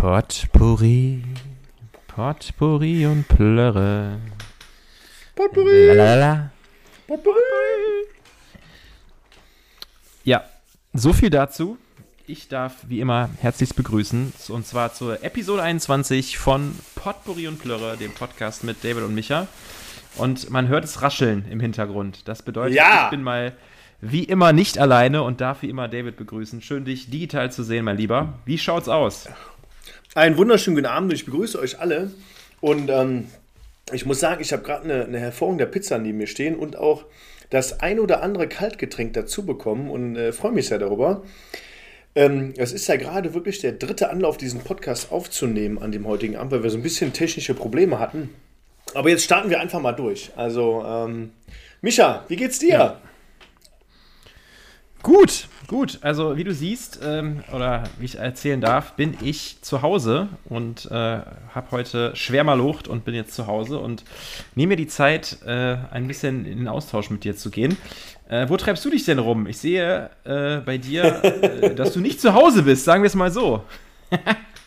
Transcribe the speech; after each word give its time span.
Potpourri, 0.00 1.22
Potpourri 2.08 3.04
und 3.04 3.28
Plörre. 3.28 4.16
Potpourri. 5.34 5.88
Lalalala. 5.88 6.50
Potpourri. 7.06 7.36
Ja, 10.24 10.44
so 10.94 11.12
viel 11.12 11.28
dazu. 11.28 11.76
Ich 12.26 12.48
darf 12.48 12.76
wie 12.88 13.00
immer 13.00 13.28
herzlichst 13.42 13.76
begrüßen 13.76 14.32
und 14.48 14.66
zwar 14.66 14.94
zur 14.94 15.22
Episode 15.22 15.62
21 15.64 16.38
von 16.38 16.74
Potpourri 16.94 17.46
und 17.46 17.58
Plörre, 17.58 17.98
dem 17.98 18.12
Podcast 18.12 18.64
mit 18.64 18.82
David 18.82 19.02
und 19.02 19.14
Micha. 19.14 19.48
Und 20.16 20.48
man 20.48 20.68
hört 20.68 20.84
es 20.84 21.02
rascheln 21.02 21.44
im 21.50 21.60
Hintergrund. 21.60 22.26
Das 22.26 22.40
bedeutet, 22.40 22.74
Ja. 22.74 23.04
ich 23.04 23.10
bin 23.10 23.22
mal 23.22 23.52
wie 24.00 24.24
immer 24.24 24.54
nicht 24.54 24.78
alleine 24.78 25.22
und 25.24 25.42
darf 25.42 25.60
wie 25.60 25.68
immer 25.68 25.88
David 25.88 26.16
begrüßen. 26.16 26.62
Schön, 26.62 26.86
dich 26.86 27.10
digital 27.10 27.52
zu 27.52 27.62
sehen, 27.62 27.84
mein 27.84 27.98
Lieber. 27.98 28.38
Wie 28.46 28.56
schaut's 28.56 28.88
aus? 28.88 29.28
Einen 30.12 30.36
wunderschönen 30.36 30.74
guten 30.74 30.88
Abend, 30.88 31.12
ich 31.12 31.24
begrüße 31.24 31.56
euch 31.60 31.78
alle. 31.78 32.10
Und 32.60 32.90
ähm, 32.90 33.28
ich 33.92 34.06
muss 34.06 34.18
sagen, 34.18 34.42
ich 34.42 34.52
habe 34.52 34.64
gerade 34.64 34.82
eine, 34.82 35.04
eine 35.04 35.20
hervorragende 35.20 35.66
Pizza 35.66 35.98
neben 35.98 36.18
mir 36.18 36.26
stehen 36.26 36.56
und 36.56 36.74
auch 36.74 37.04
das 37.50 37.78
ein 37.78 38.00
oder 38.00 38.20
andere 38.20 38.48
Kaltgetränk 38.48 39.12
dazu 39.12 39.46
bekommen 39.46 39.88
und 39.88 40.16
äh, 40.16 40.32
freue 40.32 40.50
mich 40.50 40.66
sehr 40.66 40.80
darüber. 40.80 41.22
Ähm, 42.16 42.54
es 42.56 42.72
ist 42.72 42.88
ja 42.88 42.96
gerade 42.96 43.34
wirklich 43.34 43.60
der 43.60 43.70
dritte 43.70 44.10
Anlauf, 44.10 44.36
diesen 44.36 44.62
Podcast 44.62 45.12
aufzunehmen 45.12 45.78
an 45.80 45.92
dem 45.92 46.08
heutigen 46.08 46.34
Abend, 46.36 46.50
weil 46.50 46.64
wir 46.64 46.70
so 46.70 46.78
ein 46.78 46.82
bisschen 46.82 47.12
technische 47.12 47.54
Probleme 47.54 48.00
hatten. 48.00 48.30
Aber 48.94 49.10
jetzt 49.10 49.22
starten 49.22 49.48
wir 49.48 49.60
einfach 49.60 49.80
mal 49.80 49.92
durch. 49.92 50.32
Also, 50.34 50.84
ähm, 50.84 51.30
Micha, 51.82 52.24
wie 52.26 52.34
geht's 52.34 52.58
dir? 52.58 53.00
Gut, 55.02 55.48
gut. 55.66 55.98
Also 56.02 56.36
wie 56.36 56.44
du 56.44 56.52
siehst 56.52 57.00
ähm, 57.02 57.42
oder 57.54 57.84
wie 57.98 58.04
ich 58.04 58.16
erzählen 58.16 58.60
darf, 58.60 58.92
bin 58.92 59.16
ich 59.22 59.56
zu 59.62 59.80
Hause 59.80 60.28
und 60.44 60.86
äh, 60.90 60.94
habe 60.94 61.70
heute 61.70 62.14
schwer 62.14 62.44
mal 62.44 62.54
Lucht 62.54 62.86
und 62.86 63.04
bin 63.04 63.14
jetzt 63.14 63.34
zu 63.34 63.46
Hause 63.46 63.78
und 63.78 64.04
nehme 64.54 64.70
mir 64.70 64.76
die 64.76 64.88
Zeit, 64.88 65.38
äh, 65.46 65.76
ein 65.90 66.06
bisschen 66.06 66.44
in 66.44 66.58
den 66.58 66.68
Austausch 66.68 67.08
mit 67.08 67.24
dir 67.24 67.34
zu 67.34 67.50
gehen. 67.50 67.78
Äh, 68.28 68.48
wo 68.48 68.56
treibst 68.58 68.84
du 68.84 68.90
dich 68.90 69.04
denn 69.04 69.18
rum? 69.18 69.46
Ich 69.46 69.58
sehe 69.58 70.10
äh, 70.24 70.58
bei 70.58 70.76
dir, 70.76 71.24
äh, 71.24 71.74
dass 71.74 71.94
du 71.94 72.00
nicht 72.00 72.20
zu 72.20 72.34
Hause 72.34 72.62
bist, 72.62 72.84
sagen 72.84 73.02
wir 73.02 73.08
es 73.08 73.14
mal 73.14 73.30
so. 73.30 73.64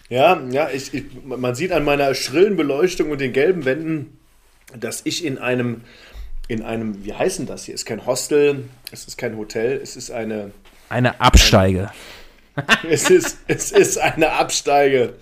Ja, 0.10 0.40
ja, 0.52 0.70
ich, 0.70 0.94
ich, 0.94 1.06
man 1.26 1.56
sieht 1.56 1.72
an 1.72 1.84
meiner 1.84 2.14
schrillen 2.14 2.56
Beleuchtung 2.56 3.10
und 3.10 3.20
den 3.20 3.34
gelben 3.34 3.66
Wänden, 3.66 4.20
dass 4.78 5.02
ich 5.06 5.26
in 5.26 5.40
einem, 5.40 5.82
in 6.48 6.62
einem, 6.62 7.06
wie 7.06 7.14
heißen 7.14 7.46
das 7.46 7.66
hier? 7.66 7.76
Es 7.76 7.82
ist 7.82 7.86
kein 7.86 8.06
Hostel, 8.06 8.66
es 8.92 9.06
ist 9.06 9.18
kein 9.18 9.38
Hotel, 9.38 9.80
es 9.82 9.96
ist 9.96 10.12
eine, 10.12 10.52
Eine 10.90 11.20
Absteige. 11.22 11.92
es 12.90 13.10
ist, 13.10 13.40
es 13.48 13.72
ist 13.72 13.98
eine 13.98 14.34
Absteige. 14.34 15.16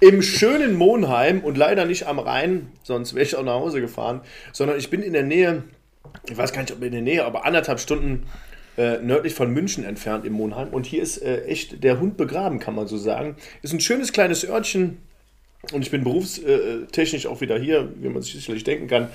Im 0.00 0.22
schönen 0.22 0.74
Monheim 0.74 1.40
und 1.40 1.58
leider 1.58 1.84
nicht 1.84 2.06
am 2.06 2.18
Rhein, 2.18 2.72
sonst 2.82 3.14
wäre 3.14 3.24
ich 3.24 3.36
auch 3.36 3.44
nach 3.44 3.54
Hause 3.54 3.80
gefahren, 3.80 4.22
sondern 4.52 4.78
ich 4.78 4.88
bin 4.88 5.02
in 5.02 5.12
der 5.12 5.24
Nähe, 5.24 5.64
ich 6.28 6.36
weiß 6.36 6.52
gar 6.52 6.62
nicht, 6.62 6.72
ob 6.72 6.82
in 6.82 6.92
der 6.92 7.02
Nähe, 7.02 7.24
aber 7.24 7.44
anderthalb 7.44 7.80
Stunden 7.80 8.26
äh, 8.78 8.98
nördlich 8.98 9.34
von 9.34 9.50
München 9.50 9.84
entfernt 9.84 10.24
im 10.24 10.32
Monheim. 10.32 10.68
Und 10.68 10.86
hier 10.86 11.02
ist 11.02 11.18
äh, 11.18 11.44
echt 11.44 11.84
der 11.84 12.00
Hund 12.00 12.16
begraben, 12.16 12.60
kann 12.60 12.74
man 12.74 12.86
so 12.86 12.96
sagen. 12.96 13.36
Ist 13.60 13.74
ein 13.74 13.80
schönes 13.80 14.12
kleines 14.12 14.48
Örtchen 14.48 14.98
und 15.72 15.82
ich 15.82 15.90
bin 15.90 16.02
berufstechnisch 16.02 17.26
auch 17.26 17.42
wieder 17.42 17.58
hier, 17.58 17.92
wie 17.96 18.08
man 18.08 18.22
sich 18.22 18.32
sicherlich 18.32 18.64
denken 18.64 18.86
kann. 18.86 19.08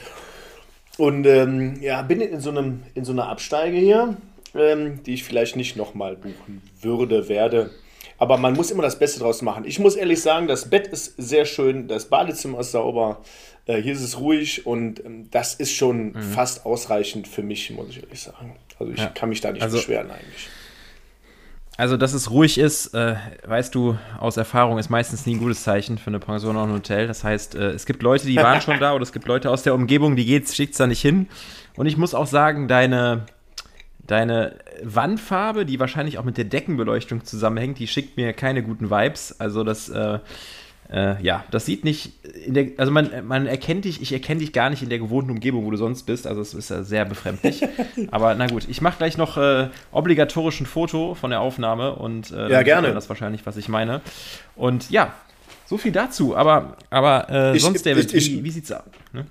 Und 0.97 1.25
ähm, 1.25 1.81
ja, 1.81 2.01
bin 2.01 2.21
in 2.21 2.39
so, 2.39 2.49
einem, 2.51 2.83
in 2.93 3.03
so 3.05 3.11
einer 3.11 3.27
Absteige 3.27 3.77
hier, 3.77 4.15
ähm, 4.53 5.03
die 5.03 5.13
ich 5.15 5.23
vielleicht 5.23 5.55
nicht 5.55 5.75
nochmal 5.75 6.15
buchen 6.15 6.61
würde, 6.81 7.27
werde. 7.27 7.71
Aber 8.17 8.37
man 8.37 8.53
muss 8.53 8.71
immer 8.71 8.83
das 8.83 8.97
Beste 8.97 9.19
draus 9.19 9.41
machen. 9.41 9.65
Ich 9.65 9.77
muss 9.79 9.95
ehrlich 9.95 10.21
sagen, 10.21 10.47
das 10.47 10.69
Bett 10.69 10.87
ist 10.87 11.15
sehr 11.17 11.43
schön, 11.45 11.89
das 11.89 12.05
Badezimmer 12.05 12.61
ist 12.61 12.71
sauber, 12.71 13.21
äh, 13.65 13.81
hier 13.81 13.91
ist 13.91 14.01
es 14.01 14.19
ruhig 14.21 14.65
und 14.65 15.03
ähm, 15.03 15.27
das 15.31 15.53
ist 15.55 15.73
schon 15.73 16.15
fast 16.15 16.65
ausreichend 16.65 17.27
für 17.27 17.43
mich, 17.43 17.69
muss 17.71 17.89
ich 17.89 18.01
ehrlich 18.01 18.21
sagen. 18.21 18.55
Also 18.79 18.93
ich 18.93 18.99
Ja. 18.99 19.07
kann 19.07 19.27
mich 19.29 19.41
da 19.41 19.51
nicht 19.51 19.63
Also- 19.63 19.77
beschweren 19.77 20.11
eigentlich. 20.11 20.47
Also, 21.77 21.97
dass 21.97 22.13
es 22.13 22.31
ruhig 22.31 22.57
ist, 22.57 22.93
äh, 22.93 23.15
weißt 23.45 23.75
du 23.75 23.97
aus 24.17 24.37
Erfahrung, 24.37 24.77
ist 24.77 24.89
meistens 24.89 25.25
nie 25.25 25.35
ein 25.35 25.39
gutes 25.39 25.63
Zeichen 25.63 25.97
für 25.97 26.07
eine 26.07 26.19
Pension 26.19 26.55
oder 26.55 26.67
ein 26.67 26.73
Hotel. 26.73 27.05
Das 27.07 27.25
heißt, 27.25 27.55
äh, 27.55 27.71
es 27.71 27.85
gibt 27.85 28.01
Leute, 28.01 28.27
die 28.27 28.37
waren 28.37 28.61
schon 28.61 28.79
da 28.79 28.93
oder 28.93 29.03
es 29.03 29.11
gibt 29.11 29.27
Leute 29.27 29.51
aus 29.51 29.63
der 29.63 29.75
Umgebung, 29.75 30.15
die 30.15 30.25
geht's, 30.25 30.55
schickt's 30.55 30.77
da 30.77 30.87
nicht 30.87 31.01
hin. 31.01 31.27
Und 31.75 31.85
ich 31.87 31.97
muss 31.97 32.13
auch 32.13 32.27
sagen, 32.27 32.69
deine, 32.69 33.25
deine 34.07 34.55
Wandfarbe, 34.83 35.65
die 35.65 35.77
wahrscheinlich 35.77 36.17
auch 36.17 36.23
mit 36.23 36.37
der 36.37 36.45
Deckenbeleuchtung 36.45 37.25
zusammenhängt, 37.25 37.77
die 37.79 37.87
schickt 37.87 38.15
mir 38.15 38.31
keine 38.31 38.63
guten 38.63 38.89
Vibes. 38.89 39.37
Also, 39.41 39.65
das, 39.65 39.89
äh, 39.89 40.19
äh, 40.91 41.21
ja, 41.23 41.43
das 41.51 41.65
sieht 41.65 41.83
nicht 41.83 42.11
in 42.45 42.53
der, 42.53 42.67
also 42.77 42.91
man, 42.91 43.09
man 43.27 43.47
erkennt 43.47 43.85
dich, 43.85 44.01
ich 44.01 44.11
erkenne 44.13 44.39
dich 44.41 44.53
gar 44.53 44.69
nicht 44.69 44.83
in 44.83 44.89
der 44.89 44.99
gewohnten 44.99 45.31
Umgebung, 45.31 45.65
wo 45.65 45.71
du 45.71 45.77
sonst 45.77 46.03
bist. 46.03 46.27
Also 46.27 46.41
es 46.41 46.53
ist 46.53 46.69
ja 46.69 46.83
sehr 46.83 47.05
befremdlich. 47.05 47.61
Aber 48.11 48.35
na 48.35 48.47
gut, 48.47 48.67
ich 48.69 48.81
mache 48.81 48.97
gleich 48.97 49.17
noch 49.17 49.37
äh, 49.37 49.69
obligatorisch 49.91 50.59
ein 50.61 50.65
Foto 50.65 51.15
von 51.15 51.31
der 51.31 51.41
Aufnahme 51.41 51.95
und 51.95 52.31
äh, 52.31 52.49
sieht 52.55 52.65
gerne. 52.65 52.93
das 52.93 53.09
wahrscheinlich, 53.09 53.45
was 53.45 53.57
ich 53.57 53.67
meine. 53.67 54.01
Und 54.55 54.89
ja, 54.91 55.13
so 55.65 55.77
viel 55.77 55.91
dazu. 55.91 56.35
Aber, 56.35 56.77
aber 56.91 57.27
äh, 57.29 57.55
Ich- 57.57 57.63
sonst, 57.63 57.85
David, 57.85 58.13
ich- 58.13 58.27
ich- 58.27 58.31
wie, 58.37 58.43
wie 58.43 58.51
sieht's 58.51 58.71
aus? 58.71 58.83
Ne? 59.13 59.25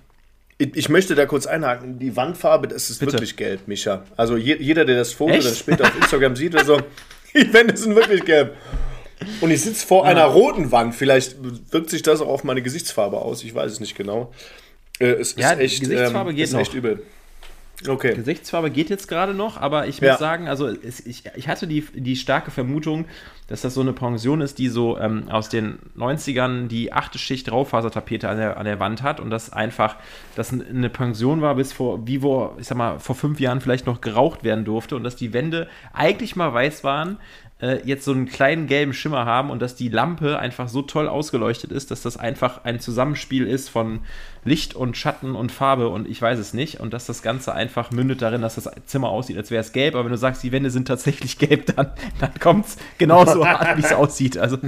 Ich, 0.58 0.88
möchte 0.88 1.14
da 1.16 1.26
kurz 1.26 1.46
einhaken. 1.46 1.98
Die 1.98 2.16
Wandfarbe, 2.16 2.68
das 2.68 2.88
ist 2.88 3.00
Bitte. 3.00 3.12
wirklich 3.12 3.36
gelb, 3.36 3.66
Micha. 3.66 4.02
Also 4.16 4.36
je, 4.36 4.56
jeder, 4.58 4.84
der 4.84 4.96
das 4.96 5.12
Foto 5.12 5.34
Echt? 5.34 5.46
dann 5.46 5.54
später 5.54 5.84
auf 5.84 5.96
Instagram 5.96 6.36
sieht 6.36 6.54
oder 6.54 6.64
so, 6.64 6.80
die 7.34 7.52
Wände 7.52 7.76
sind 7.76 7.94
wirklich 7.96 8.24
gelb. 8.24 8.54
Und 9.40 9.50
ich 9.50 9.62
sitze 9.62 9.86
vor 9.86 10.06
einer 10.06 10.24
roten 10.24 10.72
Wand. 10.72 10.94
Vielleicht 10.94 11.36
wirkt 11.72 11.90
sich 11.90 12.02
das 12.02 12.20
auch 12.20 12.28
auf 12.28 12.44
meine 12.44 12.62
Gesichtsfarbe 12.62 13.18
aus. 13.18 13.42
Ich 13.44 13.54
weiß 13.54 13.70
es 13.72 13.80
nicht 13.80 13.96
genau. 13.96 14.32
Äh, 14.98 15.06
es 15.12 15.34
Ja, 15.36 15.52
ist 15.52 15.60
echt, 15.60 15.80
Gesichtsfarbe 15.80 16.30
ähm, 16.30 16.36
geht 16.36 16.44
ist 16.44 16.52
noch. 16.52 16.60
echt 16.60 16.74
übel. 16.74 17.02
Okay. 17.88 18.14
Gesichtsfarbe 18.14 18.70
geht 18.70 18.88
jetzt 18.88 19.08
gerade 19.08 19.34
noch, 19.34 19.56
aber 19.60 19.88
ich 19.88 19.98
Ja. 19.98 20.12
muss 20.12 20.20
sagen, 20.20 20.48
also 20.48 20.68
es, 20.68 21.04
ich, 21.04 21.24
ich 21.34 21.48
hatte 21.48 21.66
die, 21.66 21.84
die 21.92 22.14
starke 22.14 22.52
Vermutung, 22.52 23.04
dass 23.48 23.62
das 23.62 23.74
so 23.74 23.80
eine 23.80 23.92
Pension 23.92 24.40
ist, 24.40 24.58
die 24.58 24.68
so 24.68 24.96
ähm, 24.96 25.28
aus 25.28 25.48
den 25.48 25.80
90ern 25.98 26.68
die 26.68 26.92
achte 26.92 27.18
Schicht 27.18 27.50
Raufasertapete 27.50 28.28
an 28.28 28.36
der, 28.38 28.56
an 28.58 28.64
der 28.64 28.78
Wand 28.78 29.02
hat 29.02 29.18
und 29.18 29.28
das 29.30 29.52
einfach, 29.52 29.96
das 30.36 30.52
eine 30.52 30.88
Pension 30.88 31.42
war, 31.42 31.56
bis 31.56 31.72
vor, 31.72 32.06
wie 32.06 32.22
wo, 32.22 32.52
ich 32.60 32.68
sag 32.68 32.78
mal, 32.78 33.00
vor 33.00 33.16
fünf 33.16 33.40
Jahren 33.40 33.60
vielleicht 33.60 33.86
noch 33.86 34.00
geraucht 34.00 34.44
werden 34.44 34.64
durfte 34.64 34.94
und 34.94 35.02
dass 35.02 35.16
die 35.16 35.32
Wände 35.32 35.68
eigentlich 35.92 36.36
mal 36.36 36.54
weiß 36.54 36.84
waren, 36.84 37.18
äh, 37.60 37.78
jetzt 37.84 38.04
so 38.04 38.12
einen 38.12 38.26
kleinen 38.26 38.66
gelben 38.66 38.92
Schimmer 38.92 39.24
haben 39.24 39.50
und 39.50 39.62
dass 39.62 39.76
die 39.76 39.88
Lampe 39.88 40.38
einfach 40.38 40.68
so 40.68 40.82
toll 40.82 41.08
ausgeleuchtet 41.08 41.72
ist, 41.72 41.90
dass 41.90 42.02
das 42.02 42.16
einfach 42.16 42.64
ein 42.64 42.80
Zusammenspiel 42.80 43.46
ist 43.46 43.68
von 43.68 44.00
Licht 44.44 44.74
und 44.74 44.96
Schatten 44.96 45.34
und 45.34 45.52
Farbe 45.52 45.88
und 45.88 46.08
ich 46.08 46.20
weiß 46.20 46.38
es 46.38 46.52
nicht 46.52 46.80
und 46.80 46.92
dass 46.92 47.06
das 47.06 47.22
Ganze 47.22 47.54
einfach 47.54 47.90
mündet 47.90 48.22
darin, 48.22 48.42
dass 48.42 48.56
das 48.56 48.70
Zimmer 48.86 49.08
aussieht, 49.08 49.36
als 49.36 49.50
wäre 49.50 49.60
es 49.60 49.72
gelb, 49.72 49.94
aber 49.94 50.04
wenn 50.04 50.12
du 50.12 50.18
sagst, 50.18 50.42
die 50.42 50.52
Wände 50.52 50.70
sind 50.70 50.88
tatsächlich 50.88 51.38
gelb, 51.38 51.74
dann, 51.74 51.92
dann 52.20 52.34
kommt 52.40 52.66
es 52.66 52.76
genauso 52.98 53.42
an, 53.44 53.78
wie 53.78 53.82
es 53.82 53.92
aussieht. 53.92 54.36
Also 54.36 54.58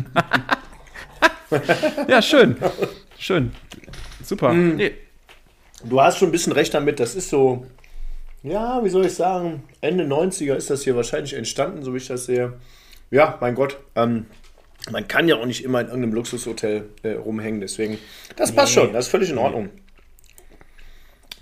ja, 2.09 2.23
schön. 2.23 2.57
Schön. 3.19 3.53
Super. 4.23 4.53
Nee. 4.53 4.93
Du 5.85 6.01
hast 6.01 6.19
schon 6.19 6.29
ein 6.29 6.33
bisschen 6.33 6.53
recht 6.53 6.75
damit. 6.75 7.01
Das 7.01 7.15
ist 7.15 7.29
so, 7.29 7.67
ja, 8.43 8.85
wie 8.85 8.89
soll 8.89 9.07
ich 9.07 9.15
sagen, 9.15 9.65
Ende 9.81 10.05
90er 10.05 10.55
ist 10.55 10.71
das 10.71 10.83
hier 10.83 10.97
wahrscheinlich 10.97 11.35
entstanden, 11.35 11.83
so 11.83 11.93
wie 11.93 11.99
ich 11.99 12.07
das 12.07 12.27
sehe. 12.27 12.55
Ja, 13.11 13.39
mein 13.41 13.55
Gott. 13.55 13.79
Ähm, 13.95 14.27
man 14.91 15.09
kann 15.09 15.27
ja 15.29 15.37
auch 15.37 15.47
nicht 15.47 15.65
immer 15.65 15.81
in 15.81 15.87
irgendeinem 15.87 16.15
Luxushotel 16.15 16.89
äh, 17.03 17.13
rumhängen, 17.13 17.61
deswegen. 17.61 17.99
Das 18.37 18.53
passt 18.53 18.73
schon, 18.73 18.93
das 18.93 19.07
ist 19.07 19.11
völlig 19.11 19.31
in 19.31 19.39
Ordnung. 19.39 19.71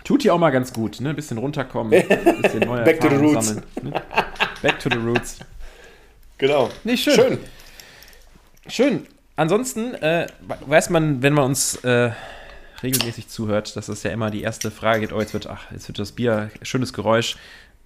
Tut 0.04 0.22
dir 0.24 0.34
auch 0.34 0.38
mal 0.38 0.50
ganz 0.50 0.72
gut, 0.72 1.00
ne? 1.00 1.14
Bisschen 1.14 1.38
runterkommen, 1.38 1.90
bisschen 2.42 2.60
neue 2.60 2.84
Back 2.84 3.00
to 3.00 3.08
the 3.08 3.16
roots. 3.16 3.48
sammeln. 3.48 3.66
Ne? 3.82 4.02
Back 4.62 4.78
to 4.78 4.90
the 4.90 4.98
roots. 4.98 5.38
Genau. 6.38 6.70
Nee, 6.84 6.96
schön. 6.96 7.14
Schön. 7.14 7.38
Schön. 8.68 9.06
Ansonsten 9.36 9.94
äh, 9.94 10.26
weiß 10.66 10.90
man, 10.90 11.22
wenn 11.22 11.32
man 11.32 11.46
uns 11.46 11.76
äh, 11.84 12.10
regelmäßig 12.84 13.28
zuhört, 13.28 13.74
dass 13.76 13.88
es 13.88 14.02
ja 14.02 14.10
immer 14.10 14.30
die 14.30 14.42
erste 14.42 14.70
Frage 14.70 15.00
gibt, 15.00 15.12
oh, 15.12 15.20
jetzt 15.20 15.34
wird, 15.34 15.48
ach, 15.48 15.70
jetzt 15.72 15.88
wird 15.88 15.98
das 15.98 16.12
Bier, 16.12 16.50
schönes 16.62 16.92
Geräusch, 16.92 17.36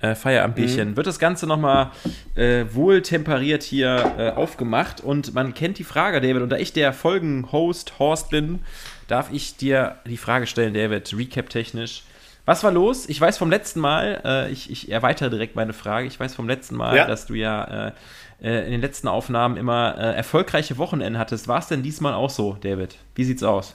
äh, 0.00 0.14
Feierabendbierchen. 0.14 0.96
Wird 0.96 1.06
das 1.06 1.18
Ganze 1.18 1.46
nochmal 1.46 1.90
äh, 2.36 2.66
wohl 2.72 3.02
temperiert 3.02 3.62
hier 3.62 4.14
äh, 4.18 4.30
aufgemacht 4.30 5.00
und 5.00 5.34
man 5.34 5.54
kennt 5.54 5.78
die 5.78 5.84
Frage, 5.84 6.20
David, 6.20 6.42
und 6.42 6.50
da 6.50 6.56
ich 6.56 6.72
der 6.72 6.92
Folgenhost 6.92 7.98
Horst 7.98 8.30
bin, 8.30 8.60
darf 9.08 9.30
ich 9.32 9.56
dir 9.56 9.96
die 10.06 10.16
Frage 10.18 10.46
stellen, 10.46 10.74
David, 10.74 11.12
recap-technisch. 11.16 12.02
Was 12.44 12.64
war 12.64 12.70
los? 12.72 13.08
Ich 13.08 13.20
weiß 13.20 13.36
vom 13.38 13.50
letzten 13.50 13.80
Mal, 13.80 14.20
äh, 14.24 14.50
ich, 14.52 14.70
ich 14.70 14.90
erweitere 14.90 15.30
direkt 15.30 15.56
meine 15.56 15.72
Frage, 15.72 16.06
ich 16.06 16.18
weiß 16.18 16.34
vom 16.34 16.48
letzten 16.48 16.76
Mal, 16.76 16.96
Ja. 16.96 17.06
dass 17.06 17.26
du 17.26 17.34
ja 17.34 17.88
äh, 17.88 17.92
äh, 18.40 18.64
in 18.66 18.70
den 18.70 18.80
letzten 18.80 19.08
Aufnahmen 19.08 19.56
immer 19.56 19.96
äh, 19.98 20.14
erfolgreiche 20.14 20.78
Wochenenden 20.78 21.18
hattest. 21.18 21.48
War 21.48 21.58
es 21.58 21.66
denn 21.66 21.82
diesmal 21.82 22.14
auch 22.14 22.30
so, 22.30 22.56
David? 22.60 22.96
Wie 23.16 23.24
sieht's 23.24 23.42
aus? 23.42 23.74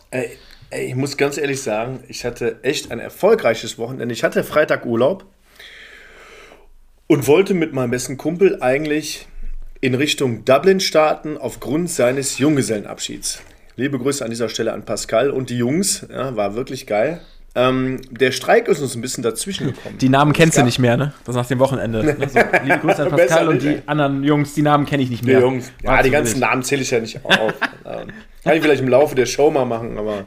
Ey, 0.74 0.88
ich 0.88 0.96
muss 0.96 1.18
ganz 1.18 1.38
ehrlich 1.38 1.62
sagen, 1.62 2.00
ich 2.08 2.26
hatte 2.26 2.58
echt 2.64 2.92
ein 2.92 2.98
erfolgreiches 2.98 3.78
Wochenende. 3.78 4.12
Ich 4.12 4.24
hatte 4.24 4.44
Freitag 4.44 4.88
Urlaub 4.88 5.24
und 7.06 7.28
wollte 7.28 7.54
mit 7.54 7.74
meinem 7.74 7.92
besten 7.92 8.18
Kumpel 8.18 8.58
eigentlich 8.60 9.28
in 9.82 9.94
Richtung 9.94 10.46
Dublin 10.46 10.80
starten 10.80 11.38
aufgrund 11.38 11.92
seines 11.92 12.40
Junggesellenabschieds. 12.40 13.44
Liebe 13.76 14.00
Grüße 14.00 14.24
an 14.24 14.32
dieser 14.32 14.50
Stelle 14.50 14.74
an 14.74 14.84
Pascal 14.84 15.30
und 15.30 15.52
die 15.52 15.60
Jungs. 15.60 16.08
Ja, 16.12 16.36
war 16.36 16.56
wirklich 16.56 16.88
geil. 16.88 17.22
Ähm, 17.54 18.02
der 18.10 18.32
Streik 18.32 18.68
ist 18.68 18.82
uns 18.82 18.96
ein 18.96 19.02
bisschen 19.02 19.22
dazwischen 19.22 19.68
gekommen. 19.68 20.00
Die 20.00 20.10
Namen 20.10 20.34
kennst 20.34 20.58
du 20.58 20.64
nicht 20.64 20.80
mehr, 20.80 20.98
ne? 20.98 21.14
Das 21.24 21.36
nach 21.36 21.46
dem 21.46 21.60
Wochenende. 21.60 22.18
Also, 22.20 22.40
liebe 22.64 22.80
Grüße 22.80 23.04
an 23.04 23.10
Pascal 23.12 23.48
und 23.48 23.62
die 23.62 23.80
anderen 23.86 24.24
Jungs, 24.24 24.56
die 24.56 24.64
Namen 24.64 24.88
kenne 24.88 25.04
ich 25.04 25.12
nicht 25.12 25.24
mehr. 25.24 25.38
Die 25.38 25.44
Jungs. 25.44 25.72
Ja, 25.84 26.02
die 26.02 26.10
ganzen 26.10 26.40
Namen 26.40 26.64
zähle 26.64 26.82
ich 26.82 26.90
ja 26.90 27.00
nicht 27.00 27.24
auf. 27.24 27.54
Ähm, 27.86 28.08
kann 28.44 28.56
ich 28.56 28.64
vielleicht 28.64 28.82
im 28.82 28.88
Laufe 28.88 29.14
der 29.14 29.28
Show 29.28 29.52
mal 29.52 29.66
machen, 29.66 30.00
aber 30.00 30.26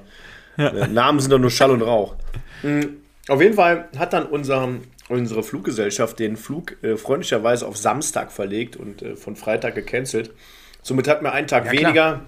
ja. 0.56 0.68
Äh, 0.68 0.88
Namen 0.88 1.20
sind 1.20 1.32
doch 1.32 1.38
nur 1.38 1.50
Schall 1.50 1.70
und 1.70 1.82
Rauch. 1.82 2.16
Mhm. 2.62 2.98
Auf 3.28 3.40
jeden 3.40 3.54
Fall 3.54 3.88
hat 3.98 4.12
dann 4.12 4.26
unser, 4.26 4.68
unsere 5.08 5.42
Fluggesellschaft 5.42 6.18
den 6.18 6.36
Flug 6.36 6.82
äh, 6.82 6.96
freundlicherweise 6.96 7.66
auf 7.66 7.76
Samstag 7.76 8.30
verlegt 8.30 8.76
und 8.76 9.02
äh, 9.02 9.16
von 9.16 9.36
Freitag 9.36 9.74
gecancelt. 9.74 10.30
Somit 10.82 11.08
hatten 11.08 11.24
wir 11.24 11.32
einen 11.32 11.48
Tag 11.48 11.66
ja, 11.66 11.72
weniger, 11.72 12.20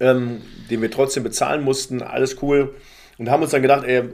ähm, 0.00 0.42
den 0.70 0.82
wir 0.82 0.90
trotzdem 0.90 1.22
bezahlen 1.22 1.62
mussten. 1.62 2.02
Alles 2.02 2.42
cool. 2.42 2.74
Und 3.18 3.30
haben 3.30 3.42
uns 3.42 3.52
dann 3.52 3.62
gedacht, 3.62 3.84
ey, 3.84 4.04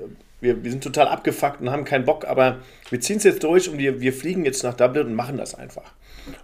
wir, 0.41 0.63
wir 0.63 0.71
sind 0.71 0.85
total 0.85 1.09
abgefuckt 1.09 1.61
und 1.63 1.71
haben 1.71 1.85
keinen 1.85 2.05
Bock, 2.05 2.27
aber 2.27 2.59
wir 2.91 3.01
ziehen 3.01 3.17
es 3.17 3.25
jetzt 3.25 3.43
durch 3.43 3.69
und 3.69 3.79
wir, 3.79 4.01
wir 4.01 4.13
fliegen 4.13 4.45
jetzt 4.45 4.63
nach 4.63 4.75
Dublin 4.75 5.07
und 5.07 5.15
machen 5.15 5.39
das 5.39 5.55
einfach. 5.55 5.93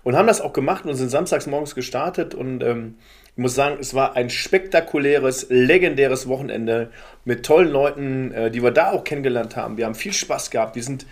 Und 0.02 0.16
haben 0.16 0.26
das 0.26 0.40
auch 0.40 0.52
gemacht 0.52 0.84
und 0.86 0.94
sind 0.94 1.10
samstags 1.10 1.46
morgens 1.46 1.74
gestartet 1.74 2.34
und 2.34 2.62
ähm, 2.62 2.96
muss 3.40 3.54
sagen, 3.54 3.78
es 3.80 3.94
war 3.94 4.16
ein 4.16 4.30
spektakuläres, 4.30 5.46
legendäres 5.48 6.28
Wochenende 6.28 6.90
mit 7.24 7.44
tollen 7.44 7.70
Leuten, 7.70 8.32
äh, 8.32 8.50
die 8.50 8.62
wir 8.62 8.70
da 8.70 8.92
auch 8.92 9.04
kennengelernt 9.04 9.56
haben. 9.56 9.76
Wir 9.76 9.86
haben 9.86 9.94
viel 9.94 10.12
Spaß 10.12 10.50
gehabt. 10.50 10.76
Wir 10.76 10.82
sind 10.82 11.06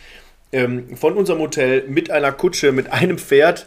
ähm, 0.53 0.97
von 0.97 1.17
unserem 1.17 1.41
Hotel 1.41 1.85
mit 1.89 2.11
einer 2.11 2.33
Kutsche, 2.33 2.73
mit 2.73 2.93
einem 2.93 3.19
Pferd 3.19 3.67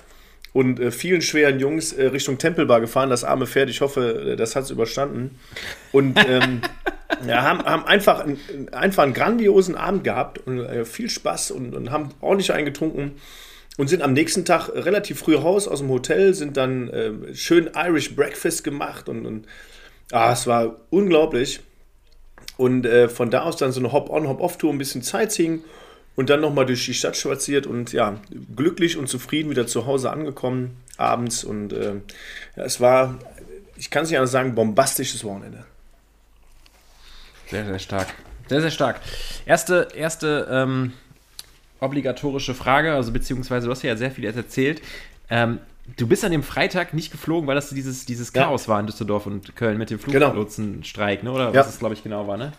und 0.53 0.79
äh, 0.79 0.91
vielen 0.91 1.21
schweren 1.21 1.59
Jungs 1.59 1.93
äh, 1.93 2.07
Richtung 2.07 2.37
Tempelbar 2.37 2.81
gefahren. 2.81 3.09
Das 3.09 3.23
arme 3.23 3.47
Pferd, 3.47 3.69
ich 3.69 3.81
hoffe, 3.81 4.33
äh, 4.33 4.35
das 4.35 4.55
hat 4.55 4.65
es 4.65 4.69
überstanden. 4.69 5.39
Und 5.91 6.19
ähm, 6.27 6.61
ja, 7.27 7.43
haben, 7.43 7.63
haben 7.63 7.85
einfach, 7.85 8.25
einfach 8.71 9.03
einen 9.03 9.13
grandiosen 9.13 9.75
Abend 9.75 10.03
gehabt 10.03 10.39
und 10.39 10.59
äh, 10.59 10.85
viel 10.85 11.09
Spaß 11.09 11.51
und, 11.51 11.73
und 11.73 11.91
haben 11.91 12.09
ordentlich 12.21 12.53
eingetrunken 12.53 13.13
und 13.77 13.87
sind 13.87 14.01
am 14.01 14.13
nächsten 14.13 14.45
Tag 14.45 14.69
relativ 14.69 15.19
früh 15.19 15.35
raus 15.35 15.67
aus 15.67 15.79
dem 15.79 15.89
Hotel, 15.89 16.33
sind 16.33 16.57
dann 16.57 16.89
äh, 16.89 17.33
schön 17.33 17.69
Irish 17.75 18.15
Breakfast 18.15 18.63
gemacht 18.63 19.09
und, 19.09 19.25
und 19.25 19.47
ah, 20.11 20.31
es 20.31 20.47
war 20.47 20.77
unglaublich. 20.89 21.61
Und 22.57 22.85
äh, 22.85 23.09
von 23.09 23.31
da 23.31 23.43
aus 23.43 23.57
dann 23.57 23.71
so 23.71 23.79
eine 23.79 23.91
Hop-on, 23.91 24.27
Hop-off-Tour, 24.27 24.71
ein 24.71 24.77
bisschen 24.77 25.01
Sightseeing 25.01 25.63
und 26.15 26.29
dann 26.29 26.41
nochmal 26.41 26.65
durch 26.65 26.85
die 26.85 26.93
Stadt 26.93 27.15
spaziert 27.15 27.65
und 27.65 27.93
ja, 27.93 28.19
glücklich 28.55 28.97
und 28.97 29.07
zufrieden 29.07 29.49
wieder 29.49 29.65
zu 29.67 29.85
Hause 29.85 30.11
angekommen 30.11 30.77
abends. 30.97 31.43
Und 31.43 31.73
äh, 31.73 31.95
ja, 32.55 32.63
es 32.63 32.79
war, 32.79 33.17
ich 33.77 33.89
kann 33.89 34.03
es 34.03 34.09
nicht 34.09 34.17
anders 34.17 34.31
sagen, 34.31 34.53
bombastisches 34.53 35.23
Wochenende. 35.23 35.65
Sehr, 37.49 37.65
sehr 37.65 37.79
stark. 37.79 38.07
Sehr, 38.47 38.61
sehr 38.61 38.71
stark. 38.71 39.01
Erste, 39.45 39.87
erste 39.95 40.47
ähm, 40.51 40.93
obligatorische 41.81 42.53
Frage, 42.53 42.93
also 42.93 43.11
beziehungsweise 43.11 43.65
du 43.65 43.71
hast 43.71 43.83
ja 43.83 43.97
sehr 43.97 44.11
viel 44.11 44.23
erzählt. 44.23 44.81
Ähm, 45.29 45.59
du 45.97 46.07
bist 46.07 46.23
an 46.23 46.31
dem 46.31 46.43
Freitag 46.43 46.93
nicht 46.93 47.11
geflogen, 47.11 47.47
weil 47.47 47.55
das 47.55 47.69
dieses, 47.69 48.05
dieses 48.05 48.31
Chaos 48.31 48.67
ja. 48.67 48.73
war 48.73 48.79
in 48.79 48.85
Düsseldorf 48.85 49.25
und 49.25 49.55
Köln 49.55 49.77
mit 49.77 49.89
dem 49.89 49.99
genau. 49.99 50.27
Fluglotsenstreik, 50.27 51.23
ne? 51.23 51.31
oder 51.31 51.53
ja. 51.53 51.59
was 51.59 51.69
es, 51.69 51.79
glaube 51.79 51.95
ich, 51.95 52.03
genau 52.03 52.27
war, 52.27 52.37
ne? 52.37 52.53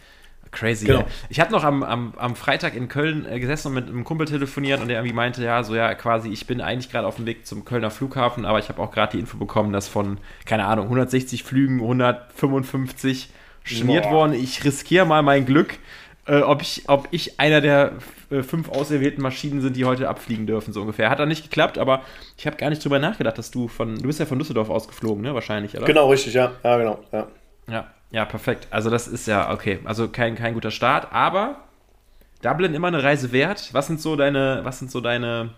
Crazy. 0.51 0.85
Genau. 0.85 1.07
Ich 1.31 1.41
habe 1.41 1.51
noch 1.51 1.65
am, 1.65 1.83
am, 1.83 2.13
am 2.19 2.37
Freitag 2.37 2.75
in 2.77 2.89
Köln 2.89 3.25
äh, 3.27 3.41
gesessen 3.41 3.69
und 3.69 3.75
mit 3.75 3.89
einem 3.89 4.05
Kumpel 4.05 4.27
telefoniert 4.27 4.83
und 4.83 4.89
der 4.89 4.99
irgendwie 4.99 5.15
meinte, 5.15 5.43
ja, 5.43 5.63
so 5.63 5.75
ja, 5.75 5.95
quasi, 5.95 6.29
ich 6.29 6.47
bin 6.47 6.61
eigentlich 6.61 6.93
gerade 6.93 7.07
auf 7.07 7.17
dem 7.17 7.25
Weg 7.25 7.47
zum 7.47 7.65
Kölner 7.65 7.91
Flughafen, 7.91 8.45
aber 8.45 8.59
ich 8.59 8.69
habe 8.69 8.83
auch 8.83 8.91
gerade 8.91 9.13
die 9.13 9.19
Info 9.19 9.39
bekommen, 9.39 9.73
dass 9.73 9.89
von, 9.89 10.19
keine 10.45 10.67
Ahnung, 10.67 10.85
160 10.85 11.43
Flügen 11.43 11.81
155 11.81 13.31
storniert 13.65 14.11
worden. 14.11 14.35
Ich 14.35 14.63
riskiere 14.65 15.07
mal 15.07 15.23
mein 15.23 15.47
Glück, 15.47 15.79
äh, 16.27 16.41
ob, 16.41 16.63
ich, 16.63 16.89
ob 16.89 17.09
ich 17.11 17.41
einer 17.41 17.61
der 17.61 17.93
äh, 18.31 18.43
fünf 18.43 18.69
auserwählten 18.69 19.23
Maschinen 19.23 19.61
sind, 19.61 19.77
die 19.77 19.85
heute 19.85 20.09
abfliegen 20.09 20.47
dürfen, 20.47 20.73
so 20.73 20.81
ungefähr. 20.81 21.11
Hat 21.11 21.19
dann 21.19 21.29
nicht 21.29 21.43
geklappt, 21.43 21.79
aber 21.79 22.03
ich 22.37 22.47
habe 22.47 22.57
gar 22.57 22.71
nicht 22.71 22.85
drüber 22.85 22.99
nachgedacht, 22.99 23.39
dass 23.39 23.51
du 23.51 23.69
von, 23.69 23.97
du 23.97 24.03
bist 24.05 24.21
ja 24.21 24.27
von 24.27 24.39
Düsseldorf 24.39 24.71
ausgeflogen, 24.71 25.23
ne, 25.23 25.35
wahrscheinlich, 25.35 25.77
oder? 25.77 25.87
Genau, 25.87 26.09
richtig, 26.11 26.35
ja, 26.35 26.53
ja, 26.63 26.77
genau, 26.77 27.01
ja. 27.13 27.27
Ja, 27.69 27.87
ja, 28.11 28.25
perfekt. 28.25 28.69
Also 28.71 28.91
das 28.91 29.09
ist 29.09 29.27
ja 29.27 29.53
okay. 29.53 29.81
Also 29.85 30.09
kein, 30.09 30.35
kein 30.35 30.55
guter 30.55 30.71
Start, 30.71 31.13
aber 31.13 31.57
Dublin 32.43 32.75
immer 32.75 32.89
eine 32.89 33.03
Reise 33.03 33.33
wert. 33.33 33.71
Was 33.73 33.87
sind 33.87 34.01
so 34.01 34.17
deine, 34.17 34.61
was 34.65 34.79
sind 34.79 34.91
so 34.91 35.01
deine. 35.01 35.51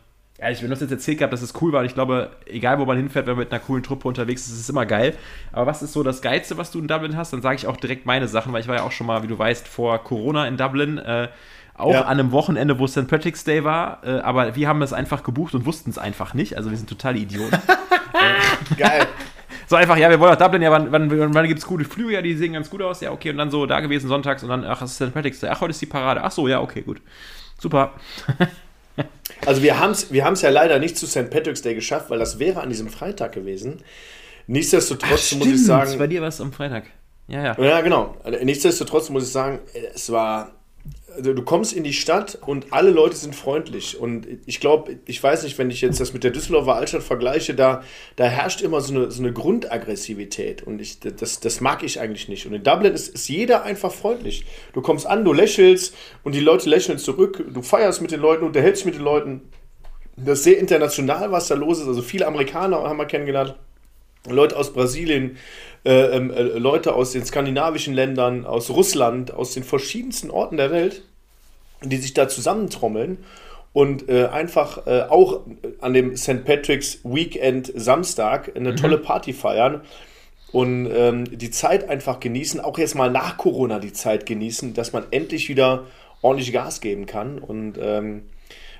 Ja, 0.45 0.51
ich 0.51 0.61
bin 0.61 0.69
das 0.69 0.81
jetzt 0.81 0.91
erzählt 0.91 1.17
gehabt, 1.17 1.33
dass 1.33 1.41
es 1.41 1.55
cool 1.63 1.73
war. 1.73 1.81
Und 1.81 1.87
ich 1.87 1.95
glaube, 1.95 2.29
egal 2.45 2.79
wo 2.79 2.85
man 2.85 2.99
hinfährt, 2.99 3.27
wenn 3.27 3.35
man 3.35 3.45
mit 3.45 3.51
einer 3.51 3.63
coolen 3.63 3.83
Truppe 3.83 4.07
unterwegs 4.07 4.43
ist, 4.43 4.53
ist 4.53 4.61
es 4.61 4.69
immer 4.69 4.85
geil. 4.85 5.15
Aber 5.53 5.67
was 5.67 5.83
ist 5.83 5.95
so 5.95 6.03
das 6.03 6.21
Geilste, 6.21 6.59
was 6.59 6.71
du 6.71 6.81
in 6.81 6.87
Dublin 6.87 7.17
hast? 7.17 7.33
Dann 7.33 7.41
sage 7.41 7.57
ich 7.57 7.67
auch 7.67 7.79
direkt 7.79 8.05
meine 8.05 8.29
Sachen, 8.29 8.53
weil 8.53 8.61
ich 8.61 8.69
war 8.69 8.75
ja 8.75 8.83
auch 8.83 8.93
schon 8.93 9.07
mal, 9.07 9.23
wie 9.23 9.27
du 9.27 9.39
weißt, 9.39 9.67
vor 9.67 10.05
Corona 10.05 10.47
in 10.47 10.59
Dublin. 10.59 10.99
Äh, 10.99 11.29
auch 11.79 11.95
ja. 11.95 12.03
an 12.03 12.21
einem 12.21 12.31
Wochenende, 12.31 12.79
wo 12.79 12.87
St. 12.87 13.09
Patrick's 13.09 13.45
Day 13.45 13.65
war. 13.65 14.05
Äh, 14.05 14.21
aber 14.21 14.55
wir 14.55 14.69
haben 14.69 14.83
es 14.83 14.93
einfach 14.93 15.23
gebucht 15.23 15.55
und 15.55 15.65
wussten 15.65 15.89
es 15.89 15.97
einfach 15.97 16.35
nicht. 16.35 16.59
Also 16.59 16.69
wir 16.69 16.77
sind 16.77 16.91
totale 16.91 17.17
Idioten. 17.17 17.59
Geil. 18.77 19.07
So 19.67 19.77
einfach, 19.77 19.97
ja, 19.97 20.11
wir 20.11 20.21
wollen 20.21 20.31
nach 20.31 20.39
Dublin, 20.39 20.61
ja, 20.61 20.71
wann, 20.71 20.93
wann, 20.93 21.35
wann 21.35 21.49
gibt 21.49 21.59
es 21.59 21.67
gute 21.67 21.87
Flüge? 21.87 22.13
Ja, 22.13 22.21
die 22.21 22.35
sehen 22.35 22.53
ganz 22.53 22.69
gut 22.69 22.83
aus, 22.83 23.01
ja, 23.01 23.13
okay. 23.13 23.31
Und 23.31 23.39
dann 23.39 23.51
so 23.51 23.65
da 23.65 23.81
gewesen 23.81 24.09
sonntags 24.09 24.43
und 24.43 24.51
dann, 24.51 24.63
ach, 24.63 24.83
es 24.83 24.91
ist 24.91 24.97
St. 24.97 25.15
Patrick's 25.15 25.41
Day, 25.41 25.49
ach, 25.49 25.63
heute 25.63 25.71
ist 25.71 25.81
die 25.81 25.87
Parade. 25.87 26.23
Ach 26.23 26.31
so, 26.31 26.47
ja, 26.49 26.61
okay, 26.61 26.83
gut. 26.83 27.01
Super. 27.59 27.95
also 29.47 29.63
wir 29.63 29.79
haben 29.79 29.93
es 29.93 30.13
wir 30.13 30.25
ja 30.25 30.51
leider 30.51 30.79
nicht 30.79 30.97
zu 30.97 31.07
St. 31.07 31.31
Patrick's 31.31 31.63
Day 31.63 31.75
geschafft, 31.75 32.11
weil 32.11 32.19
das 32.19 32.39
wäre 32.39 32.61
an 32.61 32.69
diesem 32.69 32.89
Freitag 32.89 33.33
gewesen. 33.33 33.83
Nichtsdestotrotz 34.47 35.33
ach, 35.33 35.39
muss 35.39 35.49
ich 35.49 35.65
sagen. 35.65 35.99
Bei 35.99 36.07
dir 36.07 36.21
war 36.21 36.29
es 36.29 36.41
am 36.41 36.53
Freitag. 36.53 36.85
Ja, 37.29 37.43
ja. 37.43 37.63
Ja, 37.63 37.81
genau. 37.81 38.17
Nichtsdestotrotz 38.43 39.09
muss 39.09 39.25
ich 39.25 39.33
sagen, 39.33 39.61
es 39.95 40.13
war 40.13 40.53
also 41.17 41.33
du 41.33 41.43
kommst 41.43 41.73
in 41.73 41.85
die 41.85 41.93
Stadt 41.93 42.39
und 42.47 42.73
alle 42.73 42.91
Leute 42.91 43.17
sind 43.17 43.35
freundlich. 43.35 43.99
Und 43.99 44.27
ich 44.47 44.61
glaube, 44.61 44.99
ich 45.07 45.23
weiß 45.23 45.45
nicht, 45.45 45.59
wenn 45.59 45.71
ich 45.71 45.81
jetzt 45.81 46.01
das 46.01 46.13
mit 46.13 46.25
der 46.25 46.31
Düsseldorfer 46.31 46.75
Altstadt 46.75 47.03
vergleiche, 47.03 47.55
da, 47.55 47.83
da 48.17 48.25
herrscht 48.25 48.61
immer 48.61 48.81
so 48.81 48.95
eine, 48.95 49.11
so 49.11 49.23
eine 49.23 49.33
Grundaggressivität. 49.33 50.63
Und 50.63 50.81
ich, 50.81 51.01
das, 51.01 51.41
das 51.41 51.61
mag 51.61 51.83
ich 51.83 52.01
eigentlich 52.01 52.29
nicht. 52.29 52.47
Und 52.47 52.55
in 52.55 52.63
Dublin 52.63 52.93
ist, 52.93 53.09
ist 53.09 53.29
jeder 53.29 53.63
einfach 53.65 53.93
freundlich. 53.93 54.45
Du 54.73 54.83
kommst 54.83 55.07
an, 55.07 55.25
du 55.25 55.33
lächelst 55.33 55.95
und 56.23 56.35
die 56.35 56.41
Leute 56.41 56.69
lächeln 56.69 56.99
zurück. 56.99 57.45
Du 57.53 57.63
feierst 57.63 58.03
mit 58.03 58.11
den 58.11 58.21
Leuten, 58.21 58.45
unterhältst 58.45 58.85
mit 58.85 58.95
den 58.95 59.03
Leuten. 59.03 59.43
Das 60.17 60.39
ist 60.39 60.45
sehr 60.45 60.59
international, 60.59 61.33
was 61.33 61.49
da 61.49 61.55
los 61.55 61.81
ist. 61.81 61.89
Also 61.89 62.03
viele 62.03 62.27
Amerikaner 62.27 62.83
haben 62.83 62.99
wir 62.99 63.07
kennengelernt. 63.07 63.57
Leute 64.29 64.57
aus 64.57 64.73
Brasilien, 64.73 65.37
äh, 65.85 66.17
ähm, 66.17 66.31
äh, 66.31 66.43
Leute 66.43 66.95
aus 66.95 67.13
den 67.13 67.25
skandinavischen 67.25 67.93
Ländern, 67.93 68.47
aus 68.47 68.71
Russland, 68.71 69.35
aus 69.35 69.53
den 69.53 69.65
verschiedensten 69.65 70.31
Orten 70.31 70.57
der 70.57 70.71
Welt, 70.71 71.03
die 71.89 71.97
sich 71.97 72.15
da 72.15 72.29
zusammentrommeln 72.29 73.19
und 73.73 74.09
äh, 74.09 74.27
einfach 74.27 74.87
äh, 74.87 75.03
auch 75.03 75.41
an 75.81 75.93
dem 75.93 76.17
St. 76.17 76.45
Patrick's 76.45 77.01
Weekend 77.03 77.73
Samstag 77.75 78.53
eine 78.55 78.73
mhm. 78.73 78.77
tolle 78.77 78.99
Party 78.99 79.33
feiern 79.33 79.83
und 80.53 80.89
ähm, 80.95 81.25
die 81.37 81.51
Zeit 81.51 81.89
einfach 81.89 82.21
genießen, 82.21 82.61
auch 82.61 82.79
jetzt 82.79 82.95
mal 82.95 83.11
nach 83.11 83.37
Corona 83.37 83.81
die 83.81 83.93
Zeit 83.93 84.25
genießen, 84.25 84.75
dass 84.75 84.93
man 84.93 85.05
endlich 85.11 85.49
wieder 85.49 85.85
ordentlich 86.23 86.53
Gas 86.53 86.81
geben 86.81 87.07
kann 87.07 87.39
und 87.39 87.77
ähm, 87.81 88.23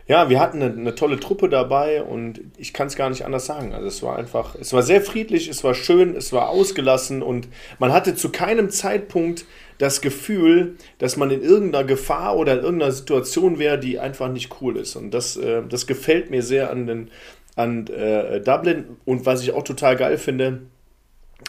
ja, 0.07 0.29
wir 0.29 0.39
hatten 0.39 0.63
eine, 0.63 0.75
eine, 0.75 0.95
tolle 0.95 1.19
Truppe 1.19 1.49
dabei 1.49 2.03
und 2.03 2.41
ich 2.59 2.75
kann 2.75 2.89
es 2.89 2.97
gar 2.97 3.09
nicht 3.09 3.25
anders 3.25 3.47
sagen. 3.47 3.73
Also 3.73 3.87
es 3.87 4.03
war 4.03 4.17
einfach, 4.17 4.55
es 4.55 4.73
war 4.75 4.83
sehr 4.83 5.01
friedlich, 5.01 5.49
es 5.49 5.65
war 5.65 5.75
schön, 5.75 6.15
es 6.15 6.33
war 6.33 6.51
ausgelassen 6.51 7.23
und 7.23 7.49
man 7.79 7.93
hatte 7.93 8.15
zu 8.15 8.29
keinem 8.31 8.69
Zeitpunkt 8.69 9.47
das 9.79 10.03
Gefühl, 10.03 10.77
dass 10.99 11.17
man 11.17 11.31
in 11.31 11.43
irgendeiner 11.43 11.85
Gefahr 11.85 12.37
oder 12.37 12.53
in 12.53 12.61
irgendeiner 12.61 12.93
Situation 12.93 13.59
wäre, 13.59 13.79
die 13.79 13.99
einfach 13.99 14.31
nicht 14.31 14.61
cool 14.61 14.77
ist. 14.77 14.95
Und 14.95 15.13
das, 15.13 15.37
äh, 15.39 15.63
das 15.69 15.87
gefällt 15.87 16.31
mir 16.31 16.43
sehr 16.43 16.71
an, 16.71 16.87
den, 16.87 17.11
an 17.57 17.87
äh, 17.87 18.41
Dublin. 18.41 18.85
Und 19.07 19.25
was 19.25 19.43
ich 19.43 19.53
auch 19.53 19.65
total 19.65 19.97
geil 19.97 20.19
finde, 20.19 20.63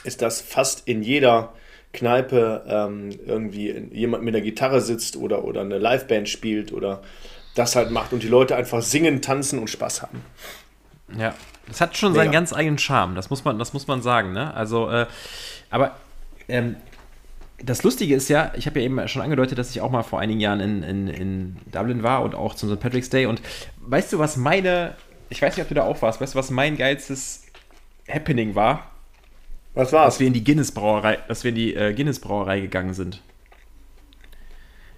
ist, 0.05 0.21
dass 0.21 0.39
fast 0.39 0.87
in 0.87 1.03
jeder 1.03 1.53
Kneipe 1.91 2.63
ähm, 2.67 3.09
irgendwie 3.25 3.89
jemand 3.91 4.23
mit 4.23 4.33
einer 4.33 4.43
Gitarre 4.43 4.81
sitzt 4.81 5.17
oder, 5.17 5.43
oder 5.43 5.61
eine 5.61 5.77
Liveband 5.77 6.29
spielt 6.29 6.73
oder 6.73 7.01
das 7.55 7.75
halt 7.75 7.91
macht 7.91 8.13
und 8.13 8.21
die 8.21 8.27
Leute 8.27 8.55
einfach 8.55 8.81
singen, 8.81 9.21
tanzen 9.21 9.59
und 9.59 9.69
Spaß 9.69 10.01
haben. 10.03 10.21
Ja, 11.17 11.33
das 11.67 11.81
hat 11.81 11.97
schon 11.97 12.11
Mega. 12.11 12.23
seinen 12.23 12.31
ganz 12.31 12.53
eigenen 12.53 12.77
Charme, 12.77 13.15
das 13.15 13.29
muss 13.29 13.43
man, 13.43 13.57
das 13.57 13.73
muss 13.73 13.87
man 13.87 14.01
sagen. 14.01 14.33
Ne? 14.33 14.53
Also, 14.53 14.89
äh, 14.89 15.07
aber 15.69 15.95
ähm, 16.47 16.75
das 17.63 17.83
Lustige 17.83 18.15
ist 18.15 18.29
ja, 18.29 18.51
ich 18.55 18.67
habe 18.67 18.79
ja 18.79 18.85
eben 18.85 19.07
schon 19.07 19.21
angedeutet, 19.21 19.57
dass 19.57 19.71
ich 19.71 19.81
auch 19.81 19.89
mal 19.89 20.03
vor 20.03 20.19
einigen 20.19 20.39
Jahren 20.39 20.59
in, 20.59 20.83
in, 20.83 21.07
in 21.07 21.57
Dublin 21.71 22.03
war 22.03 22.21
und 22.23 22.35
auch 22.35 22.53
zum 22.55 22.69
St. 22.69 22.79
Patrick's 22.79 23.09
Day. 23.09 23.25
Und 23.25 23.41
weißt 23.77 24.13
du, 24.13 24.19
was 24.19 24.35
meine, 24.35 24.95
ich 25.29 25.41
weiß 25.41 25.55
nicht, 25.55 25.63
ob 25.63 25.69
du 25.69 25.75
da 25.75 25.83
auch 25.83 26.01
warst, 26.01 26.19
weißt 26.19 26.35
du, 26.35 26.39
was 26.39 26.49
mein 26.49 26.77
geilstes 26.77 27.43
Happening 28.09 28.55
war? 28.55 28.91
Was 29.73 29.91
war 29.91 30.05
Dass 30.05 30.19
wir 30.19 30.27
in 30.27 30.33
die 30.33 30.43
Guinness 30.43 30.71
Brauerei, 30.71 31.17
dass 31.27 31.43
wir 31.43 31.49
in 31.49 31.55
die 31.55 31.75
äh, 31.75 31.93
Guinness 31.93 32.19
Brauerei 32.19 32.61
gegangen 32.61 32.93
sind. 32.93 33.21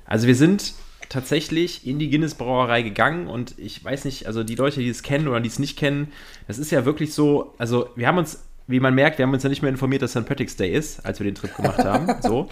Also 0.06 0.28
wir 0.28 0.36
sind 0.36 0.74
tatsächlich 1.10 1.86
in 1.88 2.00
die 2.00 2.10
Guinness 2.10 2.36
Brauerei 2.36 2.82
gegangen 2.82 3.28
und 3.28 3.56
ich 3.58 3.84
weiß 3.84 4.06
nicht, 4.06 4.28
also 4.28 4.44
die 4.44 4.56
Leute, 4.56 4.80
die 4.80 4.90
es 4.90 5.04
kennen 5.04 5.28
oder 5.28 5.40
die 5.40 5.50
es 5.50 5.60
nicht 5.60 5.78
kennen, 5.78 6.12
das 6.48 6.58
ist 6.58 6.72
ja 6.72 6.86
wirklich 6.86 7.14
so, 7.14 7.54
also 7.58 7.90
wir 7.96 8.08
haben 8.08 8.18
uns, 8.18 8.44
wie 8.68 8.80
man 8.80 8.94
merkt, 8.94 9.18
wir 9.18 9.26
haben 9.26 9.34
uns 9.34 9.44
ja 9.44 9.50
nicht 9.50 9.62
mehr 9.62 9.72
informiert, 9.72 10.02
dass 10.02 10.12
St. 10.12 10.26
Patrick's 10.26 10.56
Day 10.56 10.72
ist, 10.72 11.06
als 11.06 11.20
wir 11.20 11.26
den 11.26 11.36
Trip 11.36 11.56
gemacht 11.56 11.80
haben, 11.80 12.16
so. 12.22 12.50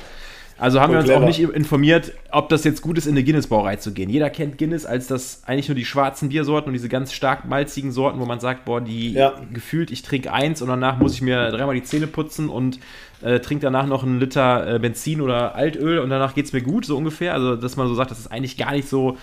Also 0.58 0.80
haben 0.80 0.94
wir 0.94 1.00
uns 1.00 1.10
auch 1.10 1.26
nicht 1.26 1.40
informiert, 1.42 2.14
ob 2.32 2.48
das 2.48 2.64
jetzt 2.64 2.82
gut 2.82 2.98
ist, 2.98 3.08
in 3.08 3.12
eine 3.12 3.24
Guinness-Brauerei 3.24 3.76
zu 3.76 3.92
gehen. 3.92 4.10
Jeder 4.10 4.30
kennt 4.30 4.58
Guinness 4.58 4.86
als 4.86 5.08
das 5.08 5.42
eigentlich 5.46 5.68
nur 5.68 5.76
die 5.76 5.84
schwarzen 5.84 6.30
Biersorten 6.30 6.70
und 6.70 6.74
diese 6.74 6.88
ganz 6.88 7.12
stark 7.12 7.46
malzigen 7.46 7.92
Sorten, 7.92 8.20
wo 8.22 8.26
man 8.26 8.40
sagt, 8.40 8.64
boah, 8.64 8.80
die 8.80 9.12
ja. 9.12 9.34
gefühlt, 9.52 9.92
ich 9.92 10.02
trinke 10.02 10.32
eins 10.32 10.62
und 10.62 10.70
danach 10.70 10.98
muss 10.98 11.14
ich 11.14 11.22
mir 11.22 11.52
dreimal 11.52 11.76
die 11.76 11.84
Zähne 11.84 12.08
putzen 12.08 12.48
und 12.48 12.80
äh, 13.22 13.40
trinke 13.40 13.64
danach 13.64 13.86
noch 13.86 14.04
einen 14.04 14.20
Liter 14.20 14.76
äh, 14.76 14.80
Benzin 14.80 15.20
oder 15.20 15.56
Altöl 15.56 16.00
und 16.00 16.10
danach 16.10 16.34
geht 16.34 16.46
es 16.46 16.54
mir 16.54 16.62
gut, 16.62 16.86
so 16.86 16.96
ungefähr. 16.96 17.34
Also, 17.34 17.58
dass 17.58 17.76
man 17.76 17.88
so 17.88 17.96
sagt, 17.96 18.12
das 18.12 18.20
ist 18.20 18.28
eigentlich 18.28 18.56
gar 18.56 18.72
nicht 18.72 18.88
so 18.88 19.18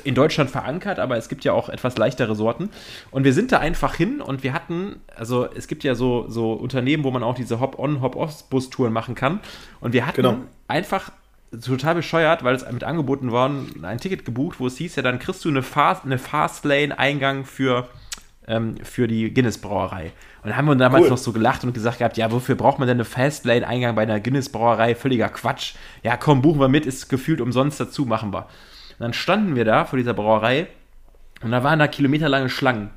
in 0.00 0.14
Deutschland 0.14 0.50
verankert, 0.50 0.98
aber 0.98 1.16
es 1.16 1.28
gibt 1.28 1.44
ja 1.44 1.52
auch 1.52 1.68
etwas 1.68 1.96
leichtere 1.96 2.34
Sorten. 2.34 2.70
Und 3.10 3.24
wir 3.24 3.32
sind 3.32 3.52
da 3.52 3.58
einfach 3.58 3.94
hin 3.94 4.20
und 4.20 4.42
wir 4.42 4.52
hatten, 4.52 5.00
also 5.14 5.48
es 5.54 5.68
gibt 5.68 5.84
ja 5.84 5.94
so, 5.94 6.26
so 6.28 6.52
Unternehmen, 6.52 7.04
wo 7.04 7.10
man 7.10 7.22
auch 7.22 7.34
diese 7.34 7.60
Hop-on, 7.60 8.00
Hop-off-Bus-Touren 8.00 8.92
machen 8.92 9.14
kann. 9.14 9.40
Und 9.80 9.92
wir 9.92 10.06
hatten 10.06 10.22
genau. 10.22 10.38
einfach 10.68 11.10
total 11.64 11.94
bescheuert, 11.94 12.44
weil 12.44 12.54
es 12.54 12.70
mit 12.70 12.84
angeboten 12.84 13.32
war, 13.32 13.50
ein 13.82 13.98
Ticket 13.98 14.24
gebucht, 14.24 14.60
wo 14.60 14.66
es 14.66 14.76
hieß, 14.76 14.96
ja, 14.96 15.02
dann 15.02 15.18
kriegst 15.18 15.44
du 15.44 15.48
eine, 15.48 15.62
Fast, 15.62 16.04
eine 16.04 16.18
Fastlane-Eingang 16.18 17.44
für, 17.44 17.88
ähm, 18.46 18.76
für 18.82 19.06
die 19.06 19.32
Guinness-Brauerei. 19.32 20.12
Und 20.42 20.50
dann 20.50 20.56
haben 20.56 20.66
wir 20.66 20.76
damals 20.76 21.04
cool. 21.04 21.10
noch 21.10 21.18
so 21.18 21.32
gelacht 21.32 21.64
und 21.64 21.72
gesagt 21.72 21.98
gehabt, 21.98 22.16
ja, 22.16 22.30
wofür 22.30 22.54
braucht 22.54 22.78
man 22.78 22.88
denn 22.88 22.96
eine 22.96 23.04
Fastlane-Eingang 23.04 23.94
bei 23.94 24.02
einer 24.02 24.20
Guinness-Brauerei? 24.20 24.94
Völliger 24.94 25.28
Quatsch. 25.28 25.74
Ja, 26.02 26.16
komm, 26.16 26.42
buchen 26.42 26.60
wir 26.60 26.68
mit, 26.68 26.86
ist 26.86 27.08
gefühlt 27.08 27.40
umsonst 27.40 27.80
dazu, 27.80 28.06
machen 28.06 28.32
wir. 28.32 28.46
Und 28.98 29.04
dann 29.04 29.12
standen 29.12 29.56
wir 29.56 29.64
da 29.64 29.84
vor 29.84 29.98
dieser 29.98 30.14
Brauerei 30.14 30.68
und 31.42 31.50
da 31.50 31.62
waren 31.62 31.78
da 31.78 31.86
kilometerlange 31.86 32.48
Schlangen. 32.48 32.90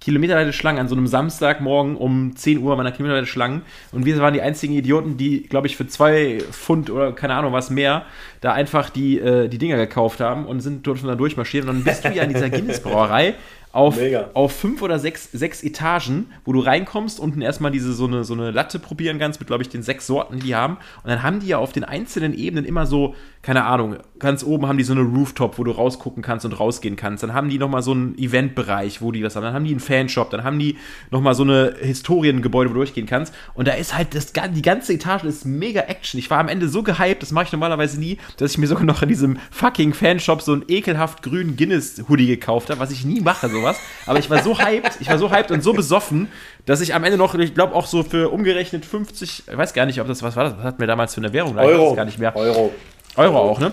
Kilometerweite 0.00 0.52
Schlangen 0.52 0.80
an 0.80 0.88
so 0.88 0.94
einem 0.94 1.06
Samstagmorgen 1.06 1.96
um 1.96 2.36
10 2.36 2.58
Uhr 2.58 2.76
waren 2.76 2.84
da 2.84 2.90
kilometerweite 2.90 3.26
Schlangen 3.26 3.62
und 3.90 4.04
wir 4.04 4.18
waren 4.18 4.34
die 4.34 4.42
einzigen 4.42 4.74
Idioten, 4.74 5.16
die, 5.16 5.44
glaube 5.44 5.66
ich, 5.66 5.76
für 5.76 5.86
zwei 5.86 6.40
Pfund 6.50 6.90
oder 6.90 7.12
keine 7.12 7.34
Ahnung 7.34 7.52
was 7.52 7.70
mehr 7.70 8.04
da 8.42 8.52
einfach 8.52 8.90
die, 8.90 9.18
äh, 9.18 9.48
die 9.48 9.56
Dinger 9.56 9.76
gekauft 9.76 10.20
haben 10.20 10.44
und 10.44 10.60
sind 10.60 10.86
dort 10.86 10.98
schon 10.98 11.08
da 11.08 11.14
durchmarschiert 11.14 11.66
und 11.66 11.76
dann 11.76 11.84
bist 11.84 12.04
du 12.04 12.12
ja 12.12 12.22
in 12.22 12.28
dieser 12.28 12.50
Guinness-Brauerei 12.50 13.34
auf, 13.74 13.98
auf 14.34 14.52
fünf 14.52 14.82
oder 14.82 14.98
sechs, 14.98 15.30
sechs 15.32 15.62
Etagen, 15.62 16.30
wo 16.44 16.52
du 16.52 16.60
reinkommst, 16.60 17.18
unten 17.18 17.42
erstmal 17.42 17.72
diese 17.72 17.92
so 17.92 18.06
eine, 18.06 18.22
so 18.22 18.34
eine 18.34 18.52
Latte 18.52 18.78
probieren 18.78 19.18
kannst 19.18 19.40
mit, 19.40 19.48
glaube 19.48 19.62
ich, 19.62 19.68
den 19.68 19.82
sechs 19.82 20.06
Sorten, 20.06 20.38
die 20.38 20.44
die 20.44 20.54
haben. 20.54 20.76
Und 21.02 21.10
dann 21.10 21.22
haben 21.22 21.40
die 21.40 21.48
ja 21.48 21.58
auf 21.58 21.72
den 21.72 21.84
einzelnen 21.84 22.34
Ebenen 22.34 22.64
immer 22.64 22.86
so, 22.86 23.14
keine 23.42 23.64
Ahnung, 23.64 23.96
ganz 24.18 24.44
oben 24.44 24.68
haben 24.68 24.78
die 24.78 24.84
so 24.84 24.92
eine 24.92 25.02
Rooftop, 25.02 25.58
wo 25.58 25.64
du 25.64 25.72
rausgucken 25.72 26.22
kannst 26.22 26.46
und 26.46 26.52
rausgehen 26.52 26.96
kannst. 26.96 27.22
Dann 27.22 27.34
haben 27.34 27.48
die 27.48 27.58
nochmal 27.58 27.82
so 27.82 27.90
einen 27.90 28.16
Eventbereich, 28.16 29.02
wo 29.02 29.12
die 29.12 29.20
das 29.20 29.36
haben. 29.36 29.42
Dann 29.42 29.54
haben 29.54 29.64
die 29.64 29.72
einen 29.72 29.80
Fanshop, 29.80 30.30
dann 30.30 30.44
haben 30.44 30.58
die 30.58 30.78
nochmal 31.10 31.34
so 31.34 31.42
eine 31.42 31.74
Historiengebäude, 31.80 32.70
wo 32.70 32.74
du 32.74 32.80
durchgehen 32.80 33.06
kannst. 33.06 33.34
Und 33.54 33.68
da 33.68 33.72
ist 33.72 33.96
halt, 33.96 34.14
das, 34.14 34.32
die 34.32 34.62
ganze 34.62 34.92
Etage 34.92 35.24
ist 35.24 35.44
mega 35.44 35.80
Action. 35.82 36.18
Ich 36.18 36.30
war 36.30 36.38
am 36.38 36.48
Ende 36.48 36.68
so 36.68 36.82
gehypt, 36.82 37.22
das 37.22 37.32
mache 37.32 37.46
ich 37.46 37.52
normalerweise 37.52 37.98
nie, 37.98 38.18
dass 38.36 38.52
ich 38.52 38.58
mir 38.58 38.66
sogar 38.66 38.84
noch 38.84 39.02
in 39.02 39.08
diesem 39.08 39.38
fucking 39.50 39.94
Fanshop 39.94 40.40
so 40.42 40.52
einen 40.52 40.64
ekelhaft 40.68 41.22
grünen 41.22 41.56
Guinness-Hoodie 41.56 42.26
gekauft 42.26 42.70
habe, 42.70 42.80
was 42.80 42.92
ich 42.92 43.04
nie 43.04 43.20
mache, 43.20 43.48
so 43.48 43.63
sowas. 43.64 43.80
Aber 44.06 44.18
ich 44.18 44.30
war 44.30 44.42
so 44.42 44.58
hyped, 44.58 44.98
ich 45.00 45.08
war 45.08 45.18
so 45.18 45.30
hyped 45.30 45.50
und 45.50 45.62
so 45.62 45.72
besoffen, 45.72 46.28
dass 46.66 46.80
ich 46.80 46.94
am 46.94 47.04
Ende 47.04 47.18
noch, 47.18 47.34
ich 47.34 47.54
glaube 47.54 47.74
auch 47.74 47.86
so 47.86 48.02
für 48.02 48.30
umgerechnet 48.30 48.84
50, 48.84 49.44
ich 49.48 49.56
weiß 49.56 49.74
gar 49.74 49.86
nicht, 49.86 50.00
ob 50.00 50.06
das 50.06 50.22
was 50.22 50.36
war, 50.36 50.44
das 50.44 50.56
was 50.56 50.64
hat 50.64 50.78
mir 50.78 50.86
damals 50.86 51.14
für 51.14 51.20
eine 51.20 51.32
Währung, 51.32 51.56
Euro. 51.58 51.90
Ich 51.90 51.96
gar 51.96 52.04
nicht 52.04 52.18
mehr. 52.18 52.34
Euro. 52.36 52.72
Euro 53.16 53.38
auch, 53.38 53.60
ne? 53.60 53.72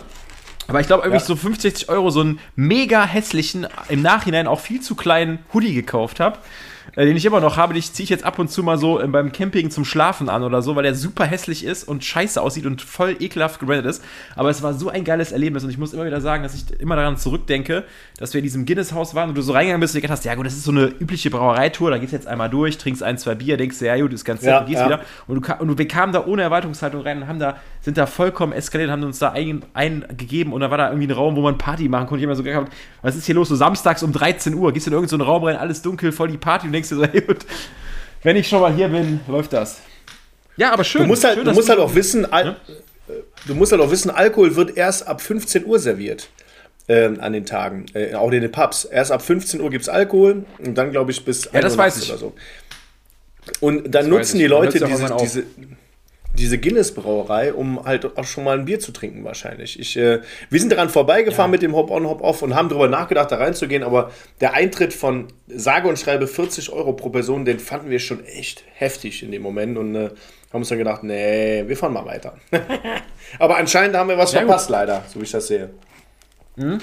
Aber 0.68 0.80
ich 0.80 0.88
glaube, 0.88 1.04
irgendwie 1.04 1.22
ja. 1.22 1.26
so 1.26 1.36
50, 1.36 1.72
60 1.72 1.90
Euro 1.90 2.12
so 2.12 2.22
einen 2.22 2.40
mega 2.56 3.06
hässlichen, 3.06 3.68
im 3.90 4.02
Nachhinein 4.02 4.48
auch 4.48 4.60
viel 4.60 4.82
zu 4.82 4.96
kleinen 4.96 5.40
Hoodie 5.54 5.74
gekauft 5.74 6.20
habe 6.20 6.38
den 6.96 7.16
ich 7.16 7.26
immer 7.26 7.40
noch 7.40 7.58
habe, 7.58 7.74
den 7.74 7.82
ziehe 7.82 8.04
ich 8.04 8.10
jetzt 8.10 8.24
ab 8.24 8.38
und 8.40 8.50
zu 8.50 8.64
mal 8.64 8.78
so 8.78 9.00
äh, 9.00 9.08
beim 9.08 9.32
Camping 9.32 9.70
zum 9.72 9.86
Schlafen 9.86 10.30
an 10.30 10.44
oder 10.44 10.62
so, 10.62 10.76
weil 10.76 10.84
der 10.84 10.96
super 10.96 11.26
hässlich 11.26 11.64
ist 11.64 11.86
und 11.86 12.04
scheiße 12.04 12.42
aussieht 12.42 12.66
und 12.66 12.82
voll 12.82 13.16
ekelhaft 13.20 13.60
gebrandet 13.60 13.86
ist. 13.86 14.04
Aber 14.36 14.50
es 14.50 14.62
war 14.62 14.74
so 14.74 14.90
ein 14.90 15.04
geiles 15.04 15.32
Erlebnis 15.32 15.64
und 15.64 15.70
ich 15.70 15.78
muss 15.78 15.94
immer 15.94 16.06
wieder 16.06 16.22
sagen, 16.22 16.44
dass 16.44 16.54
ich 16.54 16.80
immer 16.80 16.96
daran 16.96 17.18
zurückdenke, 17.18 17.86
dass 18.18 18.34
wir 18.34 18.40
in 18.40 18.44
diesem 18.44 18.66
Guinness-Haus 18.66 19.16
waren 19.16 19.30
und 19.30 19.36
du 19.36 19.42
so 19.42 19.54
reingegangen 19.54 19.82
bist 19.82 19.96
und 19.96 20.02
gedacht 20.02 20.18
hast, 20.18 20.26
ja 20.26 20.36
gut, 20.36 20.46
das 20.46 20.54
ist 20.54 20.64
so 20.64 20.72
eine 20.72 20.88
übliche 20.88 21.30
Brauereitour, 21.30 21.92
da 21.92 21.98
gehst 21.98 22.12
du 22.12 22.18
jetzt 22.18 22.28
einmal 22.28 22.50
durch, 22.50 22.78
trinkst 22.78 23.04
ein, 23.04 23.18
zwei 23.18 23.36
Bier, 23.36 23.58
denkst 23.58 23.80
du, 23.80 23.86
ja 23.86 23.98
gut, 24.00 24.12
ist 24.14 24.26
ganz 24.26 24.42
nett, 24.42 24.52
ja, 24.52 24.64
gehst 24.64 24.80
ja. 24.80 24.86
wieder. 24.86 25.00
Und, 25.28 25.48
du, 25.48 25.54
und 25.56 25.78
wir 25.78 25.88
kamen 25.88 26.12
da 26.12 26.26
ohne 26.26 26.42
Erwartungshaltung 26.42 27.02
rein 27.02 27.22
und 27.22 27.28
haben 27.28 27.40
da, 27.40 27.58
sind 27.82 27.98
da 27.98 28.06
vollkommen 28.06 28.54
eskaliert, 28.54 28.92
haben 28.92 29.04
uns 29.04 29.20
da 29.20 29.32
eingegeben 29.32 30.52
ein 30.52 30.54
und 30.54 30.62
da 30.62 30.70
war 30.70 30.78
da 30.78 30.90
irgendwie 30.90 31.08
ein 31.08 31.12
Raum, 31.12 31.36
wo 31.36 31.42
man 31.42 31.58
Party 31.58 31.90
machen 31.90 32.08
konnte. 32.08 32.22
Ich 32.22 32.26
habe 32.26 32.32
mir 32.32 32.36
so 32.36 32.44
gedacht, 32.44 32.72
was 33.02 33.16
ist 33.16 33.26
hier 33.26 33.36
los? 33.36 33.50
So 33.50 33.56
samstags 33.56 34.04
um 34.04 34.14
13 34.14 34.54
Uhr, 34.54 34.72
gehst 34.72 34.86
du 34.86 34.92
in 34.92 34.94
irgendeinen 34.94 35.22
so 35.22 35.26
Raum 35.26 35.44
rein, 35.44 35.56
alles 35.56 35.82
dunkel, 35.82 36.12
voll 36.12 36.30
die 36.30 36.38
Party 36.38 36.68
und 36.68 36.74
denkst 36.74 36.90
dir 36.90 36.96
so, 36.96 37.06
hey, 37.06 37.22
gut, 37.22 37.40
wenn 38.24 38.36
ich 38.36 38.48
schon 38.48 38.62
mal 38.62 38.74
hier 38.74 38.88
bin, 38.88 39.20
läuft 39.28 39.54
das. 39.54 39.82
Ja, 40.58 40.72
aber 40.74 40.84
schön. 40.84 41.04
Du 41.04 41.08
musst 41.08 41.24
halt, 41.24 41.36
schön, 41.36 41.46
du 41.46 41.54
musst 41.54 41.70
halt 41.70 41.80
auch 41.80 41.96
wissen, 41.96 42.28
ja? 42.32 42.56
du 43.48 43.56
musst 43.56 43.72
halt 43.72 43.82
auch 43.82 43.90
wissen, 43.90 44.12
Alkohol 44.12 44.56
wird 44.56 44.78
erst 44.78 45.08
ab 45.08 45.22
15 45.22 45.66
Uhr 45.66 45.80
serviert. 45.80 46.30
Äh, 46.88 47.18
an 47.20 47.32
den 47.32 47.46
Tagen, 47.46 47.86
äh, 47.94 48.16
auch 48.16 48.32
in 48.32 48.42
den 48.42 48.52
Pubs. 48.52 48.86
Erst 48.86 49.12
ab 49.12 49.22
15 49.22 49.62
Uhr 49.62 49.70
gibt 49.70 49.84
es 49.84 49.90
Alkohol 49.90 50.46
und 50.58 50.78
dann, 50.78 50.92
glaube 50.92 51.12
ich, 51.12 51.24
bis 51.24 51.48
ja, 51.54 51.62
das 51.62 51.78
weiß 51.78 52.02
ich. 52.02 52.10
oder 52.10 52.18
so. 52.18 52.34
Und 53.60 53.84
dann 53.84 53.92
das 53.92 54.08
nutzen 54.08 54.40
die 54.40 54.48
Leute 54.48 54.80
diese, 54.80 55.16
diese, 55.20 55.44
diese 56.38 56.58
Guinness-Brauerei, 56.58 57.54
um 57.54 57.84
halt 57.84 58.18
auch 58.18 58.24
schon 58.24 58.44
mal 58.44 58.58
ein 58.58 58.66
Bier 58.66 58.80
zu 58.80 58.92
trinken 58.92 59.24
wahrscheinlich. 59.24 59.80
Ich, 59.80 59.98
äh, 59.98 60.22
wir 60.50 60.60
sind 60.60 60.72
daran 60.72 60.90
vorbeigefahren 60.90 61.50
ja. 61.50 61.54
mit 61.54 61.62
dem 61.62 61.76
Hop-on, 61.76 62.08
Hop-off 62.08 62.42
und 62.42 62.56
haben 62.56 62.70
darüber 62.70 62.88
nachgedacht, 62.88 63.32
da 63.32 63.38
reinzugehen, 63.38 63.84
aber 63.84 64.12
der 64.40 64.54
Eintritt 64.54 64.94
von 64.94 65.28
sage 65.48 65.88
und 65.88 66.00
schreibe 66.00 66.28
40 66.28 66.72
Euro 66.72 66.94
pro 66.94 67.10
Person, 67.10 67.46
den 67.46 67.60
fanden 67.60 67.90
wir 67.90 68.00
schon 68.00 68.24
echt 68.26 68.64
heftig 68.74 69.24
in 69.24 69.32
dem 69.32 69.42
Moment 69.42 69.78
und 69.78 69.96
äh, 69.96 70.10
haben 70.52 70.62
uns 70.62 70.70
dann 70.70 70.78
gedacht, 70.78 71.04
nee, 71.04 71.64
wir 71.68 71.78
fahren 71.78 71.94
mal 71.94 72.06
weiter. 72.06 72.36
aber 73.40 73.58
anscheinend 73.58 73.96
haben 73.96 74.10
wir 74.10 74.18
was 74.18 74.34
ja, 74.34 74.40
verpasst, 74.40 74.68
gut. 74.68 74.74
leider, 74.74 75.04
so 75.08 75.20
wie 75.20 75.24
ich 75.24 75.32
das 75.32 75.48
sehe. 75.48 75.70
Mhm. 76.56 76.80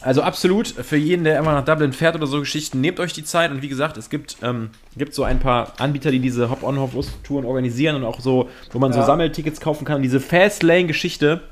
Also 0.00 0.22
absolut, 0.22 0.68
für 0.68 0.96
jeden, 0.96 1.24
der 1.24 1.38
immer 1.38 1.52
nach 1.52 1.64
Dublin 1.64 1.92
fährt 1.92 2.14
oder 2.14 2.26
so 2.26 2.38
Geschichten, 2.38 2.80
nehmt 2.80 3.00
euch 3.00 3.12
die 3.12 3.24
Zeit 3.24 3.50
und 3.50 3.62
wie 3.62 3.68
gesagt, 3.68 3.96
es 3.96 4.10
gibt, 4.10 4.36
ähm, 4.42 4.70
gibt 4.96 5.12
so 5.12 5.24
ein 5.24 5.40
paar 5.40 5.72
Anbieter, 5.78 6.10
die 6.10 6.20
diese 6.20 6.50
Hop-on, 6.50 6.78
Hop-off-Touren 6.78 7.44
organisieren 7.44 7.96
und 7.96 8.04
auch 8.04 8.20
so, 8.20 8.48
wo 8.70 8.78
man 8.78 8.92
ja. 8.92 9.00
so 9.00 9.06
Sammeltickets 9.06 9.60
kaufen 9.60 9.84
kann. 9.84 10.02
diese 10.02 10.20
Fastlane-Geschichte 10.20 11.42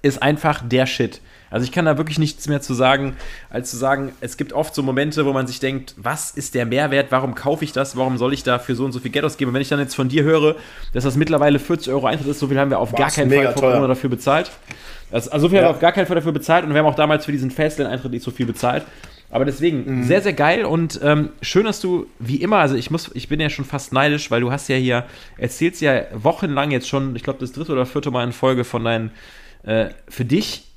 ist 0.00 0.22
einfach 0.22 0.62
der 0.66 0.86
Shit. 0.86 1.20
Also 1.50 1.64
ich 1.64 1.72
kann 1.72 1.84
da 1.84 1.96
wirklich 1.96 2.18
nichts 2.18 2.48
mehr 2.48 2.60
zu 2.60 2.74
sagen, 2.74 3.16
als 3.50 3.70
zu 3.70 3.76
sagen, 3.76 4.12
es 4.20 4.36
gibt 4.36 4.52
oft 4.52 4.74
so 4.74 4.82
Momente, 4.82 5.24
wo 5.24 5.32
man 5.32 5.46
sich 5.46 5.60
denkt, 5.60 5.94
was 5.96 6.30
ist 6.30 6.54
der 6.54 6.66
Mehrwert, 6.66 7.06
warum 7.10 7.34
kaufe 7.34 7.64
ich 7.64 7.72
das, 7.72 7.96
warum 7.96 8.18
soll 8.18 8.34
ich 8.34 8.42
da 8.42 8.58
für 8.58 8.74
so 8.74 8.84
und 8.84 8.92
so 8.92 9.00
viel 9.00 9.10
Geld 9.10 9.24
ausgeben? 9.24 9.50
Und 9.50 9.54
wenn 9.54 9.62
ich 9.62 9.68
dann 9.68 9.80
jetzt 9.80 9.94
von 9.94 10.08
dir 10.08 10.24
höre, 10.24 10.56
dass 10.92 11.04
das 11.04 11.16
mittlerweile 11.16 11.58
40 11.58 11.92
Euro 11.92 12.06
Eintritt 12.06 12.28
ist, 12.28 12.38
so 12.38 12.48
viel 12.48 12.58
haben 12.58 12.70
wir 12.70 12.78
auf 12.78 12.92
Was, 12.92 12.98
gar 12.98 13.10
keinen 13.10 13.30
Fall 13.30 13.52
vor 13.52 13.62
Corona 13.62 13.86
dafür 13.86 14.10
bezahlt. 14.10 14.50
Also, 15.10 15.30
also 15.30 15.46
so 15.46 15.48
viel 15.48 15.58
ja. 15.58 15.64
haben 15.64 15.70
wir 15.70 15.74
auf 15.76 15.80
gar 15.80 15.92
keinen 15.92 16.06
Fall 16.06 16.16
dafür 16.16 16.32
bezahlt 16.32 16.64
und 16.64 16.72
wir 16.72 16.78
haben 16.78 16.86
auch 16.86 16.94
damals 16.94 17.24
für 17.24 17.32
diesen 17.32 17.50
Fastlane-Eintritt 17.50 18.12
nicht 18.12 18.24
so 18.24 18.30
viel 18.30 18.46
bezahlt. 18.46 18.84
Aber 19.30 19.44
deswegen, 19.44 19.84
mhm. 19.84 20.04
sehr, 20.04 20.22
sehr 20.22 20.32
geil 20.32 20.64
und 20.64 21.00
ähm, 21.02 21.30
schön, 21.42 21.64
dass 21.64 21.80
du, 21.80 22.06
wie 22.18 22.36
immer, 22.36 22.58
also 22.58 22.76
ich 22.76 22.90
muss, 22.90 23.10
ich 23.12 23.28
bin 23.28 23.40
ja 23.40 23.50
schon 23.50 23.66
fast 23.66 23.92
neidisch, 23.92 24.30
weil 24.30 24.40
du 24.40 24.50
hast 24.50 24.68
ja 24.68 24.76
hier, 24.76 25.04
erzählst 25.36 25.82
ja 25.82 26.02
wochenlang 26.14 26.70
jetzt 26.70 26.88
schon, 26.88 27.14
ich 27.14 27.24
glaube 27.24 27.38
das 27.40 27.52
dritte 27.52 27.72
oder 27.72 27.84
vierte 27.84 28.10
Mal 28.10 28.24
in 28.24 28.32
Folge 28.32 28.64
von 28.64 28.84
deinen, 28.84 29.10
äh, 29.64 29.88
für 30.08 30.24
dich 30.24 30.67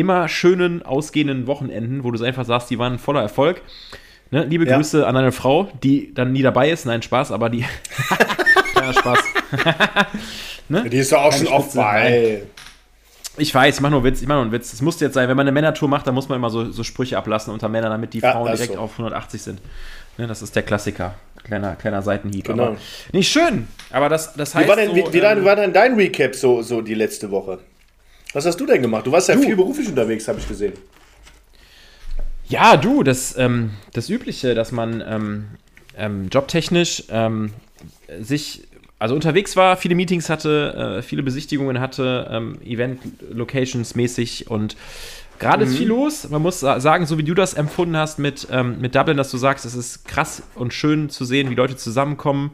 immer 0.00 0.28
schönen, 0.28 0.82
ausgehenden 0.82 1.46
Wochenenden, 1.46 2.04
wo 2.04 2.10
du 2.10 2.24
einfach 2.24 2.44
sagst, 2.44 2.70
die 2.70 2.78
waren 2.78 2.98
voller 2.98 3.20
Erfolg. 3.20 3.62
Ne? 4.30 4.44
Liebe 4.44 4.66
ja. 4.66 4.76
Grüße 4.76 5.06
an 5.06 5.14
deine 5.14 5.32
Frau, 5.32 5.68
die 5.82 6.14
dann 6.14 6.32
nie 6.32 6.42
dabei 6.42 6.70
ist. 6.70 6.86
Nein, 6.86 7.02
Spaß, 7.02 7.32
aber 7.32 7.50
die. 7.50 7.64
Kleiner 8.72 8.92
Spaß. 8.92 9.18
ne? 10.68 10.88
Die 10.88 10.98
ist 10.98 11.12
doch 11.12 11.22
auch 11.22 11.30
Keine 11.30 11.46
schon 11.46 11.54
oft 11.54 11.74
bei. 11.74 12.42
Ich 13.36 13.54
weiß, 13.54 13.76
ich 13.76 13.80
mache 13.80 13.92
nur 13.92 14.04
Witz, 14.04 14.20
ich 14.20 14.28
mache 14.28 14.36
nur 14.36 14.44
einen 14.44 14.52
Witz. 14.52 14.72
Es 14.72 14.82
muss 14.82 15.00
jetzt 15.00 15.14
sein, 15.14 15.28
wenn 15.28 15.36
man 15.36 15.44
eine 15.46 15.52
Männertour 15.52 15.88
macht, 15.88 16.06
dann 16.06 16.14
muss 16.14 16.28
man 16.28 16.36
immer 16.36 16.50
so, 16.50 16.70
so 16.70 16.82
Sprüche 16.82 17.16
ablassen 17.16 17.52
unter 17.52 17.68
Männern, 17.68 17.90
damit 17.90 18.12
die 18.12 18.18
ja, 18.18 18.32
Frauen 18.32 18.52
direkt 18.52 18.74
so. 18.74 18.78
auf 18.78 18.92
180 18.92 19.42
sind. 19.42 19.60
Ne, 20.18 20.26
das 20.26 20.42
ist 20.42 20.54
der 20.54 20.62
Klassiker. 20.62 21.14
Kleiner, 21.44 21.74
kleiner 21.76 22.02
Seitenhieb. 22.02 22.44
Genau. 22.44 22.64
Aber 22.64 22.76
nicht 23.12 23.30
schön, 23.30 23.66
aber 23.90 24.08
das, 24.08 24.34
das 24.34 24.54
heißt. 24.54 24.66
Wie 24.66 24.68
war 24.68 24.76
denn, 24.76 24.90
so, 24.90 24.96
wie, 24.96 25.12
wie 25.12 25.18
ähm, 25.18 25.44
war 25.44 25.56
denn 25.56 25.72
dein 25.72 25.94
Recap 25.94 26.34
so, 26.34 26.62
so 26.62 26.82
die 26.82 26.94
letzte 26.94 27.30
Woche? 27.30 27.58
Was 28.32 28.46
hast 28.46 28.60
du 28.60 28.66
denn 28.66 28.82
gemacht? 28.82 29.06
Du 29.06 29.12
warst 29.12 29.28
ja 29.28 29.34
du. 29.34 29.42
viel 29.42 29.56
beruflich 29.56 29.88
unterwegs, 29.88 30.28
habe 30.28 30.38
ich 30.38 30.48
gesehen. 30.48 30.72
Ja, 32.48 32.76
du, 32.76 33.02
das, 33.02 33.36
ähm, 33.36 33.70
das 33.92 34.08
Übliche, 34.08 34.54
dass 34.54 34.72
man 34.72 35.02
ähm, 35.06 35.44
ähm, 35.96 36.28
jobtechnisch 36.30 37.04
ähm, 37.10 37.52
sich, 38.20 38.64
also 38.98 39.14
unterwegs 39.14 39.56
war, 39.56 39.76
viele 39.76 39.94
Meetings 39.94 40.28
hatte, 40.28 40.98
äh, 40.98 41.02
viele 41.02 41.22
Besichtigungen 41.22 41.80
hatte, 41.80 42.28
ähm, 42.30 42.58
Event-Locations 42.64 43.94
mäßig 43.94 44.50
und 44.50 44.76
gerade 45.38 45.64
mhm. 45.64 45.70
ist 45.70 45.78
viel 45.78 45.88
los. 45.88 46.28
Man 46.28 46.42
muss 46.42 46.60
sagen, 46.60 47.06
so 47.06 47.18
wie 47.18 47.22
du 47.22 47.34
das 47.34 47.54
empfunden 47.54 47.96
hast 47.96 48.18
mit, 48.18 48.48
ähm, 48.50 48.80
mit 48.80 48.94
Dublin, 48.94 49.16
dass 49.16 49.30
du 49.30 49.38
sagst, 49.38 49.64
es 49.64 49.74
ist 49.74 50.04
krass 50.04 50.42
und 50.56 50.74
schön 50.74 51.08
zu 51.08 51.24
sehen, 51.24 51.50
wie 51.50 51.54
Leute 51.54 51.76
zusammenkommen 51.76 52.50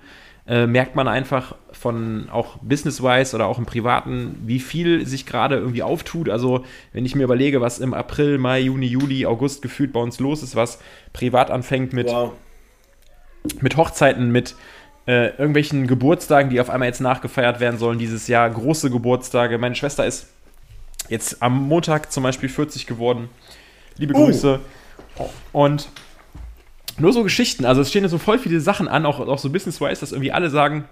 äh, 0.49 0.67
merkt 0.67 0.95
man 0.95 1.09
einfach 1.09 1.57
von 1.73 2.29
auch 2.31 2.59
business-wise 2.59 3.35
oder 3.35 3.47
auch 3.47 3.59
im 3.59 3.67
Privaten, 3.67 4.41
wie 4.45 4.61
viel 4.61 5.05
sich 5.07 5.27
gerade 5.27 5.57
irgendwie 5.57 5.83
auftut. 5.83 6.29
Also, 6.29 6.65
wenn 6.93 7.05
ich 7.05 7.15
mir 7.17 7.25
überlege, 7.25 7.61
was 7.61 7.81
im 7.81 7.95
April, 7.95 8.39
Mai, 8.39 8.61
Juni, 8.61 8.87
Juli, 8.87 9.27
August 9.27 9.63
gefühlt 9.63 9.93
bei 9.93 10.01
uns 10.01 10.21
los 10.21 10.43
ist, 10.43 10.55
was 10.55 10.79
privat 11.13 11.51
anfängt 11.51 11.93
mit, 11.93 12.07
wow. 12.07 12.33
mit 13.61 13.77
Hochzeiten, 13.77 14.31
mit 14.31 14.55
äh, 15.07 15.31
irgendwelchen 15.31 15.87
Geburtstagen, 15.89 16.51
die 16.51 16.61
auf 16.61 16.71
einmal 16.71 16.89
jetzt 16.89 17.01
nachgefeiert 17.01 17.59
werden 17.59 17.79
sollen 17.79 17.99
dieses 17.99 18.29
Jahr, 18.29 18.49
große 18.49 18.91
Geburtstage. 18.91 19.59
Meine 19.59 19.75
Schwester 19.75 20.07
ist 20.07 20.29
jetzt 21.09 21.43
am 21.43 21.67
Montag 21.69 22.13
zum 22.13 22.23
Beispiel 22.23 22.49
40 22.49 22.87
geworden. 22.87 23.29
Liebe 23.99 24.15
uh. 24.15 24.27
Grüße. 24.27 24.61
Und 25.53 25.89
nur 26.99 27.13
so 27.13 27.23
Geschichten. 27.23 27.65
Also 27.65 27.81
es 27.81 27.91
stehen 27.91 28.07
so 28.09 28.19
voll 28.19 28.39
viele 28.39 28.61
Sachen 28.61 28.89
an, 28.89 29.07
auch, 29.07 29.21
auch 29.21 29.39
so 29.39 29.51
business-wise, 29.51 30.01
dass 30.01 30.13
irgendwie 30.13 30.33
alle 30.33 30.51
sagen, 30.51 30.85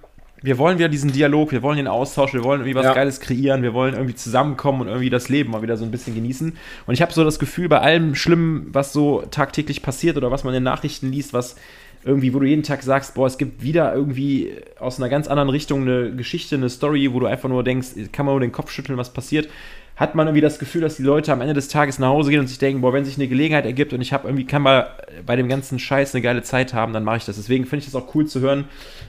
wir 0.43 0.59
wollen 0.59 0.79
wieder 0.79 0.91
diesen 0.91 1.11
Dialog, 1.11 1.53
wir 1.53 1.63
wollen 1.63 1.79
den 1.79 1.89
Austausch, 1.89 2.35
wir 2.35 2.45
wollen 2.45 2.61
irgendwie 2.61 2.75
was 2.75 2.85
ja. 2.85 2.93
Geiles 2.93 3.21
kreieren, 3.21 3.63
wir 3.63 3.73
wollen 3.73 3.95
irgendwie 3.95 4.15
zusammenkommen 4.15 4.83
und 4.83 4.89
irgendwie 4.89 5.09
das 5.09 5.31
Leben 5.31 5.53
mal 5.53 5.63
wieder 5.63 5.79
so 5.79 5.85
ein 5.85 5.91
bisschen 5.91 6.15
genießen. 6.15 6.55
Und 6.87 6.95
ich 6.95 7.01
habe 7.01 7.13
so 7.13 7.25
das 7.25 7.39
Gefühl, 7.39 7.69
bei 7.69 7.81
allem 7.81 8.15
Schlimmen, 8.15 8.69
was 8.71 8.93
so 8.93 9.23
tagtäglich 9.31 9.81
passiert 9.81 10.19
oder 10.19 10.31
was 10.31 10.45
man 10.45 10.53
in 10.53 10.61
den 10.61 10.65
Nachrichten 10.65 11.11
liest, 11.11 11.33
was 11.33 11.57
irgendwie, 12.05 12.35
wo 12.35 12.41
du 12.41 12.47
jeden 12.47 12.63
Tag 12.63 12.83
sagst, 12.83 13.15
boah, 13.15 13.27
es 13.27 13.39
gibt 13.39 13.63
wieder 13.63 13.95
irgendwie 13.95 14.53
aus 14.79 14.99
einer 14.99 15.09
ganz 15.09 15.29
anderen 15.29 15.49
Richtung 15.49 15.83
eine 15.83 16.15
Geschichte, 16.15 16.57
eine 16.57 16.69
Story, 16.69 17.11
wo 17.15 17.21
du 17.21 17.27
einfach 17.27 17.49
nur 17.49 17.65
denkst, 17.65 17.89
kann 18.13 18.27
man 18.27 18.35
nur 18.35 18.41
den 18.41 18.53
Kopf 18.53 18.71
schütteln, 18.71 18.99
was 18.99 19.15
passiert 19.15 19.49
hat 19.97 20.17
man 20.17 20.27
irgendwie 20.27 20.41
das 20.41 20.59
Gefühl, 20.59 20.81
dass 20.81 20.97
die 20.97 21.05
Leute 21.05 21.33
am 21.33 21.41
Ende 21.41 21.55
des 21.55 21.69
Tages 21.69 22.01
nach 22.01 22.09
Hause 22.09 22.31
gehen 22.31 22.41
und 22.41 22.49
sich 22.49 22.59
denken, 22.59 22.81
boah, 22.81 22.93
wenn 22.93 23.05
sich 23.05 23.17
eine 23.17 23.29
Gelegenheit 23.29 23.65
ergibt 23.65 23.93
und 23.93 24.01
ich 24.01 24.13
habe 24.13 24.27
irgendwie 24.27 24.45
kann 24.45 24.63
mal 24.63 24.89
bei 25.25 25.37
dem 25.37 25.49
ganzen 25.49 25.79
Scheiß 25.79 26.15
eine 26.15 26.23
geile 26.23 26.43
Zeit 26.43 26.75
haben, 26.75 26.93
dann 26.93 27.05
mache 27.05 27.19
ich 27.19 27.25
das. 27.25 27.37
Deswegen 27.37 27.65
finde 27.65 27.85
ich 27.85 27.93
das 27.93 27.95
auch 27.95 28.13
cool 28.15 28.27
zu 28.27 28.41
hören, 28.41 28.65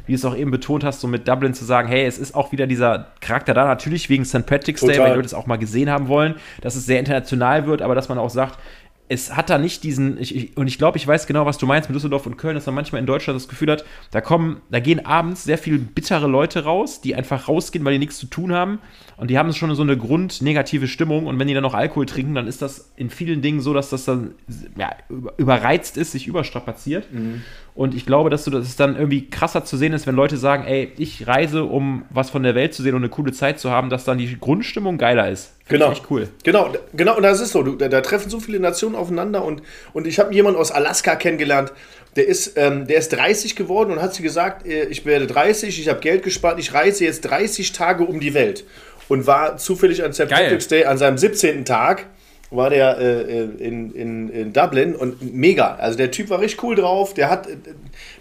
wie 0.06 0.12
du 0.12 0.18
es 0.18 0.26
auch 0.26 0.36
eben 0.36 0.52
betont 0.52 0.84
hast, 0.84 1.02
so 1.02 1.08
mit 1.08 1.28
Dublin 1.28 1.56
zu 1.56 1.66
sagen, 1.66 1.88
hey, 1.88 2.06
es 2.06 2.20
ist 2.20 2.36
auch 2.36 2.52
wieder 2.52 2.68
dieser 2.68 3.08
Charakter 3.20 3.56
da, 3.56 3.66
natürlich 3.66 4.10
wegen 4.10 4.26
St. 4.26 4.46
Patrick's 4.46 4.82
Day, 4.82 5.00
weil 5.00 5.10
die 5.10 5.16
Leute 5.16 5.26
es 5.26 5.34
auch 5.34 5.48
mal 5.48 5.58
gesehen 5.58 5.90
haben 5.90 6.08
wollen, 6.08 6.36
dass 6.62 6.76
es 6.76 6.86
sehr 6.86 7.00
international 7.00 7.66
wird, 7.66 7.82
aber 7.82 7.96
dass 7.96 8.08
man 8.08 8.20
auch 8.20 8.30
sagt, 8.30 8.60
es 9.08 9.36
hat 9.36 9.50
da 9.50 9.58
nicht 9.58 9.84
diesen, 9.84 10.20
ich, 10.20 10.36
ich, 10.36 10.58
und 10.58 10.68
ich 10.68 10.80
glaube, 10.80 10.98
ich 10.98 11.08
weiß 11.08 11.28
genau, 11.28 11.46
was 11.46 11.60
du 11.60 11.68
meinst 11.68 11.90
mit 11.90 11.96
Düsseldorf 11.96 12.26
und 12.26 12.38
Köln, 12.38 12.56
dass 12.56 12.66
man 12.66 12.74
manchmal 12.74 13.00
in 13.00 13.06
Deutschland 13.06 13.36
das 13.40 13.48
Gefühl 13.48 13.72
hat, 13.72 13.86
da 14.10 14.20
kommen, 14.20 14.62
da 14.72 14.80
gehen 14.80 15.06
abends 15.06 15.44
sehr 15.44 15.60
viele 15.60 15.78
bittere 15.78 16.28
Leute 16.28 16.64
raus, 16.64 17.02
die 17.02 17.14
einfach 17.14 17.48
rausgehen, 17.48 17.86
weil 17.86 17.94
die 17.94 18.00
nichts 18.00 18.18
zu 18.18 18.26
tun 18.26 18.52
haben 18.52 18.80
und 19.18 19.30
die 19.30 19.38
haben 19.38 19.54
schon 19.54 19.74
so 19.76 19.84
eine 19.84 19.96
grundnegative 19.96 20.88
Stimmung 20.88 21.28
und 21.28 21.38
wenn 21.38 21.48
die 21.48 21.54
dann 21.54 21.64
noch 21.64 21.76
Alkohol 21.76 22.08
trinken, 22.08 22.34
dann 22.34 22.48
ist 22.48 22.64
das 22.64 22.92
in 22.96 23.12
vielen 23.12 23.44
Dingen 23.44 23.62
so, 23.62 23.74
dass 23.74 23.92
das 23.92 24.06
dann 24.06 24.34
ja, 24.76 24.90
überreizt 25.38 25.98
ist, 25.98 26.12
sich 26.12 26.28
überstrapaziert. 26.28 27.12
Mhm. 27.14 27.44
Und 27.76 27.94
ich 27.94 28.06
glaube, 28.06 28.30
dass, 28.30 28.46
du, 28.46 28.52
dass 28.52 28.66
es 28.66 28.78
dann 28.78 28.96
irgendwie 28.96 29.30
krasser 29.30 29.66
zu 29.66 29.76
sehen 29.76 29.92
ist, 29.92 30.08
wenn 30.08 30.16
Leute 30.16 30.38
sagen, 30.38 30.64
ey, 30.66 30.94
ich 30.98 31.28
reise, 31.28 31.66
um 31.66 32.06
was 32.10 32.30
von 32.30 32.42
der 32.42 32.56
Welt 32.56 32.74
zu 32.74 32.82
sehen 32.82 32.96
und 32.96 33.02
eine 33.02 33.10
coole 33.10 33.34
Zeit 33.34 33.60
zu 33.60 33.70
haben, 33.70 33.90
dass 33.90 34.06
dann 34.06 34.18
die 34.18 34.40
Grundstimmung 34.40 34.98
geiler 34.98 35.30
ist. 35.30 35.52
Find 35.66 35.82
genau. 35.82 35.94
cool. 36.10 36.30
Genau, 36.44 36.74
genau, 36.94 37.18
und 37.18 37.24
das 37.24 37.42
ist 37.42 37.52
so. 37.52 37.64
Du, 37.64 37.76
da, 37.76 37.90
da, 37.90 38.00
treffen 38.00 38.30
so 38.30 38.40
viele 38.40 38.62
Nationen 38.62 38.96
aufeinander 38.96 39.44
und, 39.44 39.62
und 39.92 40.08
ich 40.08 40.20
habe 40.20 40.34
jemanden 40.34 40.58
aus 40.58 40.72
Alaska 40.72 41.18
kennengelernt, 41.18 41.74
der 42.16 42.28
ist, 42.28 42.54
ähm, 42.56 42.88
der 42.88 42.98
ist 42.98 43.10
30 43.10 43.58
geworden 43.58 43.92
und 43.92 44.02
hat 44.02 44.14
sie 44.14 44.24
gesagt, 44.24 44.66
äh, 44.66 44.86
ich 44.86 45.06
werde 45.06 45.28
30, 45.28 45.78
ich 45.78 45.90
habe 45.90 46.00
Geld 46.00 46.24
gespart, 46.24 46.58
ich 46.60 46.74
reise 46.74 47.04
jetzt 47.04 47.22
30 47.22 47.74
Tage 47.74 48.06
um 48.06 48.22
die 48.22 48.34
Welt. 48.34 48.64
Und 49.10 49.28
war 49.28 49.58
zufällig 49.58 50.04
an 50.04 50.14
St. 50.14 50.30
Patrick's 50.30 50.68
Day 50.68 50.86
an 50.86 50.98
seinem 50.98 51.18
17. 51.18 51.66
Tag 51.66 52.06
war 52.52 52.70
der 52.70 52.98
äh, 52.98 53.44
in, 53.44 53.92
in, 53.94 54.30
in 54.30 54.54
Dublin 54.54 54.96
und 54.96 55.34
mega. 55.34 55.76
Also 55.76 55.98
der 55.98 56.12
Typ 56.12 56.30
war 56.30 56.40
richtig 56.40 56.64
cool 56.64 56.76
drauf. 56.76 57.14
Der 57.14 57.30
hat, 57.30 57.48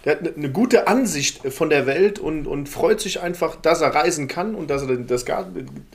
der 0.03 0.11
hat 0.11 0.35
eine 0.35 0.49
gute 0.49 0.87
Ansicht 0.87 1.41
von 1.53 1.69
der 1.69 1.85
Welt 1.85 2.19
und, 2.19 2.47
und 2.47 2.67
freut 2.67 2.99
sich 2.99 3.21
einfach, 3.21 3.55
dass 3.55 3.81
er 3.81 3.93
reisen 3.93 4.27
kann 4.27 4.55
und 4.55 4.69
dass 4.69 4.83
er 4.83 4.97
das 4.97 5.25
Gas, 5.25 5.45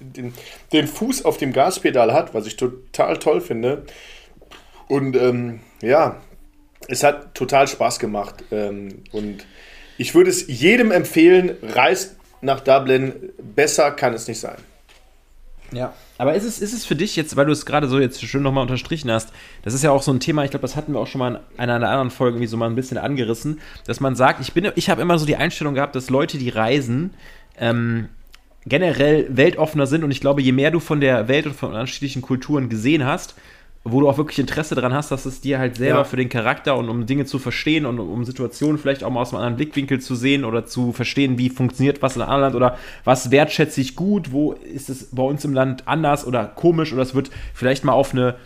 den, 0.00 0.32
den 0.72 0.86
Fuß 0.86 1.24
auf 1.24 1.38
dem 1.38 1.52
Gaspedal 1.52 2.12
hat, 2.12 2.34
was 2.34 2.46
ich 2.46 2.56
total 2.56 3.18
toll 3.18 3.40
finde. 3.40 3.84
Und 4.88 5.16
ähm, 5.16 5.60
ja, 5.82 6.20
es 6.88 7.02
hat 7.02 7.34
total 7.34 7.68
Spaß 7.68 7.98
gemacht. 7.98 8.44
Ähm, 8.50 9.02
und 9.12 9.46
ich 9.98 10.14
würde 10.14 10.30
es 10.30 10.46
jedem 10.46 10.92
empfehlen, 10.92 11.56
reist 11.62 12.16
nach 12.40 12.60
Dublin. 12.60 13.32
Besser 13.38 13.90
kann 13.90 14.14
es 14.14 14.26
nicht 14.28 14.40
sein. 14.40 14.56
Ja. 15.72 15.92
Aber 16.20 16.34
ist 16.34 16.44
es, 16.44 16.60
ist 16.60 16.74
es 16.74 16.84
für 16.84 16.96
dich 16.96 17.16
jetzt, 17.16 17.34
weil 17.36 17.46
du 17.46 17.52
es 17.52 17.64
gerade 17.64 17.88
so 17.88 17.98
jetzt 17.98 18.22
schön 18.22 18.42
nochmal 18.42 18.60
unterstrichen 18.60 19.10
hast, 19.10 19.32
das 19.62 19.72
ist 19.72 19.82
ja 19.82 19.90
auch 19.90 20.02
so 20.02 20.12
ein 20.12 20.20
Thema, 20.20 20.44
ich 20.44 20.50
glaube, 20.50 20.60
das 20.60 20.76
hatten 20.76 20.92
wir 20.92 21.00
auch 21.00 21.06
schon 21.06 21.18
mal 21.18 21.40
in 21.54 21.60
einer, 21.60 21.76
einer 21.76 21.88
anderen 21.88 22.10
Folge 22.10 22.40
wie 22.40 22.46
so 22.46 22.58
mal 22.58 22.68
ein 22.68 22.74
bisschen 22.74 22.98
angerissen, 22.98 23.58
dass 23.86 24.00
man 24.00 24.14
sagt, 24.14 24.38
ich 24.42 24.52
bin, 24.52 24.70
ich 24.74 24.90
habe 24.90 25.00
immer 25.00 25.18
so 25.18 25.24
die 25.24 25.36
Einstellung 25.36 25.72
gehabt, 25.72 25.96
dass 25.96 26.10
Leute, 26.10 26.36
die 26.36 26.50
reisen, 26.50 27.14
ähm, 27.58 28.10
generell 28.66 29.28
weltoffener 29.30 29.86
sind 29.86 30.04
und 30.04 30.10
ich 30.10 30.20
glaube, 30.20 30.42
je 30.42 30.52
mehr 30.52 30.70
du 30.70 30.78
von 30.78 31.00
der 31.00 31.26
Welt 31.26 31.46
und 31.46 31.56
von 31.56 31.70
unterschiedlichen 31.70 32.20
Kulturen 32.20 32.68
gesehen 32.68 33.06
hast, 33.06 33.34
wo 33.82 34.00
du 34.00 34.08
auch 34.08 34.18
wirklich 34.18 34.38
Interesse 34.38 34.74
daran 34.74 34.92
hast, 34.92 35.10
dass 35.10 35.24
es 35.24 35.40
dir 35.40 35.58
halt 35.58 35.76
selber 35.76 36.00
ja. 36.00 36.04
für 36.04 36.16
den 36.16 36.28
Charakter 36.28 36.76
und 36.76 36.90
um 36.90 37.06
Dinge 37.06 37.24
zu 37.24 37.38
verstehen 37.38 37.86
und 37.86 37.98
um 37.98 38.24
Situationen 38.26 38.78
vielleicht 38.78 39.02
auch 39.02 39.10
mal 39.10 39.22
aus 39.22 39.30
einem 39.30 39.38
anderen 39.38 39.56
Blickwinkel 39.56 40.00
zu 40.00 40.14
sehen 40.14 40.44
oder 40.44 40.66
zu 40.66 40.92
verstehen, 40.92 41.38
wie 41.38 41.48
funktioniert 41.48 42.02
was 42.02 42.14
in 42.14 42.22
einem 42.22 42.30
anderen 42.30 42.52
Land 42.52 42.56
oder 42.56 42.78
was 43.04 43.30
wertschätze 43.30 43.80
ich 43.80 43.96
gut, 43.96 44.32
wo 44.32 44.52
ist 44.52 44.90
es 44.90 45.08
bei 45.12 45.22
uns 45.22 45.44
im 45.46 45.54
Land 45.54 45.88
anders 45.88 46.26
oder 46.26 46.44
komisch 46.44 46.92
oder 46.92 47.02
es 47.02 47.14
wird 47.14 47.30
vielleicht 47.54 47.84
mal 47.84 47.92
auf 47.92 48.12
eine 48.12 48.36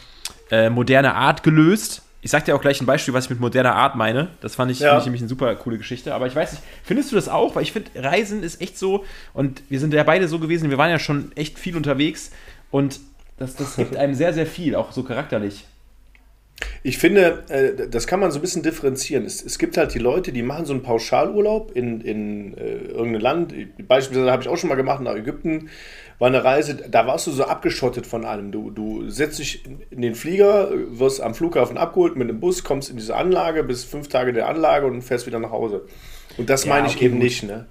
äh, 0.53 0.71
moderne 0.71 1.15
Art 1.15 1.43
gelöst. 1.43 2.03
Ich 2.23 2.31
sag 2.31 2.45
dir 2.45 2.55
auch 2.55 2.61
gleich 2.61 2.81
ein 2.81 2.87
Beispiel, 2.87 3.13
was 3.13 3.25
ich 3.25 3.31
mit 3.31 3.41
moderner 3.41 3.75
Art 3.75 3.97
meine. 3.97 4.29
Das 4.41 4.55
fand 4.55 4.71
ich, 4.71 4.79
ja. 4.79 4.97
ich 4.97 5.05
nämlich 5.05 5.21
eine 5.21 5.29
super 5.29 5.55
coole 5.57 5.79
Geschichte. 5.79 6.15
Aber 6.15 6.27
ich 6.27 6.35
weiß 6.35 6.53
nicht, 6.53 6.63
findest 6.85 7.11
du 7.11 7.17
das 7.17 7.29
auch? 7.29 7.57
Weil 7.57 7.65
ich 7.65 7.73
finde, 7.73 7.91
Reisen 7.97 8.43
ist 8.43 8.63
echt 8.63 8.79
so, 8.79 9.05
und 9.35 9.63
wir 9.69 9.81
sind 9.81 9.93
ja 9.93 10.05
beide 10.05 10.29
so 10.29 10.39
gewesen, 10.39 10.71
wir 10.71 10.79
waren 10.79 10.91
ja 10.91 10.99
schon 10.99 11.33
echt 11.35 11.59
viel 11.59 11.77
unterwegs 11.77 12.31
und 12.71 13.01
das, 13.37 13.57
das 13.57 13.77
gibt 13.77 13.97
einem 13.97 14.15
sehr, 14.15 14.33
sehr 14.33 14.47
viel, 14.47 14.75
auch 14.75 14.93
so 14.93 15.03
charakterlich. 15.03 15.65
Ich 16.83 16.99
finde, 16.99 17.43
äh, 17.49 17.89
das 17.89 18.07
kann 18.07 18.21
man 18.21 18.31
so 18.31 18.39
ein 18.39 18.43
bisschen 18.43 18.63
differenzieren. 18.63 19.25
Es, 19.25 19.45
es 19.45 19.59
gibt 19.59 19.77
halt 19.77 19.93
die 19.95 19.99
Leute, 19.99 20.33
die 20.33 20.43
machen 20.43 20.67
so 20.67 20.73
einen 20.73 20.83
Pauschalurlaub 20.83 21.73
in, 21.75 22.01
in 22.01 22.57
äh, 22.57 22.77
irgendein 22.77 23.21
Land. 23.21 23.55
Beispielsweise 23.89 24.31
habe 24.31 24.43
ich 24.43 24.49
auch 24.49 24.57
schon 24.57 24.69
mal 24.69 24.77
gemacht 24.77 25.01
nach 25.01 25.17
Ägypten. 25.17 25.71
War 26.19 26.29
eine 26.29 26.45
Reise, 26.45 26.77
da 26.77 27.07
warst 27.09 27.27
du 27.27 27.33
so 27.33 27.45
abgeschottet 27.45 28.07
von 28.07 28.25
allem. 28.25 28.53
Du, 28.53 28.71
du 28.71 29.09
setzt 29.11 29.41
dich 29.41 29.65
in 29.91 30.01
den 30.01 30.15
Flieger, 30.15 30.71
wirst 30.73 31.21
am 31.21 31.35
Flughafen 31.35 31.77
abgeholt 31.77 32.15
mit 32.15 32.29
dem 32.29 32.39
Bus, 32.39 32.63
kommst 32.63 32.89
in 32.89 32.97
diese 32.97 33.17
Anlage, 33.17 33.65
bist 33.65 33.91
fünf 33.91 34.09
Tage 34.09 34.29
in 34.29 34.37
der 34.37 34.49
Anlage 34.49 34.87
und 34.87 35.03
fährst 35.03 35.27
wieder 35.27 35.41
nach 35.41 35.51
Hause. 35.51 35.87
Und 36.37 36.51
das 36.51 36.65
ja, 36.65 36.71
meine 36.71 36.87
ich 36.87 36.97
okay, 36.97 37.07
eben 37.07 37.15
gut. 37.15 37.25
nicht. 37.25 37.43
Ne? 37.43 37.67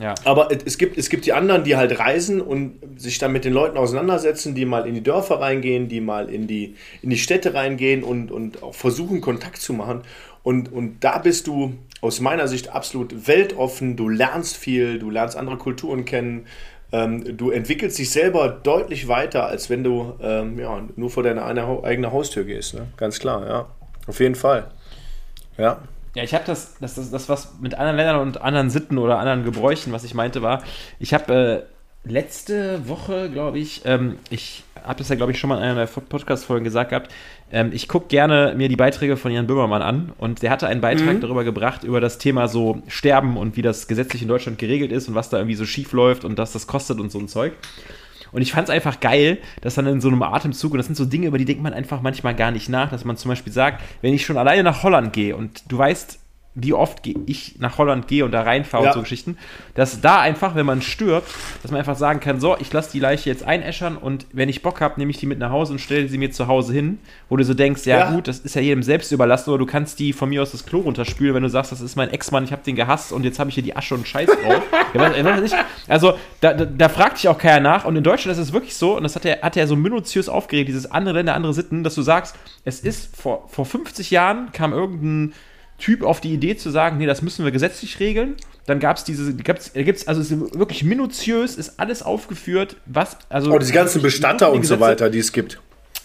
Ja. 0.00 0.14
Aber 0.24 0.48
es 0.50 0.78
gibt, 0.78 0.96
es 0.96 1.10
gibt 1.10 1.26
die 1.26 1.32
anderen, 1.32 1.62
die 1.62 1.76
halt 1.76 1.98
reisen 1.98 2.40
und 2.40 2.78
sich 2.96 3.18
dann 3.18 3.32
mit 3.32 3.44
den 3.44 3.52
Leuten 3.52 3.76
auseinandersetzen, 3.76 4.54
die 4.54 4.64
mal 4.64 4.86
in 4.86 4.94
die 4.94 5.02
Dörfer 5.02 5.40
reingehen, 5.40 5.88
die 5.88 6.00
mal 6.00 6.30
in 6.30 6.46
die, 6.46 6.74
in 7.02 7.10
die 7.10 7.18
Städte 7.18 7.52
reingehen 7.52 8.02
und, 8.02 8.30
und 8.30 8.62
auch 8.62 8.74
versuchen, 8.74 9.20
Kontakt 9.20 9.58
zu 9.58 9.74
machen. 9.74 10.02
Und, 10.42 10.72
und 10.72 11.04
da 11.04 11.18
bist 11.18 11.46
du 11.46 11.74
aus 12.00 12.20
meiner 12.20 12.48
Sicht 12.48 12.70
absolut 12.70 13.28
weltoffen, 13.28 13.96
du 13.96 14.08
lernst 14.08 14.56
viel, 14.56 14.98
du 14.98 15.10
lernst 15.10 15.36
andere 15.36 15.58
Kulturen 15.58 16.06
kennen, 16.06 16.46
ähm, 16.92 17.36
du 17.36 17.50
entwickelst 17.50 17.98
dich 17.98 18.10
selber 18.10 18.48
deutlich 18.48 19.06
weiter, 19.06 19.46
als 19.46 19.68
wenn 19.68 19.84
du 19.84 20.14
ähm, 20.22 20.58
ja, 20.58 20.82
nur 20.96 21.10
vor 21.10 21.22
deine 21.22 21.44
eigene 21.44 22.10
Haustür 22.10 22.44
gehst. 22.44 22.74
Ne? 22.74 22.86
Ganz 22.96 23.18
klar, 23.18 23.46
ja. 23.46 23.66
Auf 24.06 24.18
jeden 24.18 24.34
Fall. 24.34 24.70
Ja. 25.58 25.80
Ja, 26.14 26.24
ich 26.24 26.34
habe 26.34 26.44
das, 26.44 26.76
das, 26.80 26.94
das, 26.96 27.10
das, 27.10 27.28
was 27.28 27.60
mit 27.60 27.74
anderen 27.74 27.96
Ländern 27.96 28.20
und 28.20 28.40
anderen 28.40 28.70
Sitten 28.70 28.98
oder 28.98 29.18
anderen 29.18 29.44
Gebräuchen, 29.44 29.92
was 29.92 30.04
ich 30.04 30.14
meinte, 30.14 30.42
war, 30.42 30.62
ich 30.98 31.14
habe 31.14 31.66
äh, 32.04 32.08
letzte 32.10 32.88
Woche, 32.88 33.30
glaube 33.30 33.58
ich, 33.58 33.82
ähm, 33.84 34.18
ich 34.28 34.64
habe 34.82 34.98
das 34.98 35.08
ja, 35.08 35.14
glaube 35.14 35.32
ich, 35.32 35.38
schon 35.38 35.48
mal 35.48 35.58
in 35.58 35.62
einer 35.62 35.86
der 35.86 35.86
Podcast-Folgen 35.86 36.64
gesagt 36.64 36.90
gehabt, 36.90 37.12
ähm, 37.52 37.70
ich 37.72 37.86
gucke 37.86 38.08
gerne 38.08 38.54
mir 38.56 38.68
die 38.68 38.76
Beiträge 38.76 39.16
von 39.16 39.30
Jan 39.30 39.46
Böhmermann 39.46 39.82
an 39.82 40.12
und 40.18 40.42
der 40.42 40.50
hatte 40.50 40.66
einen 40.66 40.80
Beitrag 40.80 41.16
mhm. 41.16 41.20
darüber 41.20 41.44
gebracht, 41.44 41.84
über 41.84 42.00
das 42.00 42.18
Thema 42.18 42.48
so 42.48 42.82
Sterben 42.88 43.36
und 43.36 43.56
wie 43.56 43.62
das 43.62 43.86
gesetzlich 43.86 44.22
in 44.22 44.28
Deutschland 44.28 44.58
geregelt 44.58 44.92
ist 44.92 45.08
und 45.08 45.14
was 45.14 45.28
da 45.28 45.36
irgendwie 45.38 45.56
so 45.56 45.66
schief 45.66 45.92
läuft 45.92 46.24
und 46.24 46.38
was 46.38 46.52
das 46.52 46.66
kostet 46.66 46.98
und 46.98 47.12
so 47.12 47.18
ein 47.18 47.28
Zeug. 47.28 47.52
Und 48.32 48.42
ich 48.42 48.52
fand 48.52 48.68
es 48.68 48.74
einfach 48.74 49.00
geil, 49.00 49.38
dass 49.60 49.74
dann 49.74 49.86
in 49.86 50.00
so 50.00 50.08
einem 50.08 50.22
Atemzug, 50.22 50.72
und 50.72 50.78
das 50.78 50.86
sind 50.86 50.94
so 50.94 51.04
Dinge, 51.04 51.26
über 51.26 51.38
die 51.38 51.44
denkt 51.44 51.62
man 51.62 51.72
einfach 51.72 52.00
manchmal 52.00 52.34
gar 52.34 52.50
nicht 52.50 52.68
nach, 52.68 52.90
dass 52.90 53.04
man 53.04 53.16
zum 53.16 53.30
Beispiel 53.30 53.52
sagt, 53.52 53.82
wenn 54.02 54.14
ich 54.14 54.24
schon 54.24 54.36
alleine 54.36 54.62
nach 54.62 54.82
Holland 54.82 55.12
gehe 55.12 55.36
und 55.36 55.64
du 55.68 55.78
weißt, 55.78 56.19
wie 56.54 56.72
oft 56.72 57.06
ich 57.06 57.56
nach 57.60 57.78
Holland 57.78 58.08
gehe 58.08 58.24
und 58.24 58.32
da 58.32 58.42
reinfahre 58.42 58.84
ja. 58.84 58.90
und 58.90 58.94
so 58.94 59.00
Geschichten, 59.02 59.38
dass 59.74 60.00
da 60.00 60.20
einfach, 60.20 60.56
wenn 60.56 60.66
man 60.66 60.82
stirbt, 60.82 61.28
dass 61.62 61.70
man 61.70 61.78
einfach 61.78 61.96
sagen 61.96 62.18
kann, 62.18 62.40
so, 62.40 62.56
ich 62.58 62.72
lasse 62.72 62.90
die 62.90 62.98
Leiche 62.98 63.30
jetzt 63.30 63.44
einäschern 63.44 63.96
und 63.96 64.26
wenn 64.32 64.48
ich 64.48 64.60
Bock 64.62 64.80
habe, 64.80 64.94
nehme 64.98 65.12
ich 65.12 65.18
die 65.18 65.26
mit 65.26 65.38
nach 65.38 65.52
Hause 65.52 65.74
und 65.74 65.78
stelle 65.78 66.08
sie 66.08 66.18
mir 66.18 66.32
zu 66.32 66.48
Hause 66.48 66.72
hin, 66.72 66.98
wo 67.28 67.36
du 67.36 67.44
so 67.44 67.54
denkst, 67.54 67.86
ja, 67.86 67.98
ja, 67.98 68.10
gut, 68.10 68.26
das 68.26 68.40
ist 68.40 68.56
ja 68.56 68.62
jedem 68.62 68.82
selbst 68.82 69.12
überlassen, 69.12 69.50
oder 69.50 69.60
du 69.60 69.66
kannst 69.66 70.00
die 70.00 70.12
von 70.12 70.28
mir 70.28 70.42
aus 70.42 70.50
das 70.50 70.66
Klo 70.66 70.80
runterspülen, 70.80 71.36
wenn 71.36 71.44
du 71.44 71.48
sagst, 71.48 71.70
das 71.70 71.80
ist 71.80 71.94
mein 71.94 72.10
Ex-Mann, 72.10 72.42
ich 72.42 72.50
habe 72.50 72.62
den 72.64 72.74
gehasst 72.74 73.12
und 73.12 73.24
jetzt 73.24 73.38
habe 73.38 73.48
ich 73.48 73.54
hier 73.54 73.64
die 73.64 73.76
Asche 73.76 73.94
und 73.94 74.08
Scheiß 74.08 74.28
drauf. 74.28 74.62
ja, 74.94 75.54
also 75.86 76.14
da, 76.40 76.52
da, 76.52 76.64
da, 76.64 76.88
fragt 76.88 77.18
sich 77.18 77.28
auch 77.28 77.38
keiner 77.38 77.60
nach 77.60 77.84
und 77.84 77.94
in 77.94 78.02
Deutschland 78.02 78.36
ist 78.36 78.42
es 78.42 78.52
wirklich 78.52 78.74
so, 78.74 78.96
und 78.96 79.04
das 79.04 79.14
hat 79.14 79.24
er, 79.24 79.42
hat 79.42 79.56
er 79.56 79.68
so 79.68 79.76
minutiös 79.76 80.28
aufgeregt, 80.28 80.68
dieses 80.68 80.90
andere 80.90 81.14
Länder, 81.14 81.34
andere 81.34 81.54
Sitten, 81.54 81.84
dass 81.84 81.94
du 81.94 82.02
sagst, 82.02 82.34
es 82.64 82.80
ist 82.80 83.16
vor, 83.16 83.48
vor 83.48 83.64
50 83.64 84.10
Jahren 84.10 84.50
kam 84.52 84.72
irgendein 84.72 85.32
Typ 85.80 86.04
auf 86.04 86.20
die 86.20 86.32
Idee 86.32 86.56
zu 86.56 86.70
sagen, 86.70 86.98
nee, 86.98 87.06
das 87.06 87.22
müssen 87.22 87.44
wir 87.44 87.50
gesetzlich 87.50 87.98
regeln. 87.98 88.36
Dann 88.66 88.78
gab 88.78 88.98
es 88.98 89.04
diese, 89.04 89.34
gibt's, 89.34 89.72
gibt's, 89.72 90.06
also 90.06 90.20
es 90.20 90.30
ist 90.30 90.54
wirklich 90.56 90.84
minutiös, 90.84 91.56
ist 91.56 91.80
alles 91.80 92.02
aufgeführt, 92.02 92.76
was, 92.86 93.16
also. 93.28 93.52
Oh, 93.52 93.58
diese 93.58 93.72
ganzen 93.72 94.00
Bestatter 94.02 94.52
und 94.52 94.64
so 94.64 94.78
weiter, 94.78 95.10
die 95.10 95.18
es 95.18 95.32
gibt. 95.32 95.58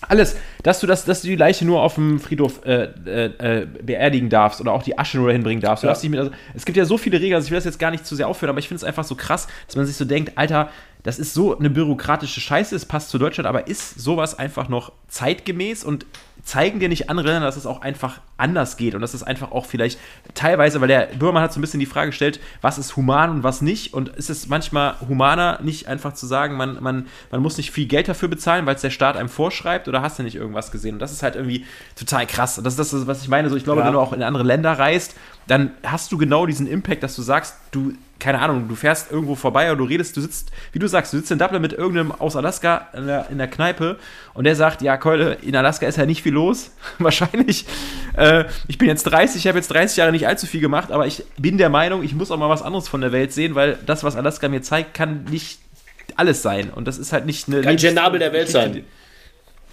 Alles, 0.07 0.35
dass 0.63 0.79
du, 0.79 0.87
das, 0.87 1.05
dass 1.05 1.21
du 1.21 1.27
die 1.27 1.35
Leiche 1.35 1.65
nur 1.65 1.81
auf 1.81 1.95
dem 1.95 2.19
Friedhof 2.19 2.65
äh, 2.65 2.89
äh, 3.05 3.25
äh 3.25 3.67
beerdigen 3.81 4.29
darfst 4.29 4.61
oder 4.61 4.71
auch 4.71 4.83
die 4.83 4.97
Asche 4.97 5.17
nur 5.17 5.31
hinbringen 5.31 5.61
darfst. 5.61 5.83
Ja. 5.83 6.09
Mit, 6.09 6.19
also, 6.19 6.31
es 6.53 6.65
gibt 6.65 6.77
ja 6.77 6.85
so 6.85 6.97
viele 6.97 7.17
Regeln, 7.17 7.35
also 7.35 7.45
ich 7.45 7.51
will 7.51 7.57
das 7.57 7.65
jetzt 7.65 7.79
gar 7.79 7.91
nicht 7.91 8.05
zu 8.05 8.15
sehr 8.15 8.27
aufführen, 8.27 8.49
aber 8.49 8.59
ich 8.59 8.67
finde 8.67 8.79
es 8.79 8.83
einfach 8.83 9.03
so 9.03 9.15
krass, 9.15 9.47
dass 9.67 9.75
man 9.75 9.85
sich 9.85 9.95
so 9.95 10.05
denkt, 10.05 10.33
Alter, 10.35 10.69
das 11.05 11.19
ist 11.19 11.35
so 11.35 11.57
eine 11.57 11.69
bürokratische 11.69 12.41
Scheiße, 12.41 12.75
es 12.75 12.85
passt 12.85 13.09
zu 13.09 13.19
Deutschland, 13.19 13.47
aber 13.47 13.67
ist 13.67 13.99
sowas 13.99 14.39
einfach 14.39 14.69
noch 14.69 14.91
zeitgemäß 15.07 15.83
und 15.83 16.07
zeigen 16.43 16.79
dir 16.79 16.89
nicht 16.89 17.11
andere 17.11 17.27
Länder, 17.27 17.45
dass 17.45 17.57
es 17.57 17.67
auch 17.67 17.81
einfach 17.81 18.21
anders 18.37 18.75
geht 18.75 18.95
und 18.95 19.01
dass 19.01 19.13
es 19.13 19.21
einfach 19.21 19.51
auch 19.51 19.67
vielleicht 19.67 19.99
teilweise, 20.33 20.81
weil 20.81 20.87
der 20.87 21.07
Böhmermann 21.17 21.43
hat 21.43 21.53
so 21.53 21.59
ein 21.59 21.61
bisschen 21.61 21.79
die 21.79 21.85
Frage 21.85 22.09
gestellt, 22.09 22.39
was 22.61 22.79
ist 22.79 22.95
human 22.95 23.29
und 23.29 23.43
was 23.43 23.61
nicht 23.61 23.93
und 23.93 24.09
ist 24.09 24.31
es 24.31 24.47
manchmal 24.47 24.95
humaner, 25.07 25.59
nicht 25.61 25.87
einfach 25.87 26.13
zu 26.13 26.25
sagen, 26.25 26.57
man, 26.57 26.81
man, 26.81 27.05
man 27.31 27.41
muss 27.41 27.57
nicht 27.57 27.69
viel 27.69 27.85
Geld 27.85 28.07
dafür 28.07 28.27
bezahlen, 28.27 28.65
weil 28.65 28.75
es 28.75 28.81
der 28.81 28.89
Staat 28.89 29.15
einem 29.15 29.29
vorschreibt 29.29 29.87
oder 29.87 30.01
hast 30.01 30.17
du 30.17 30.23
nicht 30.23 30.35
irgendwas 30.35 30.71
gesehen? 30.71 30.95
Und 30.95 30.99
das 30.99 31.11
ist 31.11 31.21
halt 31.21 31.35
irgendwie 31.35 31.65
total 31.95 32.25
krass. 32.25 32.57
Und 32.57 32.63
das 32.63 32.77
ist 32.77 32.93
das, 32.93 33.07
was 33.07 33.21
ich 33.21 33.27
meine, 33.27 33.49
so 33.49 33.55
ich 33.55 33.63
glaube, 33.63 33.81
ja. 33.81 33.87
wenn 33.87 33.93
du 33.93 33.99
auch 33.99 34.13
in 34.13 34.23
andere 34.23 34.43
Länder 34.43 34.73
reist, 34.73 35.15
dann 35.47 35.71
hast 35.83 36.11
du 36.11 36.17
genau 36.17 36.45
diesen 36.45 36.67
Impact, 36.67 37.03
dass 37.03 37.15
du 37.15 37.21
sagst, 37.21 37.55
du 37.71 37.93
keine 38.19 38.39
Ahnung, 38.39 38.67
du 38.67 38.75
fährst 38.75 39.11
irgendwo 39.11 39.35
vorbei 39.35 39.67
oder 39.67 39.77
du 39.77 39.83
redest, 39.83 40.15
du 40.15 40.21
sitzt, 40.21 40.51
wie 40.71 40.79
du 40.79 40.87
sagst, 40.87 41.11
du 41.11 41.17
sitzt 41.17 41.31
in 41.31 41.37
Dublin 41.37 41.61
mit 41.61 41.73
irgendeinem 41.73 42.11
aus 42.11 42.35
Alaska 42.35 42.87
in 42.93 43.07
der, 43.07 43.29
in 43.29 43.37
der 43.37 43.47
Kneipe 43.47 43.97
und 44.33 44.45
der 44.45 44.55
sagt, 44.55 44.81
ja, 44.81 44.97
Keule, 44.97 45.37
in 45.41 45.55
Alaska 45.55 45.85
ist 45.85 45.97
ja 45.97 46.05
nicht 46.05 46.23
viel 46.23 46.33
los, 46.33 46.71
wahrscheinlich. 46.97 47.65
Äh, 48.15 48.45
ich 48.67 48.77
bin 48.77 48.87
jetzt 48.87 49.03
30, 49.03 49.37
ich 49.37 49.47
habe 49.47 49.57
jetzt 49.57 49.67
30 49.67 49.97
Jahre 49.97 50.11
nicht 50.11 50.27
allzu 50.27 50.47
viel 50.47 50.61
gemacht, 50.61 50.91
aber 50.91 51.05
ich 51.07 51.23
bin 51.37 51.57
der 51.57 51.69
Meinung, 51.69 52.03
ich 52.03 52.15
muss 52.15 52.31
auch 52.31 52.37
mal 52.37 52.49
was 52.49 52.61
anderes 52.61 52.87
von 52.87 53.01
der 53.01 53.11
Welt 53.11 53.33
sehen, 53.33 53.53
weil 53.55 53.77
das, 53.85 54.03
was 54.03 54.15
Alaska 54.15 54.47
mir 54.47 54.61
zeigt, 54.61 54.93
kann 54.93 55.25
nicht 55.25 55.59
alles 56.15 56.41
sein 56.41 56.69
und 56.69 56.87
das 56.87 56.97
ist 56.97 57.11
halt 57.11 57.25
nicht 57.25 57.47
eine... 57.47 57.61
Kein 57.61 57.75
Nabel 57.93 58.19
der 58.19 58.31
Welt 58.31 58.49
sein. 58.49 58.85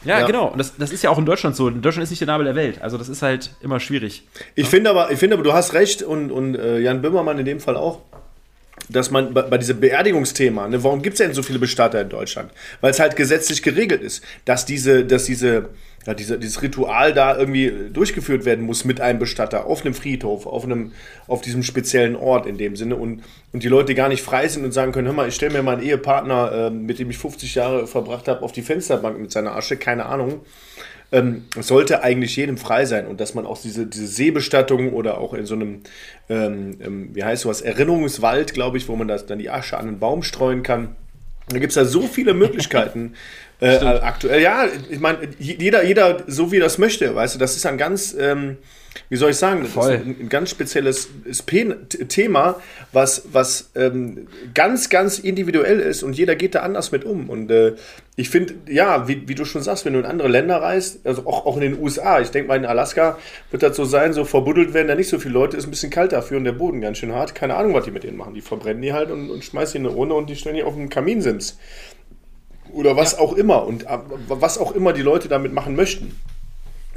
Ja, 0.04 0.20
ja, 0.20 0.26
genau. 0.26 0.48
Und 0.48 0.58
das, 0.58 0.76
das 0.76 0.92
ist 0.92 1.02
ja 1.02 1.10
auch 1.10 1.18
in 1.18 1.26
Deutschland 1.26 1.56
so. 1.56 1.68
In 1.68 1.82
Deutschland 1.82 2.04
ist 2.04 2.10
nicht 2.10 2.20
der 2.20 2.26
Nabel 2.26 2.44
der 2.44 2.54
Welt. 2.54 2.82
Also 2.82 2.98
das 2.98 3.08
ist 3.08 3.22
halt 3.22 3.50
immer 3.60 3.80
schwierig. 3.80 4.26
Ich 4.54 4.64
ja. 4.64 4.70
finde 4.70 4.90
aber, 4.90 5.10
ich 5.10 5.18
finde 5.18 5.34
aber, 5.34 5.44
du 5.44 5.52
hast 5.52 5.74
recht 5.74 6.02
und, 6.02 6.30
und 6.30 6.56
äh, 6.56 6.78
Jan 6.80 7.02
Böhmermann 7.02 7.38
in 7.38 7.44
dem 7.44 7.60
Fall 7.60 7.76
auch 7.76 8.00
dass 8.88 9.10
man 9.10 9.32
bei, 9.32 9.42
bei 9.42 9.58
diesem 9.58 9.80
Beerdigungsthema, 9.80 10.68
ne, 10.68 10.82
warum 10.82 11.02
gibt 11.02 11.14
es 11.14 11.18
denn 11.18 11.34
so 11.34 11.42
viele 11.42 11.58
Bestatter 11.58 12.00
in 12.00 12.08
Deutschland? 12.08 12.50
Weil 12.80 12.90
es 12.90 13.00
halt 13.00 13.16
gesetzlich 13.16 13.62
geregelt 13.62 14.02
ist, 14.02 14.22
dass 14.44 14.66
diese, 14.66 15.04
dass 15.04 15.24
diese, 15.24 15.70
ja, 16.06 16.14
diese, 16.14 16.38
dieses 16.38 16.62
Ritual 16.62 17.14
da 17.14 17.36
irgendwie 17.38 17.72
durchgeführt 17.92 18.44
werden 18.44 18.64
muss 18.64 18.84
mit 18.84 19.00
einem 19.00 19.18
Bestatter 19.18 19.66
auf 19.66 19.84
einem 19.84 19.94
Friedhof, 19.94 20.46
auf 20.46 20.64
einem, 20.64 20.92
auf 21.28 21.42
diesem 21.42 21.62
speziellen 21.62 22.16
Ort 22.16 22.46
in 22.46 22.58
dem 22.58 22.76
Sinne 22.76 22.96
und, 22.96 23.22
und 23.52 23.62
die 23.62 23.68
Leute 23.68 23.94
gar 23.94 24.08
nicht 24.08 24.22
frei 24.22 24.48
sind 24.48 24.64
und 24.64 24.72
sagen 24.72 24.92
können, 24.92 25.06
hör 25.06 25.14
mal, 25.14 25.28
ich 25.28 25.34
stelle 25.34 25.52
mir 25.52 25.62
meinen 25.62 25.82
Ehepartner, 25.82 26.52
äh, 26.52 26.70
mit 26.70 26.98
dem 26.98 27.10
ich 27.10 27.18
50 27.18 27.54
Jahre 27.54 27.86
verbracht 27.86 28.26
habe, 28.28 28.42
auf 28.42 28.52
die 28.52 28.62
Fensterbank 28.62 29.20
mit 29.20 29.30
seiner 29.30 29.54
Asche, 29.54 29.76
keine 29.76 30.06
Ahnung 30.06 30.40
ähm, 31.12 31.44
sollte 31.60 32.02
eigentlich 32.02 32.34
jedem 32.36 32.56
frei 32.56 32.86
sein 32.86 33.06
und 33.06 33.20
dass 33.20 33.34
man 33.34 33.46
auch 33.46 33.60
diese, 33.60 33.86
diese 33.86 34.06
Seebestattung 34.06 34.92
oder 34.94 35.18
auch 35.18 35.34
in 35.34 35.44
so 35.44 35.54
einem, 35.54 35.82
ähm, 36.30 36.78
ähm, 36.80 37.10
wie 37.12 37.22
heißt 37.22 37.42
sowas, 37.42 37.60
Erinnerungswald, 37.60 38.54
glaube 38.54 38.78
ich, 38.78 38.88
wo 38.88 38.96
man 38.96 39.08
das, 39.08 39.26
dann 39.26 39.38
die 39.38 39.50
Asche 39.50 39.76
an 39.76 39.88
einen 39.88 39.98
Baum 39.98 40.22
streuen 40.22 40.62
kann. 40.62 40.96
Da 41.48 41.58
gibt 41.58 41.70
es 41.72 41.76
ja 41.76 41.84
so 41.84 42.02
viele 42.02 42.32
Möglichkeiten 42.32 43.14
äh, 43.60 43.76
aktuell. 43.76 44.40
Ja, 44.40 44.66
ich 44.88 45.00
meine, 45.00 45.18
jeder, 45.38 45.84
jeder 45.84 46.22
so 46.26 46.50
wie 46.50 46.56
er 46.56 46.62
das 46.62 46.78
möchte, 46.78 47.14
weißt 47.14 47.34
du, 47.34 47.38
das 47.38 47.56
ist 47.56 47.66
ein 47.66 47.76
ganz, 47.76 48.16
ähm, 48.18 48.56
wie 49.08 49.16
soll 49.16 49.30
ich 49.30 49.36
sagen, 49.36 49.62
das 49.62 49.72
Voll. 49.72 49.92
ist 49.92 50.04
ein, 50.04 50.16
ein 50.20 50.28
ganz 50.28 50.50
spezielles 50.50 51.08
Thema, 52.08 52.60
was, 52.92 53.24
was 53.32 53.70
ähm, 53.74 54.26
ganz, 54.54 54.88
ganz 54.88 55.18
individuell 55.18 55.80
ist 55.80 56.02
und 56.02 56.14
jeder 56.14 56.36
geht 56.36 56.54
da 56.54 56.60
anders 56.60 56.92
mit 56.92 57.04
um. 57.04 57.28
Und 57.28 57.50
äh, 57.50 57.74
ich 58.16 58.30
finde, 58.30 58.54
ja, 58.68 59.08
wie, 59.08 59.26
wie, 59.28 59.34
du 59.34 59.44
schon 59.44 59.62
sagst, 59.62 59.84
wenn 59.84 59.94
du 59.94 59.98
in 59.98 60.04
andere 60.04 60.28
Länder 60.28 60.60
reist, 60.60 61.06
also 61.06 61.26
auch, 61.26 61.46
auch 61.46 61.56
in 61.56 61.62
den 61.62 61.78
USA, 61.78 62.20
ich 62.20 62.30
denke 62.30 62.48
mal 62.48 62.56
in 62.56 62.66
Alaska 62.66 63.18
wird 63.50 63.62
das 63.62 63.76
so 63.76 63.84
sein, 63.84 64.12
so 64.12 64.24
verbuddelt 64.24 64.74
werden 64.74 64.88
da 64.88 64.94
nicht 64.94 65.08
so 65.08 65.18
viele 65.18 65.34
Leute, 65.34 65.56
ist 65.56 65.66
ein 65.66 65.70
bisschen 65.70 65.90
kalt 65.90 66.12
dafür 66.12 66.36
und 66.36 66.44
der 66.44 66.52
Boden 66.52 66.80
ganz 66.80 66.98
schön 66.98 67.12
hart. 67.12 67.34
Keine 67.34 67.54
Ahnung, 67.56 67.74
was 67.74 67.84
die 67.84 67.90
mit 67.90 68.04
denen 68.04 68.16
machen. 68.16 68.34
Die 68.34 68.42
verbrennen 68.42 68.82
die 68.82 68.92
halt 68.92 69.10
und, 69.10 69.30
und 69.30 69.44
schmeißen 69.44 69.72
die 69.72 69.78
in 69.78 69.86
eine 69.86 69.94
Runde 69.94 70.14
und 70.14 70.28
die 70.28 70.36
stellen 70.36 70.56
die 70.56 70.62
auf 70.62 70.74
dem 70.74 70.88
Kaminsims. 70.88 71.58
Oder 72.72 72.96
was 72.96 73.12
ja. 73.12 73.18
auch 73.18 73.34
immer. 73.34 73.66
Und 73.66 73.84
äh, 73.84 73.98
was 74.28 74.58
auch 74.58 74.72
immer 74.72 74.92
die 74.92 75.02
Leute 75.02 75.28
damit 75.28 75.52
machen 75.52 75.76
möchten. 75.76 76.16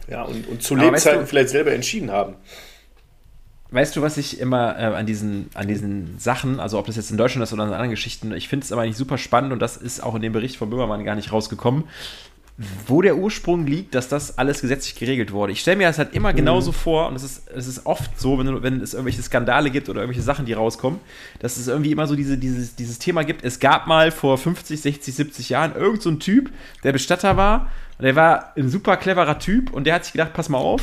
Ja, 0.07 0.23
und, 0.23 0.47
und 0.47 0.61
zu 0.61 0.75
Lebzeiten 0.75 1.21
du, 1.21 1.27
vielleicht 1.27 1.49
selber 1.49 1.71
entschieden 1.71 2.11
haben. 2.11 2.35
Weißt 3.71 3.95
du, 3.95 4.01
was 4.01 4.17
ich 4.17 4.39
immer 4.39 4.77
äh, 4.77 4.83
an, 4.95 5.05
diesen, 5.05 5.49
an 5.53 5.67
diesen 5.67 6.19
Sachen, 6.19 6.59
also 6.59 6.77
ob 6.77 6.85
das 6.85 6.95
jetzt 6.95 7.11
in 7.11 7.17
Deutschland 7.17 7.43
ist 7.43 7.51
oder 7.51 7.63
in 7.63 7.71
anderen 7.71 7.89
Geschichten, 7.89 8.31
ich 8.33 8.47
finde 8.47 8.63
es 8.63 8.71
aber 8.71 8.83
eigentlich 8.83 8.97
super 8.97 9.17
spannend 9.17 9.51
und 9.51 9.59
das 9.59 9.75
ist 9.77 10.01
auch 10.01 10.15
in 10.15 10.21
dem 10.21 10.33
Bericht 10.33 10.57
von 10.57 10.69
Böhmermann 10.69 11.03
gar 11.03 11.15
nicht 11.15 11.31
rausgekommen, 11.31 11.85
wo 12.87 13.01
der 13.01 13.17
Ursprung 13.17 13.67
liegt, 13.67 13.95
dass 13.95 14.07
das 14.07 14.37
alles 14.37 14.61
gesetzlich 14.61 14.95
geregelt 14.95 15.33
wurde. 15.33 15.51
Ich 15.51 15.59
stelle 15.59 15.75
mir 15.75 15.87
das 15.87 15.97
halt 15.97 16.13
immer 16.13 16.31
mhm. 16.31 16.37
genauso 16.37 16.71
vor, 16.71 17.09
und 17.09 17.15
es 17.15 17.23
ist, 17.23 17.49
es 17.49 17.67
ist 17.67 17.85
oft 17.85 18.17
so, 18.17 18.39
wenn, 18.39 18.63
wenn 18.63 18.79
es 18.79 18.93
irgendwelche 18.93 19.21
Skandale 19.21 19.69
gibt 19.71 19.89
oder 19.89 20.01
irgendwelche 20.01 20.23
Sachen, 20.23 20.45
die 20.45 20.53
rauskommen, 20.53 21.01
dass 21.39 21.57
es 21.57 21.67
irgendwie 21.67 21.91
immer 21.91 22.07
so 22.07 22.15
diese, 22.15 22.37
dieses, 22.37 22.75
dieses 22.75 22.97
Thema 22.97 23.23
gibt. 23.23 23.43
Es 23.43 23.59
gab 23.59 23.87
mal 23.87 24.09
vor 24.09 24.37
50, 24.37 24.79
60, 24.81 25.15
70 25.15 25.49
Jahren 25.49 25.73
irgendeinen 25.75 25.99
so 25.99 26.11
Typ, 26.19 26.51
der 26.83 26.93
Bestatter 26.93 27.35
war, 27.35 27.71
und 27.97 28.05
der 28.05 28.15
war 28.15 28.53
ein 28.55 28.69
super 28.69 28.95
cleverer 28.95 29.37
Typ, 29.39 29.73
und 29.73 29.85
der 29.85 29.95
hat 29.95 30.05
sich 30.05 30.13
gedacht, 30.13 30.33
pass 30.33 30.47
mal 30.47 30.57
auf, 30.57 30.81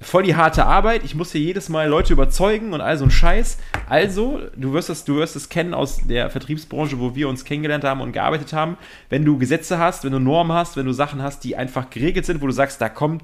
voll 0.00 0.22
die 0.22 0.36
harte 0.36 0.66
Arbeit. 0.66 1.04
Ich 1.04 1.14
muss 1.14 1.32
hier 1.32 1.40
jedes 1.40 1.68
Mal 1.68 1.88
Leute 1.88 2.12
überzeugen 2.12 2.72
und 2.72 2.80
all 2.80 2.96
so 2.96 3.04
ein 3.04 3.10
Scheiß. 3.10 3.58
Also, 3.88 4.40
du 4.56 4.72
wirst 4.72 4.90
es, 4.90 5.04
du 5.04 5.16
wirst 5.16 5.36
es 5.36 5.48
kennen 5.48 5.74
aus 5.74 6.06
der 6.06 6.30
Vertriebsbranche, 6.30 6.98
wo 6.98 7.14
wir 7.14 7.28
uns 7.28 7.44
kennengelernt 7.44 7.84
haben 7.84 8.00
und 8.00 8.12
gearbeitet 8.12 8.52
haben. 8.52 8.76
Wenn 9.08 9.24
du 9.24 9.38
Gesetze 9.38 9.78
hast, 9.78 10.04
wenn 10.04 10.12
du 10.12 10.18
Normen 10.18 10.52
hast, 10.52 10.76
wenn 10.76 10.86
du 10.86 10.92
Sachen 10.92 11.22
hast, 11.22 11.44
die 11.44 11.56
einfach 11.56 11.90
geregelt 11.90 12.26
sind, 12.26 12.40
wo 12.40 12.46
du 12.46 12.52
sagst, 12.52 12.80
da 12.80 12.88
kommt 12.88 13.22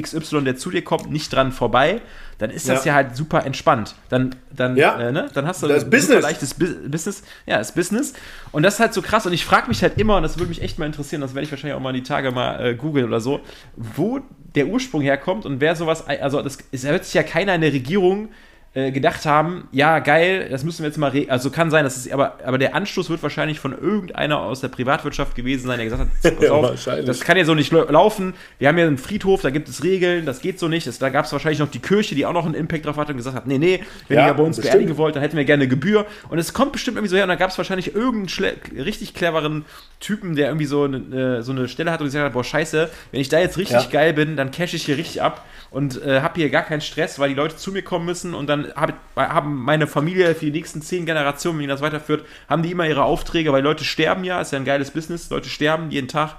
XY, 0.00 0.44
der 0.44 0.56
zu 0.56 0.70
dir 0.70 0.82
kommt, 0.82 1.10
nicht 1.10 1.32
dran 1.32 1.52
vorbei, 1.52 2.00
dann 2.38 2.50
ist 2.50 2.68
das 2.68 2.84
ja, 2.84 2.92
ja 2.92 2.96
halt 2.96 3.16
super 3.16 3.44
entspannt. 3.46 3.94
Dann, 4.08 4.34
dann, 4.54 4.76
ja. 4.76 4.98
äh, 4.98 5.12
ne? 5.12 5.30
dann 5.32 5.46
hast 5.46 5.62
du 5.62 5.68
das 5.68 5.84
ein 5.84 5.90
Business. 5.90 6.22
leichtes 6.22 6.54
Bu 6.54 6.66
Business. 6.88 7.22
Ja, 7.46 7.58
das 7.58 7.72
Business. 7.72 8.12
Und 8.52 8.62
das 8.64 8.74
ist 8.74 8.80
halt 8.80 8.94
so 8.94 9.02
krass. 9.02 9.26
Und 9.26 9.32
ich 9.32 9.44
frage 9.44 9.68
mich 9.68 9.82
halt 9.82 9.98
immer, 9.98 10.16
und 10.16 10.22
das 10.22 10.38
würde 10.38 10.48
mich 10.48 10.62
echt 10.62 10.78
mal 10.78 10.86
interessieren, 10.86 11.20
das 11.20 11.34
werde 11.34 11.44
ich 11.44 11.50
wahrscheinlich 11.50 11.76
auch 11.76 11.80
mal 11.80 11.92
die 11.92 12.02
Tage 12.02 12.30
mal 12.30 12.64
äh, 12.64 12.74
googeln 12.74 13.06
oder 13.06 13.20
so, 13.20 13.40
wo 13.76 14.20
der 14.54 14.66
Ursprung 14.66 15.00
herkommt 15.00 15.46
und 15.46 15.60
wer 15.60 15.74
sowas, 15.74 16.06
also 16.06 16.40
das, 16.40 16.58
es 16.70 16.86
hört 16.86 17.04
sich 17.04 17.14
ja 17.14 17.22
keiner 17.24 17.54
in 17.54 17.60
der 17.60 17.72
Regierung 17.72 18.28
äh, 18.74 18.90
gedacht 18.90 19.24
haben, 19.24 19.68
ja, 19.70 20.00
geil, 20.00 20.48
das 20.50 20.64
müssen 20.64 20.82
wir 20.82 20.88
jetzt 20.88 20.98
mal, 20.98 21.12
also 21.28 21.50
kann 21.50 21.70
sein, 21.70 21.84
dass 21.84 21.96
es, 21.96 22.10
aber, 22.10 22.38
aber 22.44 22.58
der 22.58 22.74
Anstoß 22.74 23.08
wird 23.08 23.22
wahrscheinlich 23.22 23.60
von 23.60 23.72
irgendeiner 23.72 24.40
aus 24.40 24.62
der 24.62 24.68
Privatwirtschaft 24.68 25.36
gewesen 25.36 25.68
sein, 25.68 25.78
der 25.78 25.84
gesagt 25.84 26.02
hat, 26.02 26.36
pass 26.40 26.50
auf, 26.50 26.86
ja, 26.86 27.02
das 27.02 27.20
kann 27.20 27.36
ja 27.36 27.44
so 27.44 27.54
nicht 27.54 27.70
laufen, 27.70 28.34
wir 28.58 28.66
haben 28.66 28.76
ja 28.76 28.86
einen 28.86 28.98
Friedhof, 28.98 29.42
da 29.42 29.50
gibt 29.50 29.68
es 29.68 29.84
Regeln, 29.84 30.26
das 30.26 30.40
geht 30.40 30.58
so 30.58 30.66
nicht, 30.66 30.88
das, 30.88 30.98
da 30.98 31.08
gab 31.10 31.24
es 31.24 31.32
wahrscheinlich 31.32 31.60
noch 31.60 31.70
die 31.70 31.78
Kirche, 31.78 32.16
die 32.16 32.26
auch 32.26 32.32
noch 32.32 32.46
einen 32.46 32.54
Impact 32.54 32.86
drauf 32.86 32.96
hatte 32.96 33.12
und 33.12 33.18
gesagt 33.18 33.36
hat, 33.36 33.46
nee, 33.46 33.58
nee, 33.58 33.80
wenn 34.08 34.18
ja, 34.18 34.26
ihr 34.26 34.34
bei 34.34 34.42
uns 34.42 34.56
bestimmt. 34.56 34.72
beerdigen 34.72 34.96
wollt, 34.96 35.14
dann 35.14 35.22
hätten 35.22 35.36
wir 35.36 35.44
gerne 35.44 35.68
Gebühr 35.68 36.04
und 36.28 36.38
es 36.38 36.52
kommt 36.52 36.72
bestimmt 36.72 36.96
irgendwie 36.96 37.10
so 37.10 37.16
her 37.16 37.24
und 37.24 37.28
dann 37.28 37.38
gab 37.38 37.50
es 37.50 37.58
wahrscheinlich 37.58 37.94
irgendeinen 37.94 38.56
richtig 38.76 39.14
cleveren 39.14 39.64
Typen, 40.00 40.34
der 40.34 40.48
irgendwie 40.48 40.66
so 40.66 40.82
eine, 40.82 41.38
äh, 41.38 41.42
so 41.42 41.52
eine 41.52 41.68
Stelle 41.68 41.92
hat 41.92 42.00
und 42.00 42.06
gesagt 42.06 42.24
hat, 42.24 42.32
boah, 42.32 42.42
scheiße, 42.42 42.90
wenn 43.12 43.20
ich 43.20 43.28
da 43.28 43.38
jetzt 43.38 43.56
richtig 43.56 43.84
ja. 43.84 43.88
geil 43.88 44.12
bin, 44.14 44.36
dann 44.36 44.50
cash 44.50 44.74
ich 44.74 44.84
hier 44.84 44.96
richtig 44.96 45.22
ab 45.22 45.44
und 45.70 46.02
äh, 46.04 46.20
habe 46.20 46.40
hier 46.40 46.50
gar 46.50 46.62
keinen 46.62 46.80
Stress, 46.80 47.18
weil 47.18 47.28
die 47.30 47.34
Leute 47.34 47.56
zu 47.56 47.72
mir 47.72 47.82
kommen 47.82 48.04
müssen 48.04 48.34
und 48.34 48.48
dann 48.48 48.63
hab, 48.74 48.94
haben 49.16 49.56
meine 49.56 49.86
Familie 49.86 50.34
für 50.34 50.46
die 50.46 50.52
nächsten 50.52 50.82
zehn 50.82 51.06
Generationen, 51.06 51.58
wenn 51.58 51.68
das 51.68 51.80
weiterführt, 51.80 52.24
haben 52.48 52.62
die 52.62 52.70
immer 52.70 52.86
ihre 52.86 53.04
Aufträge, 53.04 53.52
weil 53.52 53.62
Leute 53.62 53.84
sterben 53.84 54.24
ja, 54.24 54.40
ist 54.40 54.52
ja 54.52 54.58
ein 54.58 54.64
geiles 54.64 54.90
Business, 54.90 55.30
Leute 55.30 55.48
sterben 55.48 55.90
jeden 55.90 56.08
Tag. 56.08 56.36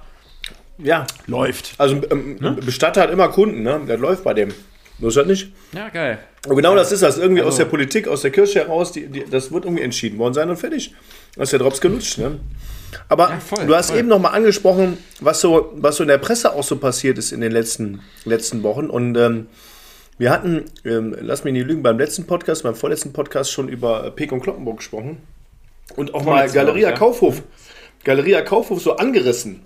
Ja. 0.78 1.06
Läuft. 1.28 1.74
Also 1.78 2.02
ähm, 2.12 2.38
ne? 2.40 2.58
Bestatter 2.66 3.02
hat 3.02 3.12
immer 3.12 3.30
Kunden, 3.30 3.64
ne? 3.64 3.82
Der 3.88 3.98
läuft 3.98 4.24
bei 4.24 4.34
dem. 4.34 4.54
Muss 4.98 5.16
das 5.16 5.28
nicht? 5.28 5.52
Ja, 5.74 5.90
geil. 5.90 6.20
Und 6.48 6.56
genau 6.56 6.72
ja. 6.72 6.78
das 6.78 6.92
ist 6.92 7.04
das. 7.04 7.18
Irgendwie 7.18 7.42
also. 7.42 7.50
aus 7.50 7.58
der 7.58 7.66
Politik, 7.66 8.08
aus 8.08 8.22
der 8.22 8.32
Kirche 8.32 8.60
heraus, 8.60 8.92
die, 8.92 9.08
die, 9.08 9.26
das 9.30 9.52
wird 9.52 9.66
irgendwie 9.66 9.84
entschieden 9.84 10.18
worden 10.18 10.34
sein 10.34 10.50
und 10.50 10.58
fertig. 10.58 10.94
Das 11.36 11.46
ist 11.46 11.52
der 11.52 11.60
Drops 11.60 11.82
gelutscht, 11.82 12.18
ne? 12.18 12.40
Aber 13.10 13.30
ja, 13.30 13.40
voll, 13.40 13.66
du 13.66 13.76
hast 13.76 13.90
voll. 13.90 14.00
eben 14.00 14.08
noch 14.08 14.20
mal 14.20 14.30
angesprochen, 14.30 14.98
was 15.20 15.42
so, 15.42 15.74
was 15.76 15.98
so 15.98 16.04
in 16.04 16.08
der 16.08 16.18
Presse 16.18 16.54
auch 16.54 16.64
so 16.64 16.78
passiert 16.78 17.18
ist 17.18 17.34
in 17.34 17.42
den 17.42 17.52
letzten, 17.52 18.02
letzten 18.24 18.64
Wochen. 18.64 18.90
Und 18.90 19.18
ähm, 19.18 19.48
wir 20.18 20.32
hatten, 20.32 20.66
ähm, 20.86 21.16
lass 21.20 21.44
mich 21.44 21.54
nicht 21.54 21.68
lügen, 21.68 21.84
beim 21.84 21.98
letzten 21.98 22.26
Podcast, 22.26 22.64
beim 22.64 22.76
vorletzten 22.76 23.12
Podcast 23.12 23.52
schon 23.52 23.68
über 23.68 24.12
Peek 24.12 24.32
und 24.32 24.42
Kloppenburg 24.42 24.78
gesprochen. 24.78 25.18
Und 25.96 26.14
auch 26.14 26.24
mal 26.24 26.50
Galeria 26.50 26.94
auch, 26.94 26.98
Kaufhof. 26.98 27.38
Ja. 27.38 27.44
Galeria 28.06 28.42
Kaufhof 28.42 28.82
so 28.82 28.96
angerissen. 28.96 29.62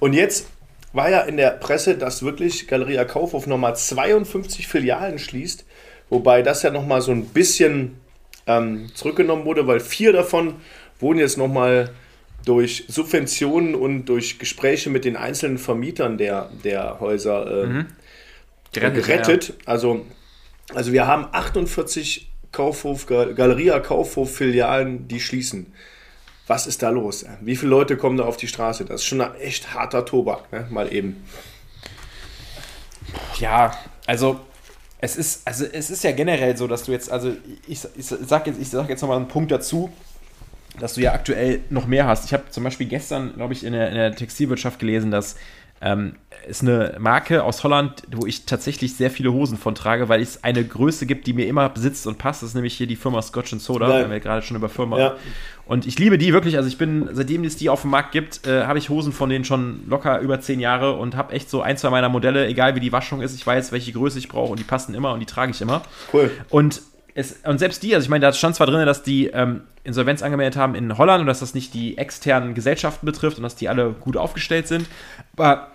Und 0.00 0.12
jetzt 0.12 0.48
war 0.92 1.10
ja 1.10 1.20
in 1.20 1.36
der 1.36 1.50
Presse, 1.50 1.96
dass 1.96 2.22
wirklich 2.22 2.66
Galeria 2.66 3.04
Kaufhof 3.04 3.46
nochmal 3.46 3.76
52 3.76 4.66
Filialen 4.66 5.18
schließt. 5.18 5.64
Wobei 6.08 6.42
das 6.42 6.62
ja 6.62 6.70
nochmal 6.70 7.00
so 7.00 7.12
ein 7.12 7.26
bisschen 7.26 8.00
ähm, 8.46 8.90
zurückgenommen 8.94 9.44
wurde, 9.44 9.66
weil 9.66 9.78
vier 9.78 10.12
davon 10.12 10.54
wurden 10.98 11.20
jetzt 11.20 11.38
nochmal 11.38 11.90
durch 12.44 12.84
Subventionen 12.88 13.74
und 13.74 14.06
durch 14.06 14.38
Gespräche 14.38 14.90
mit 14.90 15.04
den 15.04 15.16
einzelnen 15.16 15.58
Vermietern 15.58 16.18
der, 16.18 16.50
der 16.64 16.98
Häuser 16.98 17.64
äh, 17.64 17.66
mhm. 17.66 17.86
Gerettet. 18.72 19.06
gerettet. 19.06 19.48
Ja. 19.48 19.54
Also 19.66 20.06
Also 20.74 20.92
wir 20.92 21.06
haben 21.06 21.26
48 21.32 22.30
Kaufhof, 22.52 23.06
Galeria 23.06 23.80
Kaufhof 23.80 24.34
Filialen, 24.34 25.08
die 25.08 25.20
schließen. 25.20 25.72
Was 26.46 26.66
ist 26.66 26.82
da 26.82 26.90
los? 26.90 27.24
Wie 27.40 27.54
viele 27.54 27.70
Leute 27.70 27.96
kommen 27.96 28.16
da 28.16 28.24
auf 28.24 28.36
die 28.36 28.48
Straße? 28.48 28.84
Das 28.84 29.02
ist 29.02 29.06
schon 29.06 29.20
ein 29.20 29.34
echt 29.36 29.72
harter 29.72 30.04
Tobak, 30.04 30.50
ne? 30.52 30.66
mal 30.70 30.92
eben. 30.92 31.24
Ja, 33.38 33.72
also 34.06 34.40
es 34.98 35.16
ist, 35.16 35.46
also 35.46 35.64
es 35.64 35.90
ist 35.90 36.02
ja 36.02 36.12
generell 36.12 36.56
so, 36.56 36.66
dass 36.66 36.82
du 36.82 36.92
jetzt, 36.92 37.10
also 37.10 37.32
ich, 37.66 37.80
ich 37.96 38.06
sag 38.06 38.46
jetzt, 38.46 38.60
ich 38.60 38.68
sag 38.68 38.88
jetzt 38.88 39.00
nochmal 39.00 39.18
einen 39.18 39.28
Punkt 39.28 39.52
dazu, 39.52 39.90
dass 40.78 40.94
du 40.94 41.00
ja 41.00 41.12
aktuell 41.12 41.60
noch 41.70 41.86
mehr 41.86 42.06
hast. 42.06 42.24
Ich 42.24 42.32
habe 42.32 42.50
zum 42.50 42.64
Beispiel 42.64 42.86
gestern, 42.86 43.34
glaube 43.34 43.52
ich, 43.54 43.64
in 43.64 43.72
der, 43.72 43.88
in 43.88 43.94
der 43.94 44.14
Textilwirtschaft 44.14 44.78
gelesen, 44.78 45.10
dass 45.10 45.36
ähm, 45.82 46.16
ist 46.46 46.62
eine 46.62 46.96
Marke 46.98 47.42
aus 47.42 47.64
Holland, 47.64 48.02
wo 48.14 48.26
ich 48.26 48.44
tatsächlich 48.44 48.96
sehr 48.96 49.10
viele 49.10 49.32
Hosen 49.32 49.56
von 49.56 49.74
trage, 49.74 50.08
weil 50.08 50.20
es 50.20 50.44
eine 50.44 50.62
Größe 50.64 51.06
gibt, 51.06 51.26
die 51.26 51.32
mir 51.32 51.46
immer 51.46 51.68
besitzt 51.70 52.06
und 52.06 52.18
passt. 52.18 52.42
Das 52.42 52.50
ist 52.50 52.54
nämlich 52.54 52.74
hier 52.74 52.86
die 52.86 52.96
Firma 52.96 53.22
Scotch 53.22 53.50
Soda, 53.58 53.88
Nein. 53.88 54.02
weil 54.02 54.10
wir 54.10 54.20
gerade 54.20 54.42
schon 54.42 54.56
über 54.56 54.68
Firma. 54.68 54.98
Ja. 54.98 55.16
Und 55.66 55.86
ich 55.86 55.98
liebe 55.98 56.18
die 56.18 56.32
wirklich. 56.32 56.56
Also 56.56 56.68
ich 56.68 56.76
bin, 56.76 57.08
seitdem 57.12 57.44
es 57.44 57.56
die 57.56 57.70
auf 57.70 57.82
dem 57.82 57.90
Markt 57.90 58.12
gibt, 58.12 58.46
äh, 58.46 58.64
habe 58.64 58.78
ich 58.78 58.90
Hosen 58.90 59.12
von 59.12 59.30
denen 59.30 59.44
schon 59.44 59.88
locker 59.88 60.20
über 60.20 60.40
zehn 60.40 60.60
Jahre 60.60 60.94
und 60.94 61.16
habe 61.16 61.32
echt 61.32 61.48
so 61.48 61.62
ein, 61.62 61.76
zwei 61.78 61.90
meiner 61.90 62.08
Modelle, 62.08 62.46
egal 62.46 62.74
wie 62.74 62.80
die 62.80 62.92
Waschung 62.92 63.22
ist, 63.22 63.34
ich 63.34 63.46
weiß, 63.46 63.72
welche 63.72 63.92
Größe 63.92 64.18
ich 64.18 64.28
brauche 64.28 64.50
und 64.50 64.58
die 64.58 64.64
passen 64.64 64.94
immer 64.94 65.12
und 65.12 65.20
die 65.20 65.26
trage 65.26 65.52
ich 65.52 65.60
immer. 65.62 65.82
Cool. 66.12 66.30
Und 66.50 66.82
es, 67.20 67.38
und 67.44 67.58
selbst 67.58 67.82
die, 67.82 67.94
also 67.94 68.04
ich 68.04 68.10
meine, 68.10 68.26
da 68.26 68.32
stand 68.32 68.56
zwar 68.56 68.66
drin, 68.66 68.84
dass 68.86 69.02
die 69.02 69.26
ähm, 69.28 69.62
Insolvenz 69.84 70.22
angemeldet 70.22 70.56
haben 70.56 70.74
in 70.74 70.98
Holland 70.98 71.20
und 71.20 71.26
dass 71.26 71.40
das 71.40 71.54
nicht 71.54 71.74
die 71.74 71.98
externen 71.98 72.54
Gesellschaften 72.54 73.06
betrifft 73.06 73.36
und 73.36 73.42
dass 73.42 73.56
die 73.56 73.68
alle 73.68 73.92
gut 73.92 74.16
aufgestellt 74.16 74.68
sind, 74.68 74.88
aber 75.36 75.68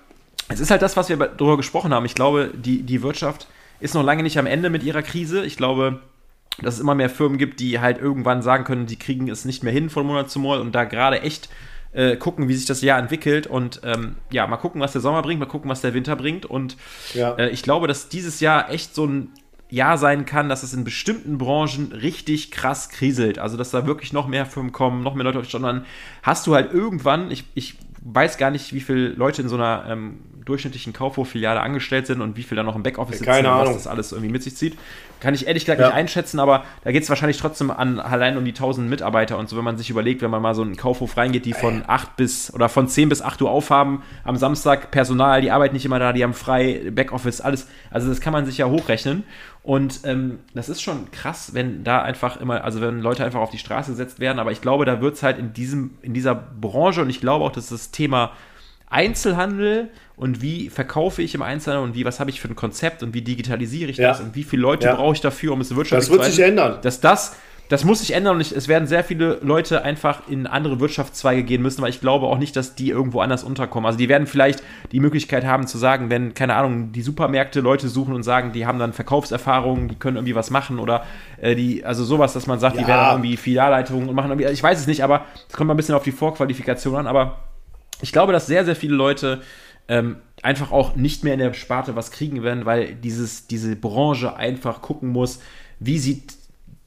es 0.48 0.60
ist 0.60 0.72
halt 0.72 0.82
das, 0.82 0.96
was 0.96 1.10
wir 1.10 1.18
darüber 1.18 1.58
gesprochen 1.58 1.94
haben. 1.94 2.06
Ich 2.06 2.16
glaube, 2.16 2.52
die, 2.54 2.84
die 2.84 3.02
Wirtschaft 3.02 3.48
ist 3.80 3.96
noch 3.96 4.04
lange 4.04 4.24
nicht 4.24 4.38
am 4.38 4.46
Ende 4.46 4.70
mit 4.70 4.84
ihrer 4.84 5.02
Krise. 5.02 5.44
Ich 5.44 5.58
glaube, 5.58 6.02
dass 6.62 6.76
es 6.76 6.80
immer 6.80 6.96
mehr 6.96 7.10
Firmen 7.10 7.38
gibt, 7.38 7.60
die 7.60 7.80
halt 7.80 8.00
irgendwann 8.00 8.42
sagen 8.42 8.64
können, 8.64 8.86
die 8.86 8.98
kriegen 8.98 9.28
es 9.28 9.46
nicht 9.46 9.64
mehr 9.64 9.74
hin 9.74 9.90
von 9.90 10.06
Monat 10.06 10.30
zu 10.30 10.40
Monat 10.40 10.62
und 10.62 10.74
da 10.74 10.84
gerade 10.84 11.22
echt 11.22 11.50
äh, 11.94 12.16
gucken, 12.16 12.48
wie 12.48 12.54
sich 12.54 12.66
das 12.66 12.82
Jahr 12.82 13.00
entwickelt 13.00 13.48
und 13.48 13.82
ähm, 13.84 14.16
ja, 14.30 14.46
mal 14.48 14.58
gucken, 14.58 14.82
was 14.82 14.92
der 14.92 15.02
Sommer 15.02 15.22
bringt, 15.22 15.40
mal 15.40 15.46
gucken, 15.48 15.70
was 15.70 15.82
der 15.82 15.94
Winter 15.94 16.16
bringt 16.16 16.46
und 16.46 16.78
ja. 17.14 17.34
äh, 17.36 17.50
ich 17.50 17.64
glaube, 17.64 17.88
dass 17.88 18.10
dieses 18.10 18.40
Jahr 18.40 18.70
echt 18.70 18.94
so 18.96 19.06
ein 19.06 19.30
Jahr 19.70 19.98
sein 19.98 20.26
kann, 20.26 20.50
dass 20.50 20.64
es 20.64 20.74
in 20.74 20.84
bestimmten 20.84 21.38
Branchen 21.38 21.92
richtig 21.92 22.52
krass 22.52 22.90
kriselt. 22.90 23.40
Also, 23.40 23.58
dass 23.58 23.72
da 23.72 23.88
wirklich 23.88 24.14
noch 24.14 24.28
mehr 24.28 24.46
Firmen 24.46 24.72
kommen, 24.72 25.04
noch 25.04 25.16
mehr 25.16 25.24
Leute 25.24 25.40
auf 25.40 25.46
Stadt 25.46 25.84
Hast 26.22 26.48
du 26.48 26.56
halt 26.56 26.72
irgendwann, 26.72 27.32
ich, 27.32 27.46
ich 27.56 27.76
weiß 28.02 28.38
gar 28.38 28.52
nicht, 28.52 28.74
wie 28.74 28.82
viele 28.82 29.10
Leute 29.10 29.42
in 29.42 29.50
so 29.50 29.56
einer 29.56 29.86
ähm, 29.90 30.20
durchschnittlichen 30.46 30.94
Kaufhof-Filiale 30.94 31.60
angestellt 31.60 32.06
sind 32.06 32.22
und 32.22 32.38
wie 32.38 32.44
viel 32.44 32.56
da 32.56 32.62
noch 32.62 32.76
im 32.76 32.84
Backoffice 32.84 33.18
sitzen, 33.18 33.26
Keine 33.26 33.50
was 33.50 33.74
das 33.74 33.88
alles 33.88 34.12
irgendwie 34.12 34.32
mit 34.32 34.44
sich 34.44 34.56
zieht. 34.56 34.78
Kann 35.20 35.34
ich 35.34 35.48
ehrlich 35.48 35.66
gesagt 35.66 35.82
ja. 35.82 35.88
nicht 35.88 35.96
einschätzen, 35.96 36.40
aber 36.40 36.66
da 36.84 36.92
geht 36.92 37.02
es 37.02 37.10
wahrscheinlich 37.10 37.38
trotzdem 37.38 37.72
an 37.72 38.00
allein 38.00 38.38
um 38.38 38.46
die 38.46 38.52
1000 38.52 38.88
Mitarbeiter 38.88 39.40
und 39.40 39.50
so, 39.50 39.58
wenn 39.58 39.64
man 39.64 39.78
sich 39.78 39.90
überlegt, 39.90 40.22
wenn 40.22 40.30
man 40.30 40.42
mal 40.42 40.54
so 40.54 40.62
einen 40.62 40.76
Kaufhof 40.78 41.18
reingeht, 41.18 41.46
die 41.46 41.54
von 41.54 41.84
8 41.88 42.16
bis 42.16 42.54
oder 42.54 42.70
von 42.70 42.88
10 42.88 43.10
bis 43.10 43.24
8 43.24 43.42
Uhr 43.42 43.50
aufhaben, 43.50 44.04
am 44.24 44.36
Samstag 44.36 44.92
Personal, 44.92 45.42
die 45.42 45.50
arbeiten 45.50 45.74
nicht 45.74 45.86
immer 45.86 45.98
da, 45.98 46.14
die 46.14 46.24
haben 46.24 46.36
frei, 46.36 46.92
Backoffice, 46.92 47.42
alles. 47.42 47.68
Also 47.90 48.08
das 48.10 48.22
kann 48.22 48.34
man 48.34 48.46
sich 48.46 48.60
ja 48.60 48.68
hochrechnen. 48.68 49.24
Und 49.66 50.02
ähm, 50.04 50.42
das 50.54 50.70
ist 50.70 50.84
schon 50.84 51.10
krass, 51.10 51.56
wenn 51.56 51.84
da 51.84 52.04
einfach 52.04 52.40
immer, 52.40 52.64
also 52.64 52.82
wenn 52.82 53.02
Leute 53.02 53.26
einfach 53.26 53.40
auf 53.40 53.50
die 53.50 53.58
Straße 53.58 53.90
gesetzt 53.90 54.20
werden, 54.20 54.38
aber 54.38 54.52
ich 54.52 54.62
glaube, 54.62 54.86
da 54.86 55.02
wird 55.02 55.16
es 55.16 55.24
halt 55.24 55.40
in 55.40 55.54
diesem, 55.54 55.98
in 56.04 56.14
dieser 56.14 56.36
Branche 56.36 57.02
und 57.02 57.10
ich 57.10 57.20
glaube 57.20 57.44
auch, 57.44 57.52
dass 57.52 57.70
das 57.70 57.90
Thema 57.90 58.34
Einzelhandel 58.92 59.90
und 60.18 60.44
wie 60.44 60.70
verkaufe 60.70 61.24
ich 61.24 61.34
im 61.34 61.42
Einzelhandel 61.42 61.90
und 61.90 61.96
wie, 61.96 62.06
was 62.06 62.20
habe 62.20 62.30
ich 62.30 62.42
für 62.42 62.48
ein 62.48 62.56
Konzept 62.56 63.02
und 63.02 63.16
wie 63.16 63.24
digitalisiere 63.24 63.90
ich 63.90 63.98
ja. 63.98 64.10
das 64.10 64.22
und 64.22 64.36
wie 64.36 64.44
viele 64.44 64.62
Leute 64.62 64.86
ja. 64.86 64.94
brauche 64.94 65.16
ich 65.16 65.22
dafür, 65.22 65.54
um 65.54 65.62
es 65.62 65.76
wirtschaftlich 65.76 66.12
zu 66.12 66.16
Das 66.16 66.26
wird 66.26 66.36
sich 66.36 66.46
ändern. 66.46 66.78
Dass 66.84 67.02
das 67.02 67.36
das 67.70 67.84
muss 67.84 68.00
sich 68.00 68.12
ändern 68.12 68.36
und 68.36 68.42
ich, 68.42 68.56
es 68.56 68.68
werden 68.68 68.88
sehr 68.88 69.04
viele 69.04 69.40
Leute 69.42 69.84
einfach 69.84 70.28
in 70.28 70.46
andere 70.46 70.80
Wirtschaftszweige 70.80 71.44
gehen 71.44 71.62
müssen, 71.62 71.82
weil 71.82 71.90
ich 71.90 72.00
glaube 72.00 72.28
auch 72.28 72.38
nicht, 72.38 72.56
dass 72.56 72.76
die 72.76 72.90
irgendwo 72.90 73.22
anders 73.22 73.44
unterkommen. 73.44 73.88
Also 73.88 73.98
die 73.98 74.08
werden 74.08 74.28
vielleicht 74.28 74.62
die 74.92 75.00
Möglichkeit 75.00 75.46
haben 75.46 75.66
zu 75.66 75.78
sagen, 75.78 76.10
wenn, 76.10 76.36
keine 76.36 76.56
Ahnung, 76.56 76.92
die 76.92 77.02
Supermärkte 77.02 77.62
Leute 77.62 77.88
suchen 77.88 78.14
und 78.14 78.24
sagen, 78.24 78.52
die 78.52 78.68
haben 78.68 78.78
dann 78.78 78.94
Verkaufserfahrungen, 78.94 79.88
die 79.88 79.96
können 79.96 80.18
irgendwie 80.18 80.36
was 80.36 80.52
machen 80.52 80.78
oder 80.78 81.06
äh, 81.42 81.56
die, 81.56 81.84
also 81.84 82.04
sowas, 82.04 82.34
dass 82.34 82.46
man 82.46 82.60
sagt, 82.60 82.76
ja. 82.76 82.84
die 82.84 82.88
werden 82.88 83.08
irgendwie 83.12 83.38
Filialleitungen 83.38 84.10
und 84.10 84.16
machen 84.16 84.30
irgendwie, 84.30 84.52
ich 84.52 84.62
weiß 84.62 84.80
es 84.80 84.88
nicht, 84.88 85.04
aber 85.04 85.26
es 85.50 85.56
kommt 85.56 85.68
mal 85.68 85.74
ein 85.74 85.78
bisschen 85.78 85.96
auf 85.96 86.04
die 86.04 86.12
Vorqualifikation 86.12 86.96
an, 86.96 87.08
aber 87.08 87.40
ich 88.02 88.12
glaube, 88.12 88.32
dass 88.32 88.46
sehr, 88.46 88.66
sehr 88.66 88.76
viele 88.76 88.96
Leute 88.96 89.42
ähm, 89.88 90.18
einfach 90.44 90.72
auch 90.72 90.96
nicht 90.96 91.24
mehr 91.24 91.34
in 91.34 91.40
der 91.40 91.54
Sparte 91.54 91.96
was 91.96 92.12
kriegen 92.12 92.44
werden, 92.44 92.66
weil 92.66 92.94
dieses, 92.96 93.48
diese 93.48 93.76
Branche 93.76 94.36
einfach 94.36 94.82
gucken 94.82 95.10
muss, 95.10 95.40
wie 95.80 95.98
sieht 95.98 96.34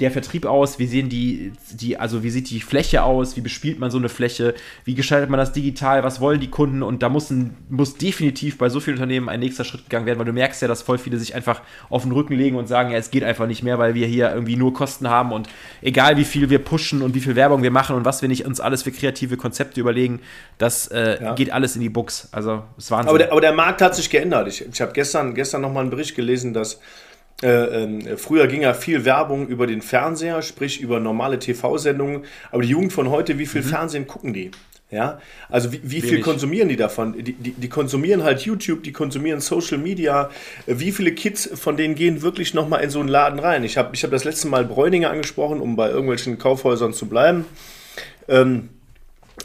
der 0.00 0.12
Vertrieb 0.12 0.46
aus? 0.46 0.78
Wie 0.78 0.86
sehen 0.86 1.08
die, 1.08 1.52
die, 1.72 1.96
also 1.96 2.22
wie 2.22 2.30
sieht 2.30 2.50
die 2.50 2.60
Fläche 2.60 3.02
aus? 3.02 3.36
Wie 3.36 3.40
bespielt 3.40 3.80
man 3.80 3.90
so 3.90 3.98
eine 3.98 4.08
Fläche? 4.08 4.54
Wie 4.84 4.94
gestaltet 4.94 5.28
man 5.28 5.38
das 5.38 5.52
digital? 5.52 6.04
Was 6.04 6.20
wollen 6.20 6.38
die 6.38 6.50
Kunden? 6.50 6.82
Und 6.84 7.02
da 7.02 7.08
muss, 7.08 7.30
ein, 7.30 7.56
muss 7.68 7.96
definitiv 7.96 8.58
bei 8.58 8.68
so 8.68 8.78
vielen 8.78 8.96
Unternehmen 8.96 9.28
ein 9.28 9.40
nächster 9.40 9.64
Schritt 9.64 9.84
gegangen 9.84 10.06
werden, 10.06 10.18
weil 10.18 10.26
du 10.26 10.32
merkst 10.32 10.62
ja, 10.62 10.68
dass 10.68 10.82
voll 10.82 10.98
viele 10.98 11.18
sich 11.18 11.34
einfach 11.34 11.62
auf 11.90 12.02
den 12.02 12.12
Rücken 12.12 12.34
legen 12.34 12.56
und 12.56 12.68
sagen, 12.68 12.90
ja, 12.90 12.98
es 12.98 13.10
geht 13.10 13.24
einfach 13.24 13.48
nicht 13.48 13.64
mehr, 13.64 13.78
weil 13.78 13.94
wir 13.94 14.06
hier 14.06 14.32
irgendwie 14.32 14.56
nur 14.56 14.72
Kosten 14.72 15.08
haben 15.08 15.32
und 15.32 15.48
egal 15.82 16.16
wie 16.16 16.24
viel 16.24 16.48
wir 16.48 16.60
pushen 16.60 17.02
und 17.02 17.14
wie 17.14 17.20
viel 17.20 17.34
Werbung 17.34 17.64
wir 17.64 17.72
machen 17.72 17.96
und 17.96 18.04
was 18.04 18.22
wir 18.22 18.28
nicht 18.28 18.46
uns 18.46 18.60
alles 18.60 18.84
für 18.84 18.92
kreative 18.92 19.36
Konzepte 19.36 19.80
überlegen, 19.80 20.20
das 20.58 20.86
äh, 20.88 21.22
ja. 21.22 21.34
geht 21.34 21.52
alles 21.52 21.74
in 21.74 21.82
die 21.82 21.88
Books. 21.88 22.28
Also, 22.30 22.62
es 22.76 22.90
Wahnsinn. 22.90 23.08
Aber 23.08 23.18
der, 23.18 23.32
aber 23.32 23.40
der 23.40 23.52
Markt 23.52 23.82
hat 23.82 23.96
sich 23.96 24.10
geändert. 24.10 24.46
Ich, 24.46 24.64
ich 24.64 24.80
habe 24.80 24.92
gestern, 24.92 25.34
gestern 25.34 25.62
nochmal 25.62 25.82
einen 25.82 25.90
Bericht 25.90 26.14
gelesen, 26.14 26.54
dass 26.54 26.78
äh, 27.42 27.84
äh, 27.84 28.16
früher 28.16 28.46
ging 28.48 28.62
ja 28.62 28.74
viel 28.74 29.04
Werbung 29.04 29.46
über 29.46 29.66
den 29.66 29.82
Fernseher, 29.82 30.42
sprich 30.42 30.80
über 30.80 30.98
normale 30.98 31.38
TV-Sendungen. 31.38 32.24
Aber 32.50 32.62
die 32.62 32.68
Jugend 32.68 32.92
von 32.92 33.10
heute, 33.10 33.38
wie 33.38 33.46
viel 33.46 33.62
mhm. 33.62 33.66
Fernsehen 33.66 34.06
gucken 34.06 34.34
die? 34.34 34.50
Ja, 34.90 35.20
also 35.50 35.70
wie, 35.70 35.80
wie 35.82 36.00
viel 36.00 36.20
konsumieren 36.20 36.70
die 36.70 36.76
davon? 36.76 37.12
Die, 37.22 37.34
die, 37.34 37.50
die, 37.50 37.68
konsumieren 37.68 38.24
halt 38.24 38.40
YouTube, 38.40 38.82
die 38.82 38.92
konsumieren 38.92 39.40
Social 39.40 39.76
Media. 39.76 40.30
Wie 40.66 40.92
viele 40.92 41.12
Kids 41.12 41.50
von 41.60 41.76
denen 41.76 41.94
gehen 41.94 42.22
wirklich 42.22 42.54
nochmal 42.54 42.82
in 42.82 42.88
so 42.88 42.98
einen 43.00 43.10
Laden 43.10 43.38
rein? 43.38 43.64
Ich 43.64 43.76
habe 43.76 43.90
ich 43.92 44.02
hab 44.02 44.10
das 44.10 44.24
letzte 44.24 44.48
Mal 44.48 44.64
Bräuninger 44.64 45.10
angesprochen, 45.10 45.60
um 45.60 45.76
bei 45.76 45.90
irgendwelchen 45.90 46.38
Kaufhäusern 46.38 46.94
zu 46.94 47.06
bleiben. 47.06 47.44
Ähm, 48.28 48.70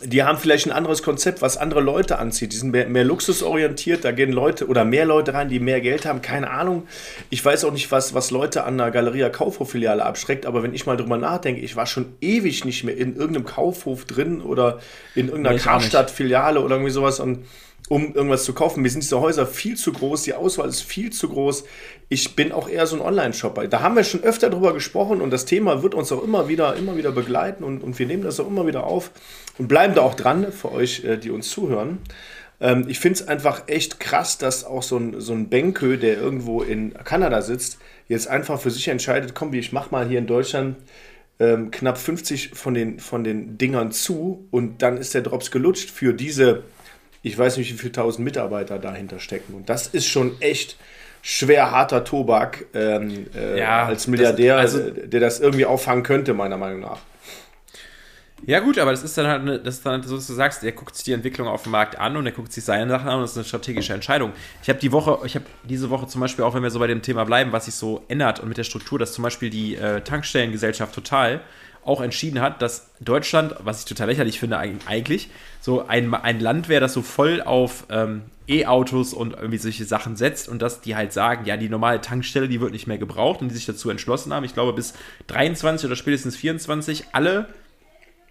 die 0.01 0.23
haben 0.23 0.37
vielleicht 0.37 0.65
ein 0.65 0.71
anderes 0.71 1.03
Konzept, 1.03 1.41
was 1.41 1.57
andere 1.57 1.81
Leute 1.81 2.19
anzieht. 2.19 2.53
Die 2.53 2.57
sind 2.57 2.71
mehr, 2.71 2.87
mehr, 2.87 3.03
luxusorientiert, 3.03 4.03
da 4.03 4.11
gehen 4.11 4.31
Leute 4.31 4.67
oder 4.67 4.85
mehr 4.85 5.05
Leute 5.05 5.33
rein, 5.33 5.49
die 5.49 5.59
mehr 5.59 5.81
Geld 5.81 6.05
haben, 6.05 6.21
keine 6.21 6.49
Ahnung. 6.49 6.87
Ich 7.29 7.43
weiß 7.43 7.65
auch 7.65 7.71
nicht, 7.71 7.91
was, 7.91 8.13
was 8.13 8.31
Leute 8.31 8.63
an 8.63 8.77
der 8.77 8.91
Galeria 8.91 9.29
Kaufhof-Filiale 9.29 10.03
abschreckt, 10.03 10.45
aber 10.45 10.63
wenn 10.63 10.73
ich 10.73 10.85
mal 10.85 10.97
drüber 10.97 11.17
nachdenke, 11.17 11.61
ich 11.61 11.75
war 11.75 11.85
schon 11.85 12.13
ewig 12.21 12.65
nicht 12.65 12.83
mehr 12.83 12.97
in 12.97 13.15
irgendeinem 13.15 13.45
Kaufhof 13.45 14.05
drin 14.05 14.41
oder 14.41 14.79
in 15.15 15.27
irgendeiner 15.27 15.55
nee, 15.55 15.61
Karstadt-Filiale 15.61 16.61
oder 16.61 16.75
irgendwie 16.75 16.91
sowas 16.91 17.19
und 17.19 17.45
um 17.89 18.13
irgendwas 18.15 18.43
zu 18.43 18.53
kaufen. 18.53 18.81
Mir 18.81 18.89
sind 18.89 19.03
diese 19.03 19.19
Häuser 19.19 19.45
viel 19.45 19.75
zu 19.75 19.91
groß, 19.91 20.23
die 20.23 20.33
Auswahl 20.33 20.69
ist 20.69 20.81
viel 20.81 21.11
zu 21.11 21.29
groß. 21.29 21.65
Ich 22.09 22.35
bin 22.35 22.51
auch 22.51 22.69
eher 22.69 22.87
so 22.87 22.95
ein 22.95 23.01
Online-Shopper. 23.01 23.67
Da 23.67 23.81
haben 23.81 23.95
wir 23.95 24.03
schon 24.03 24.23
öfter 24.23 24.49
drüber 24.49 24.73
gesprochen 24.73 25.21
und 25.21 25.31
das 25.31 25.45
Thema 25.45 25.83
wird 25.83 25.93
uns 25.93 26.11
auch 26.11 26.23
immer 26.23 26.47
wieder, 26.47 26.75
immer 26.75 26.95
wieder 26.95 27.11
begleiten 27.11 27.63
und, 27.63 27.83
und 27.83 27.99
wir 27.99 28.05
nehmen 28.05 28.23
das 28.23 28.39
auch 28.39 28.47
immer 28.47 28.65
wieder 28.67 28.85
auf 28.85 29.11
und 29.57 29.67
bleiben 29.67 29.95
da 29.95 30.01
auch 30.01 30.15
dran 30.15 30.51
für 30.51 30.71
euch, 30.71 31.03
äh, 31.03 31.17
die 31.17 31.29
uns 31.29 31.49
zuhören. 31.49 31.99
Ähm, 32.61 32.85
ich 32.87 32.99
finde 32.99 33.19
es 33.19 33.27
einfach 33.27 33.63
echt 33.67 33.99
krass, 33.99 34.37
dass 34.37 34.63
auch 34.63 34.83
so 34.83 34.97
ein, 34.97 35.19
so 35.19 35.33
ein 35.33 35.49
Benkö, 35.49 35.97
der 35.97 36.17
irgendwo 36.17 36.61
in 36.61 36.93
Kanada 36.93 37.41
sitzt, 37.41 37.79
jetzt 38.07 38.27
einfach 38.27 38.59
für 38.59 38.71
sich 38.71 38.87
entscheidet, 38.87 39.35
komm, 39.35 39.53
ich 39.53 39.73
mach 39.73 39.91
mal 39.91 40.07
hier 40.07 40.19
in 40.19 40.27
Deutschland 40.27 40.77
ähm, 41.39 41.71
knapp 41.71 41.97
50 41.97 42.51
von 42.53 42.73
den, 42.73 42.99
von 42.99 43.23
den 43.23 43.57
Dingern 43.57 43.91
zu 43.91 44.47
und 44.51 44.81
dann 44.81 44.97
ist 44.97 45.13
der 45.13 45.21
Drops 45.21 45.51
gelutscht 45.51 45.89
für 45.89 46.13
diese 46.13 46.63
ich 47.23 47.37
weiß 47.37 47.57
nicht, 47.57 47.73
wie 47.73 47.77
viele 47.77 47.93
tausend 47.93 48.25
Mitarbeiter 48.25 48.77
dahinter 48.77 49.19
stecken. 49.19 49.53
Und 49.55 49.69
das 49.69 49.87
ist 49.87 50.07
schon 50.07 50.39
echt 50.41 50.77
schwer 51.21 51.71
harter 51.71 52.03
Tobak 52.03 52.65
ähm, 52.73 53.27
äh, 53.33 53.57
ja, 53.57 53.85
als 53.85 54.07
Milliardär, 54.07 54.61
das, 54.61 54.75
also, 54.75 54.91
der 54.91 55.19
das 55.21 55.39
irgendwie 55.39 55.65
auffangen 55.65 56.03
könnte, 56.03 56.33
meiner 56.33 56.57
Meinung 56.57 56.81
nach. 56.81 56.99
Ja, 58.45 58.59
gut, 58.59 58.77
aber 58.77 58.91
das 58.91 59.03
ist 59.03 59.17
dann 59.17 59.27
halt, 59.27 59.65
das 59.65 59.75
ist 59.75 59.85
dann 59.85 60.03
so, 60.03 60.17
dass 60.17 60.27
du 60.27 60.33
sagst, 60.33 60.65
er 60.65 60.73
guckt 60.73 60.93
sich 60.97 61.05
die 61.05 61.13
Entwicklung 61.13 61.47
auf 61.47 61.63
dem 61.63 61.71
Markt 61.71 61.97
an 61.97 62.17
und 62.17 62.25
er 62.25 62.33
guckt 62.33 62.51
sich 62.51 62.65
seine 62.65 62.89
Sachen 62.89 63.07
an 63.07 63.15
und 63.15 63.21
das 63.21 63.31
ist 63.31 63.37
eine 63.37 63.45
strategische 63.45 63.93
Entscheidung. 63.93 64.33
Ich 64.61 64.67
habe 64.67 64.79
die 64.79 64.91
Woche, 64.91 65.25
ich 65.25 65.35
habe 65.35 65.45
diese 65.63 65.89
Woche 65.89 66.07
zum 66.07 66.19
Beispiel, 66.19 66.43
auch 66.43 66.53
wenn 66.53 66.61
wir 66.61 66.69
so 66.69 66.79
bei 66.79 66.87
dem 66.87 67.01
Thema 67.01 67.23
bleiben, 67.23 67.53
was 67.53 67.65
sich 67.65 67.75
so 67.75 68.03
ändert 68.09 68.41
und 68.41 68.49
mit 68.49 68.57
der 68.57 68.65
Struktur, 68.65 68.99
dass 68.99 69.13
zum 69.13 69.23
Beispiel 69.23 69.49
die 69.49 69.77
äh, 69.77 70.01
Tankstellengesellschaft 70.01 70.93
total 70.93 71.39
auch 71.85 72.01
entschieden 72.01 72.41
hat, 72.41 72.61
dass 72.61 72.87
Deutschland, 72.99 73.55
was 73.59 73.79
ich 73.79 73.85
total 73.85 74.07
lächerlich 74.07 74.39
finde 74.39 74.57
eigentlich, 74.57 75.29
so 75.61 75.85
ein, 75.85 76.13
ein 76.13 76.39
Land 76.39 76.69
wäre, 76.69 76.81
das 76.81 76.93
so 76.93 77.01
voll 77.01 77.41
auf 77.41 77.85
ähm, 77.89 78.23
E-Autos 78.47 79.13
und 79.13 79.33
irgendwie 79.33 79.57
solche 79.57 79.85
Sachen 79.85 80.15
setzt 80.15 80.49
und 80.49 80.61
dass 80.61 80.81
die 80.81 80.95
halt 80.95 81.13
sagen, 81.13 81.45
ja, 81.45 81.57
die 81.57 81.69
normale 81.69 82.01
Tankstelle, 82.01 82.49
die 82.49 82.59
wird 82.59 82.71
nicht 82.71 82.87
mehr 82.87 82.97
gebraucht 82.97 83.41
und 83.41 83.49
die 83.49 83.55
sich 83.55 83.65
dazu 83.65 83.89
entschlossen 83.89 84.33
haben, 84.33 84.43
ich 84.43 84.53
glaube 84.53 84.73
bis 84.73 84.93
23 85.27 85.85
oder 85.87 85.95
spätestens 85.95 86.35
24 86.35 87.05
alle 87.13 87.47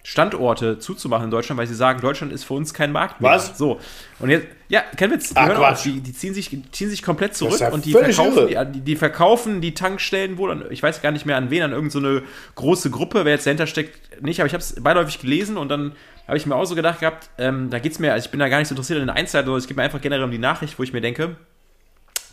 Standorte 0.05 0.81
zuzumachen 0.81 1.27
in 1.27 1.31
Deutschland, 1.31 1.59
weil 1.59 1.69
sie 1.69 1.75
sagen, 1.75 2.01
Deutschland 2.01 2.33
ist 2.33 2.43
für 2.43 2.55
uns 2.55 2.75
kein 2.75 2.91
Markt 2.91 3.21
mehr. 3.21 3.33
Was? 3.33 3.57
So. 3.57 3.79
Und 4.19 4.31
jetzt, 4.31 4.49
ja, 4.69 4.83
kein 4.97 5.13
Witz, 5.13 5.29
die, 5.29 5.37
Ach, 5.37 5.73
auf, 5.73 5.83
die, 5.83 6.01
die 6.01 6.13
ziehen, 6.13 6.35
sich, 6.35 6.51
ziehen 6.73 6.91
sich 6.91 7.03
komplett 7.03 7.37
zurück 7.37 7.61
ja 7.61 7.69
und 7.69 7.85
die 7.85 7.93
verkaufen, 7.93 8.49
die, 8.49 8.81
die, 8.81 8.97
verkaufen 8.97 9.61
die 9.61 9.75
Tankstellen 9.75 10.39
wohl 10.39 10.51
an, 10.51 10.65
ich 10.71 10.83
weiß 10.83 11.03
gar 11.03 11.13
nicht 11.13 11.25
mehr 11.25 11.37
an 11.37 11.51
wen, 11.51 11.63
an 11.63 11.73
irgendeine 11.73 12.21
so 12.21 12.25
große 12.57 12.91
Gruppe, 12.91 13.25
wer 13.25 13.33
jetzt 13.33 13.47
dahinter 13.47 13.69
steckt, 13.69 14.23
nicht, 14.23 14.41
aber 14.41 14.49
ich 14.49 14.55
habe 14.55 14.63
es 14.63 14.83
beiläufig 14.83 15.21
gelesen 15.21 15.57
und 15.57 15.69
dann 15.69 15.93
habe 16.27 16.37
ich 16.37 16.47
mir 16.47 16.57
auch 16.57 16.65
so 16.65 16.75
gedacht 16.75 17.01
gehabt, 17.01 17.31
ähm, 17.39 17.71
da 17.71 17.79
geht's 17.79 17.99
mir, 17.99 18.13
also 18.13 18.25
ich 18.25 18.31
bin 18.31 18.41
da 18.41 18.49
gar 18.49 18.59
nicht 18.59 18.69
so 18.69 18.75
interessiert 18.75 18.99
in 18.99 19.07
den 19.07 19.15
Einzelheiten, 19.15 19.47
sondern 19.47 19.61
es 19.61 19.69
geht 19.69 19.77
mir 19.77 19.85
einfach 19.85 20.01
generell 20.01 20.25
um 20.25 20.31
die 20.31 20.39
Nachricht, 20.39 20.79
wo 20.79 20.83
ich 20.83 20.93
mir 20.93 21.01
denke, 21.01 21.37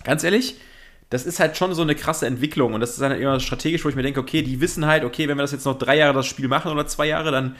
ganz 0.03 0.23
ehrlich, 0.23 0.55
das 1.09 1.25
ist 1.25 1.39
halt 1.39 1.57
schon 1.57 1.73
so 1.73 1.81
eine 1.81 1.95
krasse 1.95 2.27
Entwicklung 2.27 2.73
und 2.73 2.81
das 2.81 2.91
ist 2.91 3.01
halt 3.01 3.19
immer 3.19 3.39
strategisch, 3.39 3.83
wo 3.83 3.89
ich 3.89 3.95
mir 3.95 4.03
denke, 4.03 4.19
okay, 4.19 4.41
die 4.41 4.61
wissen 4.61 4.85
halt, 4.85 5.03
okay, 5.03 5.27
wenn 5.27 5.37
wir 5.37 5.41
das 5.41 5.51
jetzt 5.51 5.65
noch 5.65 5.77
drei 5.77 5.97
Jahre 5.97 6.13
das 6.13 6.27
Spiel 6.27 6.47
machen 6.47 6.71
oder 6.71 6.85
zwei 6.85 7.07
Jahre, 7.07 7.31
dann 7.31 7.55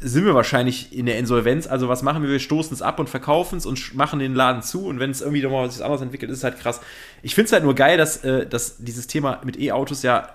sind 0.00 0.26
wir 0.26 0.34
wahrscheinlich 0.34 0.92
in 0.92 1.06
der 1.06 1.18
Insolvenz. 1.18 1.66
Also 1.66 1.88
was 1.88 2.02
machen 2.02 2.22
wir? 2.22 2.28
Wir 2.28 2.40
stoßen 2.40 2.74
es 2.74 2.82
ab 2.82 2.98
und 2.98 3.08
verkaufen 3.08 3.56
es 3.56 3.64
und 3.64 3.94
machen 3.94 4.18
den 4.18 4.34
Laden 4.34 4.62
zu 4.62 4.86
und 4.86 5.00
wenn 5.00 5.10
es 5.10 5.22
irgendwie 5.22 5.42
nochmal 5.42 5.66
was 5.66 5.80
anderes 5.80 6.02
entwickelt, 6.02 6.30
ist 6.30 6.38
es 6.38 6.44
halt 6.44 6.58
krass. 6.58 6.80
Ich 7.22 7.34
finde 7.34 7.46
es 7.46 7.52
halt 7.52 7.64
nur 7.64 7.74
geil, 7.74 7.96
dass, 7.96 8.22
äh, 8.22 8.46
dass 8.46 8.76
dieses 8.78 9.06
Thema 9.06 9.40
mit 9.44 9.58
E-Autos 9.58 10.02
ja 10.02 10.28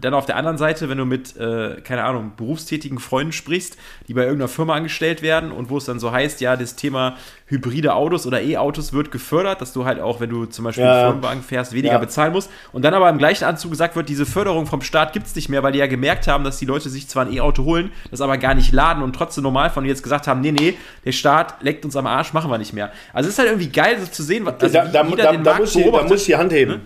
dann 0.00 0.14
auf 0.14 0.26
der 0.26 0.36
anderen 0.36 0.58
Seite, 0.58 0.88
wenn 0.88 0.98
du 0.98 1.04
mit, 1.04 1.36
äh, 1.36 1.80
keine 1.82 2.04
Ahnung, 2.04 2.32
berufstätigen 2.36 2.98
Freunden 2.98 3.32
sprichst, 3.32 3.76
die 4.06 4.14
bei 4.14 4.22
irgendeiner 4.22 4.48
Firma 4.48 4.74
angestellt 4.74 5.22
werden 5.22 5.50
und 5.52 5.70
wo 5.70 5.76
es 5.78 5.84
dann 5.84 5.98
so 5.98 6.12
heißt, 6.12 6.40
ja, 6.40 6.56
das 6.56 6.76
Thema 6.76 7.16
hybride 7.46 7.94
Autos 7.94 8.26
oder 8.26 8.40
E-Autos 8.42 8.92
wird 8.92 9.10
gefördert, 9.10 9.60
dass 9.60 9.72
du 9.72 9.84
halt 9.84 10.00
auch, 10.00 10.20
wenn 10.20 10.30
du 10.30 10.46
zum 10.46 10.64
Beispiel 10.66 10.84
Ja. 10.84 11.06
Firmenwagen 11.06 11.42
fährst, 11.42 11.72
weniger 11.72 11.94
Ja. 11.94 11.98
bezahlen 11.98 12.32
musst. 12.32 12.50
Und 12.72 12.82
dann 12.84 12.94
aber 12.94 13.08
im 13.08 13.18
gleichen 13.18 13.44
Anzug 13.44 13.70
gesagt 13.70 13.96
wird, 13.96 14.08
diese 14.08 14.26
Förderung 14.26 14.66
vom 14.66 14.82
Staat 14.82 15.12
gibt 15.12 15.26
es 15.26 15.34
nicht 15.34 15.48
mehr, 15.48 15.62
weil 15.62 15.72
die 15.72 15.78
ja 15.78 15.86
gemerkt 15.86 16.28
haben, 16.28 16.44
dass 16.44 16.58
die 16.58 16.66
Leute 16.66 16.90
sich 16.90 17.08
zwar 17.08 17.24
ein 17.24 17.32
E-Auto 17.32 17.64
holen, 17.64 17.90
das 18.10 18.20
aber 18.20 18.36
gar 18.38 18.54
nicht 18.54 18.72
laden 18.72 19.02
und 19.02 19.14
trotzdem 19.14 19.42
normal 19.44 19.70
von 19.70 19.82
die 19.84 19.90
jetzt 19.90 20.02
gesagt 20.02 20.26
haben, 20.26 20.40
nee, 20.40 20.52
nee, 20.52 20.74
der 21.04 21.12
Staat 21.12 21.62
leckt 21.62 21.84
uns 21.84 21.96
am 21.96 22.06
Arsch, 22.06 22.32
machen 22.32 22.50
wir 22.50 22.58
nicht 22.58 22.72
mehr. 22.72 22.92
Also 23.12 23.28
es 23.28 23.34
ist 23.34 23.38
halt 23.38 23.48
irgendwie 23.48 23.70
geil, 23.70 23.96
so 24.00 24.06
zu 24.06 24.22
sehen, 24.22 24.44
was 24.46 24.60
also 24.60 24.74
da, 24.74 24.84
da, 24.84 25.02
da, 25.02 25.32
da, 25.36 25.58
muss 25.58 25.74
ich, 25.74 25.90
da 25.90 26.02
muss 26.04 26.24
die 26.24 26.36
Hand 26.36 26.52
heben. 26.52 26.82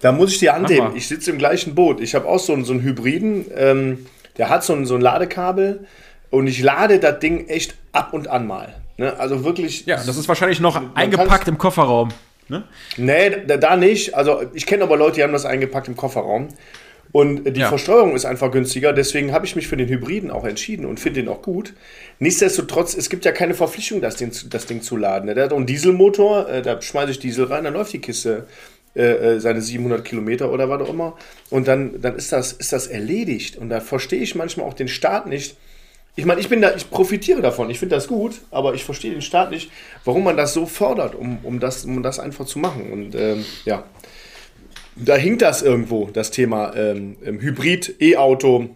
Da 0.00 0.12
muss 0.12 0.32
ich 0.32 0.40
heben. 0.42 0.62
mal. 0.88 0.96
Ich 0.96 1.08
sitze 1.08 1.30
im 1.30 1.38
gleichen 1.38 1.74
Boot. 1.74 2.00
Ich 2.00 2.14
habe 2.14 2.26
auch 2.26 2.38
so 2.38 2.52
einen, 2.52 2.64
so 2.64 2.72
einen 2.72 2.82
Hybriden, 2.82 3.46
ähm, 3.56 4.06
der 4.36 4.48
hat 4.50 4.62
so 4.64 4.74
ein, 4.74 4.84
so 4.86 4.94
ein 4.94 5.00
Ladekabel 5.00 5.86
und 6.30 6.46
ich 6.46 6.60
lade 6.62 6.98
das 6.98 7.18
Ding 7.20 7.48
echt 7.48 7.74
ab 7.92 8.12
und 8.12 8.28
an 8.28 8.46
mal. 8.46 8.74
Ne? 8.98 9.18
Also 9.18 9.44
wirklich. 9.44 9.86
Ja, 9.86 9.96
das 9.96 10.16
ist 10.16 10.28
wahrscheinlich 10.28 10.60
noch 10.60 10.80
eingepackt 10.94 11.48
im 11.48 11.58
Kofferraum. 11.58 12.10
Ne? 12.48 12.62
Nee, 12.96 13.30
da, 13.46 13.56
da 13.56 13.76
nicht. 13.76 14.14
Also 14.14 14.42
ich 14.54 14.66
kenne 14.66 14.84
aber 14.84 14.96
Leute, 14.96 15.16
die 15.16 15.22
haben 15.22 15.32
das 15.32 15.44
eingepackt 15.44 15.88
im 15.88 15.96
Kofferraum. 15.96 16.48
Und 17.12 17.44
die 17.56 17.60
Ja. 17.60 17.68
Versteuerung 17.68 18.14
ist 18.14 18.26
einfach 18.26 18.50
günstiger, 18.50 18.92
deswegen 18.92 19.32
habe 19.32 19.46
ich 19.46 19.56
mich 19.56 19.68
für 19.68 19.76
den 19.76 19.88
Hybriden 19.88 20.30
auch 20.30 20.44
entschieden 20.44 20.84
und 20.84 21.00
finde 21.00 21.22
den 21.22 21.30
auch 21.30 21.40
gut. 21.40 21.72
Nichtsdestotrotz, 22.18 22.94
es 22.94 23.08
gibt 23.08 23.24
ja 23.24 23.32
keine 23.32 23.54
Verpflichtung, 23.54 24.00
das 24.00 24.16
Ding, 24.16 24.32
zu- 24.32 24.48
das 24.48 24.66
Ding 24.66 24.82
zu 24.82 24.96
laden. 24.96 25.32
Der 25.34 25.44
hat 25.44 25.52
auch 25.52 25.56
einen 25.56 25.66
Dieselmotor, 25.66 26.48
äh, 26.48 26.62
da 26.62 26.80
schmeiße 26.82 27.12
ich 27.12 27.18
Diesel 27.18 27.46
rein, 27.46 27.64
dann 27.64 27.74
läuft 27.74 27.92
die 27.92 28.00
Kiste 28.00 28.46
äh, 28.96 29.34
äh, 29.34 29.40
seine 29.40 29.60
700 29.60 30.04
Kilometer 30.04 30.50
oder 30.50 30.70
was 30.70 30.80
auch 30.80 30.88
immer. 30.88 31.18
Und 31.50 31.68
dann, 31.68 32.00
dann 32.00 32.16
ist, 32.16 32.32
das, 32.32 32.52
ist 32.52 32.72
das 32.72 32.86
erledigt. 32.86 33.56
Und 33.56 33.68
da 33.68 33.80
verstehe 33.80 34.20
ich 34.22 34.34
manchmal 34.34 34.66
auch 34.66 34.72
den 34.72 34.88
Staat 34.88 35.26
nicht. 35.26 35.56
Ich 36.14 36.24
meine, 36.24 36.40
ich 36.40 36.48
bin 36.48 36.62
da, 36.62 36.74
ich 36.74 36.88
profitiere 36.88 37.42
davon, 37.42 37.68
ich 37.68 37.78
finde 37.78 37.94
das 37.94 38.08
gut, 38.08 38.40
aber 38.50 38.72
ich 38.72 38.84
verstehe 38.84 39.12
den 39.12 39.20
Staat 39.20 39.50
nicht, 39.50 39.70
warum 40.06 40.24
man 40.24 40.38
das 40.38 40.54
so 40.54 40.64
fördert, 40.64 41.14
um, 41.14 41.38
um, 41.42 41.60
das, 41.60 41.84
um 41.84 42.02
das 42.02 42.18
einfach 42.18 42.46
zu 42.46 42.58
machen. 42.58 42.90
Und 42.90 43.14
ähm, 43.14 43.44
ja, 43.66 43.84
da 44.96 45.14
hinkt 45.14 45.42
das 45.42 45.60
irgendwo, 45.60 46.08
das 46.10 46.30
Thema 46.30 46.74
ähm, 46.74 47.18
Hybrid, 47.22 48.00
E-Auto. 48.00 48.70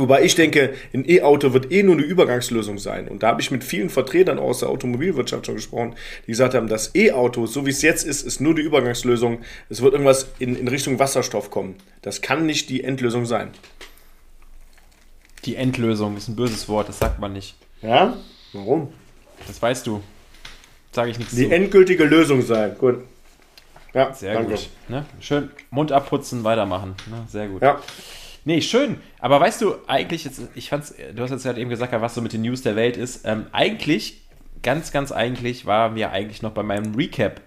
Wobei 0.00 0.22
ich 0.24 0.34
denke, 0.34 0.74
ein 0.92 1.08
E-Auto 1.08 1.52
wird 1.52 1.70
eh 1.72 1.82
nur 1.82 1.94
eine 1.94 2.04
Übergangslösung 2.04 2.78
sein. 2.78 3.08
Und 3.08 3.22
da 3.22 3.28
habe 3.28 3.40
ich 3.40 3.50
mit 3.50 3.64
vielen 3.64 3.90
Vertretern 3.90 4.38
aus 4.38 4.60
der 4.60 4.68
Automobilwirtschaft 4.68 5.46
schon 5.46 5.54
gesprochen, 5.56 5.94
die 6.26 6.32
gesagt 6.32 6.54
haben, 6.54 6.68
das 6.68 6.94
E-Auto, 6.94 7.46
so 7.46 7.66
wie 7.66 7.70
es 7.70 7.82
jetzt 7.82 8.04
ist, 8.04 8.22
ist 8.22 8.40
nur 8.40 8.54
die 8.54 8.62
Übergangslösung. 8.62 9.38
Es 9.68 9.82
wird 9.82 9.92
irgendwas 9.94 10.28
in, 10.38 10.56
in 10.56 10.68
Richtung 10.68 10.98
Wasserstoff 10.98 11.50
kommen. 11.50 11.76
Das 12.02 12.20
kann 12.22 12.46
nicht 12.46 12.68
die 12.70 12.84
Endlösung 12.84 13.26
sein. 13.26 13.50
Die 15.44 15.56
Endlösung 15.56 16.16
ist 16.16 16.28
ein 16.28 16.36
böses 16.36 16.68
Wort, 16.68 16.88
das 16.88 16.98
sagt 16.98 17.18
man 17.20 17.32
nicht. 17.32 17.54
Ja? 17.82 18.16
Warum? 18.52 18.92
Das 19.46 19.60
weißt 19.60 19.86
du. 19.86 20.00
Sage 20.92 21.10
ich 21.10 21.18
nichts 21.18 21.34
Die 21.34 21.48
zu. 21.48 21.54
endgültige 21.54 22.04
Lösung 22.04 22.40
sein. 22.42 22.76
Gut. 22.78 23.00
Ja, 23.92 24.12
Sehr 24.14 24.34
danke. 24.34 24.52
gut. 24.54 24.68
Ne? 24.88 25.04
Schön 25.20 25.50
Mund 25.70 25.92
abputzen, 25.92 26.44
weitermachen. 26.44 26.94
Ne? 27.10 27.26
Sehr 27.28 27.48
gut. 27.48 27.62
Ja. 27.62 27.80
Nee, 28.44 28.60
schön. 28.60 28.96
Aber 29.20 29.40
weißt 29.40 29.62
du, 29.62 29.76
eigentlich, 29.86 30.24
jetzt, 30.24 30.40
ich 30.54 30.68
fand's, 30.68 30.94
du 31.14 31.22
hast 31.22 31.30
jetzt 31.30 31.46
halt 31.46 31.56
eben 31.58 31.70
gesagt, 31.70 31.92
was 31.92 32.14
so 32.14 32.20
mit 32.20 32.32
den 32.32 32.42
News 32.42 32.62
der 32.62 32.76
Welt 32.76 32.96
ist. 32.96 33.24
Ähm, 33.24 33.46
eigentlich, 33.52 34.22
ganz, 34.62 34.92
ganz 34.92 35.12
eigentlich, 35.12 35.66
waren 35.66 35.94
wir 35.94 36.10
eigentlich 36.10 36.42
noch 36.42 36.52
bei 36.52 36.62
meinem 36.62 36.94
Recap. 36.94 37.40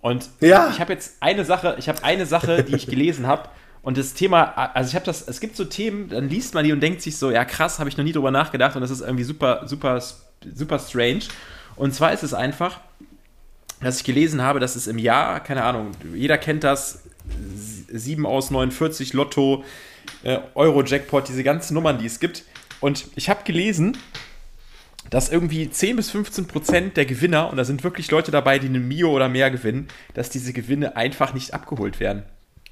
Und 0.00 0.30
Ja. 0.40 0.70
ich 0.70 0.80
habe 0.80 0.92
jetzt 0.92 1.16
eine 1.20 1.44
Sache, 1.44 1.76
ich 1.78 1.88
habe 1.88 2.02
eine 2.02 2.26
Sache, 2.26 2.64
die 2.64 2.74
ich 2.76 2.86
gelesen 2.86 3.26
habe. 3.26 3.48
Und 3.82 3.98
das 3.98 4.14
Thema, 4.14 4.44
also 4.74 4.88
ich 4.90 4.94
habe 4.94 5.04
das, 5.04 5.26
es 5.26 5.40
gibt 5.40 5.56
so 5.56 5.64
Themen, 5.64 6.08
dann 6.08 6.28
liest 6.28 6.54
man 6.54 6.64
die 6.64 6.72
und 6.72 6.80
denkt 6.80 7.02
sich 7.02 7.16
so, 7.18 7.30
ja 7.30 7.44
krass, 7.44 7.78
habe 7.80 7.90
ich 7.90 7.96
noch 7.96 8.04
nie 8.04 8.12
drüber 8.12 8.30
nachgedacht 8.30 8.76
und 8.76 8.80
das 8.80 8.90
ist 8.92 9.00
irgendwie 9.00 9.24
super, 9.24 9.62
super, 9.66 10.00
super 10.54 10.78
strange. 10.78 11.22
Und 11.74 11.92
zwar 11.92 12.12
ist 12.12 12.22
es 12.22 12.32
einfach, 12.32 12.78
dass 13.80 13.98
ich 13.98 14.04
gelesen 14.04 14.40
habe, 14.40 14.60
dass 14.60 14.76
es 14.76 14.86
im 14.86 14.98
Jahr, 14.98 15.40
keine 15.40 15.64
Ahnung, 15.64 15.90
jeder 16.14 16.38
kennt 16.38 16.62
das, 16.62 17.02
7 17.88 18.24
aus 18.24 18.50
49 18.52 19.12
Lotto, 19.14 19.64
äh, 20.22 20.38
Euro-Jackpot, 20.54 21.28
diese 21.28 21.44
ganzen 21.44 21.74
Nummern, 21.74 21.98
die 21.98 22.06
es 22.06 22.20
gibt. 22.20 22.44
Und 22.80 23.06
ich 23.14 23.28
habe 23.28 23.44
gelesen, 23.44 23.96
dass 25.10 25.30
irgendwie 25.30 25.70
10 25.70 25.96
bis 25.96 26.10
15 26.10 26.46
Prozent 26.46 26.96
der 26.96 27.04
Gewinner, 27.04 27.50
und 27.50 27.56
da 27.56 27.64
sind 27.64 27.84
wirklich 27.84 28.10
Leute 28.10 28.30
dabei, 28.30 28.58
die 28.58 28.68
eine 28.68 28.80
Mio 28.80 29.10
oder 29.10 29.28
mehr 29.28 29.50
gewinnen, 29.50 29.88
dass 30.14 30.30
diese 30.30 30.52
Gewinne 30.52 30.96
einfach 30.96 31.34
nicht 31.34 31.54
abgeholt 31.54 32.00
werden. 32.00 32.22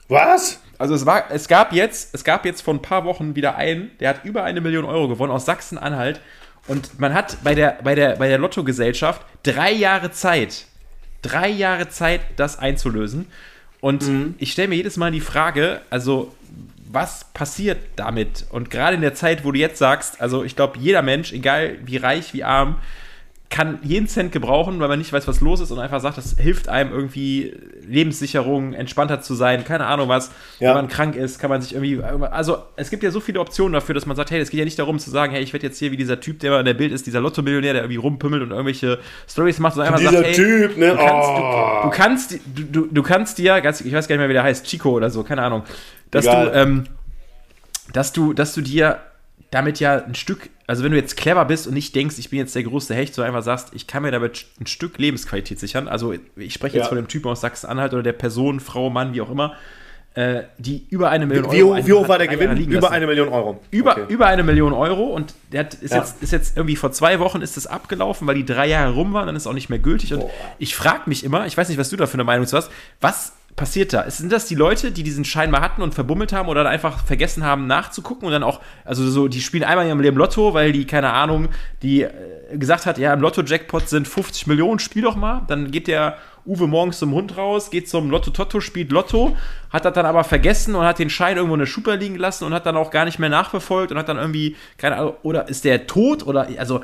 Was? 0.09 0.61
Also 0.79 0.95
es 0.95 1.07
war, 1.07 1.31
es 1.31 1.47
gab 1.47 1.73
jetzt, 1.73 2.15
es 2.15 2.25
gab 2.25 2.45
jetzt 2.45 2.63
vor 2.63 2.75
ein 2.75 2.83
paar 2.83 3.05
Wochen 3.05 3.37
wieder 3.37 3.57
einen, 3.57 3.91
der 4.01 4.09
hat 4.09 4.25
über 4.25 4.43
eine 4.43 4.61
Million 4.61 4.85
Euro 4.85 5.09
gewonnen 5.09 5.33
aus 5.33 5.45
Sachsen-Anhalt. 5.45 6.21
Und 6.67 6.99
man 6.99 7.15
hat 7.15 7.39
bei 7.45 7.55
der, 7.55 7.79
bei 7.85 7.95
der, 7.95 8.17
bei 8.17 8.29
der 8.29 8.39
Lottogesellschaft 8.39 9.23
drei 9.43 9.71
Jahre 9.71 10.11
Zeit, 10.11 10.67
drei 11.23 11.49
Jahre 11.49 11.89
Zeit, 11.91 12.23
das 12.37 12.59
einzulösen. 12.59 13.27
Und 13.81 14.05
ich 14.39 14.53
stelle 14.53 14.69
mir 14.69 14.77
jedes 14.77 14.97
Mal 14.97 15.11
die 15.11 15.21
Frage, 15.21 15.81
also 15.91 16.35
was 16.93 17.25
passiert 17.33 17.79
damit? 17.97 18.47
Und 18.51 18.71
gerade 18.71 18.97
in 18.97 19.01
der 19.01 19.15
Zeit, 19.15 19.45
wo 19.45 19.53
du 19.53 19.59
jetzt 19.59 19.79
sagst, 19.79 20.21
also 20.21 20.45
ich 20.45 20.57
glaube, 20.57 20.79
jeder 20.79 21.03
Mensch, 21.03 21.33
egal 21.33 21.79
wie 21.85 21.97
reich, 21.97 22.35
wie 22.35 22.45
arm, 22.45 22.77
kann 23.51 23.81
jeden 23.83 24.07
Cent 24.07 24.31
gebrauchen, 24.31 24.79
weil 24.79 24.87
man 24.87 24.99
nicht 25.01 25.13
weiß, 25.13 25.27
was 25.27 25.41
los 25.41 25.59
ist 25.61 25.73
und 25.73 25.81
einfach 25.81 26.01
sagt, 26.01 26.17
das 26.17 26.37
hilft 26.39 26.69
einem 26.69 26.93
irgendwie 26.93 27.53
Lebenssicherung, 27.85 28.75
entspannter 28.75 29.23
zu 29.23 29.35
sein, 29.35 29.65
keine 29.65 29.87
Ahnung 29.87 30.09
was. 30.09 30.31
Ja. 30.61 30.69
Wenn 30.69 30.77
man 30.77 30.89
krank 30.89 31.17
ist, 31.17 31.41
kann 31.41 31.51
man 31.51 31.61
sich 31.61 31.75
irgendwie, 31.75 32.01
also 32.01 32.59
es 32.77 32.91
gibt 32.91 33.03
ja 33.03 33.11
so 33.11 33.19
viele 33.19 33.41
Optionen 33.41 33.73
dafür, 33.73 33.97
dass 33.97 34.07
man 34.07 34.17
sagt, 34.17 34.31
hey, 34.31 34.41
es 34.41 34.51
geht 34.51 34.59
ja 34.59 34.65
nicht 34.65 34.79
darum 34.79 35.01
zu 35.01 35.11
sagen, 35.11 35.33
hey, 35.33 35.43
ich 35.43 35.53
werde 35.53 35.67
jetzt 35.67 35.81
hier 35.81 35.91
wie 35.91 35.97
dieser 35.97 36.21
Typ, 36.21 36.39
der 36.39 36.61
in 36.61 36.65
der 36.65 36.75
Bild 36.75 36.93
ist, 36.93 37.09
dieser 37.09 37.21
Lotto-Millionär, 37.21 37.73
der 37.73 37.83
irgendwie 37.83 37.99
rumpümmelt 37.99 38.41
und 38.45 38.53
irgendwelche 38.53 39.01
Stories 39.29 39.59
macht, 39.59 39.75
sondern 39.75 39.95
einfach 39.95 40.09
Dieser 40.09 40.23
sagt, 40.23 40.37
hey, 40.39 40.69
Typ, 40.69 40.77
ne? 40.79 40.91
du 40.91 40.97
kannst, 40.97 41.29
Oh. 41.29 41.81
du, 41.83 41.89
du 41.89 41.97
kannst, 41.97 42.33
du, 42.33 42.63
du, 42.71 42.87
du 42.87 43.03
kannst 43.03 43.39
dir, 43.39 43.61
ganz, 43.61 43.81
ich 43.81 43.93
weiß 43.93 44.07
gar 44.07 44.15
nicht 44.15 44.21
mehr, 44.21 44.29
wie 44.29 44.35
der 44.35 44.45
heißt, 44.45 44.65
Chico 44.65 44.91
oder 44.91 45.11
so, 45.11 45.25
keine 45.25 45.43
Ahnung, 45.43 45.65
dass 46.13 46.25
Egal. 46.25 46.47
du, 46.47 46.53
ähm, 46.57 46.85
dass 47.93 48.13
du, 48.13 48.33
dass 48.33 48.55
du 48.55 48.61
dir 48.61 48.99
damit 49.51 49.81
ja 49.81 50.05
ein 50.05 50.15
Stück, 50.15 50.49
also 50.67 50.85
wenn 50.85 50.93
du 50.93 50.97
jetzt 50.99 51.17
clever 51.17 51.45
bist 51.45 51.67
und 51.67 51.75
nicht 51.75 51.95
denkst, 51.97 52.17
ich 52.19 52.31
bin 52.31 52.39
jetzt 52.39 52.55
der 52.55 52.63
größte 52.63 52.95
Hecht, 52.95 53.15
sondern 53.15 53.35
einfach 53.35 53.45
sagst, 53.45 53.69
ich 53.75 53.87
kann 53.89 54.03
mir 54.03 54.13
damit 54.13 54.47
ein 54.61 54.67
Stück 54.67 54.99
Lebensqualität 54.99 55.59
sichern. 55.59 55.89
Also 55.89 56.15
ich 56.37 56.55
spreche 56.55 56.77
jetzt 56.77 56.85
Ja. 56.85 56.89
von 56.89 56.97
dem 56.97 57.09
Typen 57.09 57.29
aus 57.29 57.41
Sachsen-Anhalt 57.41 57.93
oder 57.93 58.03
der 58.05 58.13
Person, 58.13 58.61
Frau, 58.61 58.91
Mann, 58.91 59.13
wie 59.13 59.21
auch 59.21 59.31
immer, 59.31 59.55
äh, 60.15 60.43
die 60.59 60.87
über 60.91 61.11
eine 61.11 61.25
Million 61.27 61.51
Wie, 61.53 61.63
Euro. 61.63 61.87
wie 61.87 61.93
hoch 61.93 62.09
war 62.09 62.19
der 62.19 62.27
Gewinn? 62.29 62.57
Über 62.57 62.81
lassen. 62.81 62.93
eine 62.95 63.07
Million 63.07 63.29
Euro. 63.29 63.61
Über, 63.71 63.93
Okay. 63.93 64.05
über 64.13 64.27
eine 64.27 64.43
Million 64.43 64.73
Euro 64.73 65.05
und 65.05 65.35
der 65.53 65.61
hat, 65.61 65.75
ist, 65.75 65.93
Ja. 65.93 65.99
jetzt, 65.99 66.21
ist 66.23 66.33
jetzt 66.33 66.57
irgendwie 66.57 66.75
vor 66.77 66.91
zwei 66.93 67.19
Wochen 67.21 67.43
ist 67.43 67.57
es 67.57 67.67
abgelaufen, 67.69 68.27
weil 68.27 68.35
die 68.37 68.45
drei 68.45 68.67
Jahre 68.69 68.93
rum 68.95 69.13
waren, 69.13 69.27
dann 69.27 69.37
ist 69.37 69.43
es 69.43 69.47
auch 69.47 69.53
nicht 69.53 69.69
mehr 69.69 69.79
gültig. 69.79 70.13
Und 70.13 70.21
Boah. 70.21 70.31
ich 70.59 70.75
frage 70.75 71.03
mich 71.07 71.23
immer, 71.25 71.47
ich 71.47 71.57
weiß 71.57 71.69
nicht, 71.69 71.79
was 71.79 71.91
du 71.91 71.97
da 71.97 72.07
für 72.07 72.15
eine 72.15 72.25
Meinung 72.25 72.47
zu 72.47 72.57
hast, 72.57 72.71
was 73.01 73.33
passiert 73.57 73.93
da? 73.93 74.09
Sind 74.11 74.33
das 74.33 74.47
die 74.47 74.55
Leute, 74.55 74.93
die 74.93 75.03
diesen 75.03 75.25
Schein 75.25 75.51
mal 75.51 75.61
hatten 75.61 75.83
und 75.83 75.95
verbummelt 75.95 76.33
haben 76.33 76.49
oder 76.49 76.65
dann 76.65 76.73
einfach 76.73 77.05
vergessen 77.05 77.45
haben 77.45 77.67
nachzugucken 77.67 78.27
und 78.27 78.33
dann 78.33 78.43
auch, 78.43 78.61
also 78.85 79.09
so, 79.11 79.29
die 79.29 79.41
spielen 79.41 79.65
einmal 79.65 79.85
in 79.85 79.91
ihrem 79.91 80.01
Leben 80.01 80.17
Lotto, 80.17 80.55
weil 80.55 80.73
die, 80.73 80.87
keine 80.87 81.13
Ahnung, 81.13 81.49
die 81.83 82.03
äh, 82.03 82.11
gesagt 82.53 82.87
hat, 82.87 82.99
ja, 82.99 83.13
im 83.13 83.21
Lotto-Jackpot 83.21 83.89
sind 83.89 84.09
50 84.09 84.47
Millionen, 84.47 84.79
spiel 84.79 85.03
doch 85.03 85.17
mal. 85.17 85.43
Dann 85.47 85.71
geht 85.71 85.89
der 85.89 86.19
Uwe 86.47 86.67
morgens 86.67 86.99
zum 86.99 87.13
Hund 87.13 87.37
raus, 87.37 87.71
geht 87.71 87.89
zum 87.89 88.11
Lotto-Totto, 88.11 88.61
spielt 88.61 88.93
Lotto, 88.93 89.37
hat 89.71 89.85
das 89.85 89.95
dann 89.95 90.07
aber 90.07 90.25
vergessen 90.25 90.75
und 90.75 90.85
hat 90.85 90.99
den 90.99 91.11
Schein 91.11 91.37
irgendwo 91.37 91.55
in 91.55 91.61
der 91.61 91.67
Schublade 91.67 92.03
liegen 92.03 92.17
lassen 92.17 92.45
und 92.45 92.53
hat 92.53 92.67
dann 92.67 92.77
auch 92.77 92.91
gar 92.91 93.05
nicht 93.05 93.19
mehr 93.19 93.29
nachverfolgt 93.29 93.93
und 93.93 93.99
hat 93.99 94.09
dann 94.09 94.17
irgendwie, 94.17 94.57
keine 94.79 94.97
Ahnung, 94.97 95.15
oder 95.23 95.49
ist 95.49 95.65
der 95.65 95.87
tot 95.87 96.27
oder, 96.27 96.49
also, 96.59 96.81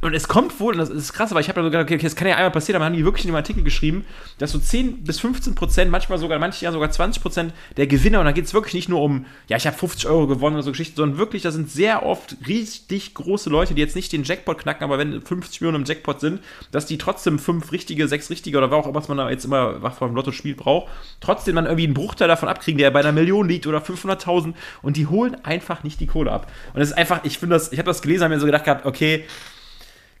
und 0.00 0.14
es 0.14 0.26
kommt 0.26 0.58
wohl, 0.60 0.72
und 0.72 0.78
das 0.78 0.90
ist 0.90 1.12
krass, 1.12 1.30
aber 1.30 1.40
ich 1.40 1.48
habe 1.48 1.56
dann 1.56 1.66
so 1.66 1.70
gedacht, 1.70 1.84
okay, 1.84 1.98
das 2.02 2.16
kann 2.16 2.26
ja 2.26 2.36
einmal 2.36 2.50
passieren, 2.50 2.76
aber 2.76 2.86
haben 2.86 2.96
die 2.96 3.04
wirklich 3.04 3.24
in 3.24 3.30
dem 3.30 3.36
Artikel 3.36 3.62
geschrieben, 3.62 4.04
dass 4.38 4.52
so 4.52 4.58
10 4.58 5.04
bis 5.04 5.20
15 5.20 5.54
Prozent, 5.54 5.90
manchmal 5.90 6.18
sogar, 6.18 6.38
manche 6.38 6.64
Jahren 6.64 6.74
sogar 6.74 6.90
20 6.90 7.22
Prozent 7.22 7.54
der 7.76 7.86
Gewinner, 7.86 8.20
und 8.20 8.26
da 8.26 8.32
geht 8.32 8.46
es 8.46 8.54
wirklich 8.54 8.74
nicht 8.74 8.88
nur 8.88 9.00
um, 9.00 9.26
ja, 9.48 9.56
ich 9.56 9.66
habe 9.66 9.76
50 9.76 10.08
Euro 10.08 10.26
gewonnen 10.26 10.56
oder 10.56 10.64
so 10.64 10.70
Geschichten, 10.72 10.96
sondern 10.96 11.18
wirklich, 11.18 11.42
da 11.42 11.50
sind 11.50 11.70
sehr 11.70 12.04
oft 12.04 12.36
richtig 12.48 13.14
große 13.14 13.48
Leute, 13.50 13.74
die 13.74 13.80
jetzt 13.80 13.96
nicht 13.96 14.12
den 14.12 14.24
Jackpot 14.24 14.58
knacken, 14.58 14.82
aber 14.82 14.98
wenn 14.98 15.22
50 15.22 15.60
Millionen 15.60 15.82
im 15.82 15.86
Jackpot 15.86 16.20
sind, 16.20 16.40
dass 16.72 16.86
die 16.86 16.98
trotzdem 16.98 17.38
fünf 17.38 17.70
richtige, 17.70 18.08
sechs 18.08 18.30
richtige 18.30 18.58
oder 18.58 18.72
auch 18.72 18.93
was 18.94 19.08
man 19.08 19.16
da 19.16 19.30
jetzt 19.30 19.44
immer 19.44 19.82
was 19.82 19.96
vom 19.96 20.14
Lotto 20.14 20.32
spielt 20.32 20.56
braucht, 20.56 20.88
trotzdem 21.20 21.56
dann 21.56 21.66
irgendwie 21.66 21.84
einen 21.84 21.94
Bruchteil 21.94 22.28
davon 22.28 22.48
abkriegen, 22.48 22.78
der 22.78 22.90
bei 22.90 23.00
einer 23.00 23.12
Million 23.12 23.48
liegt 23.48 23.66
oder 23.66 23.78
500.000 23.78 24.54
und 24.82 24.96
die 24.96 25.06
holen 25.06 25.36
einfach 25.44 25.82
nicht 25.82 26.00
die 26.00 26.06
Kohle 26.06 26.32
ab. 26.32 26.50
Und 26.72 26.80
es 26.80 26.90
ist 26.90 26.96
einfach, 26.96 27.20
ich 27.24 27.38
finde 27.38 27.56
das, 27.56 27.72
ich 27.72 27.78
habe 27.78 27.86
das 27.86 28.02
gelesen, 28.02 28.24
habe 28.24 28.34
mir 28.34 28.40
so 28.40 28.46
gedacht 28.46 28.64
gehabt, 28.64 28.86
okay, 28.86 29.24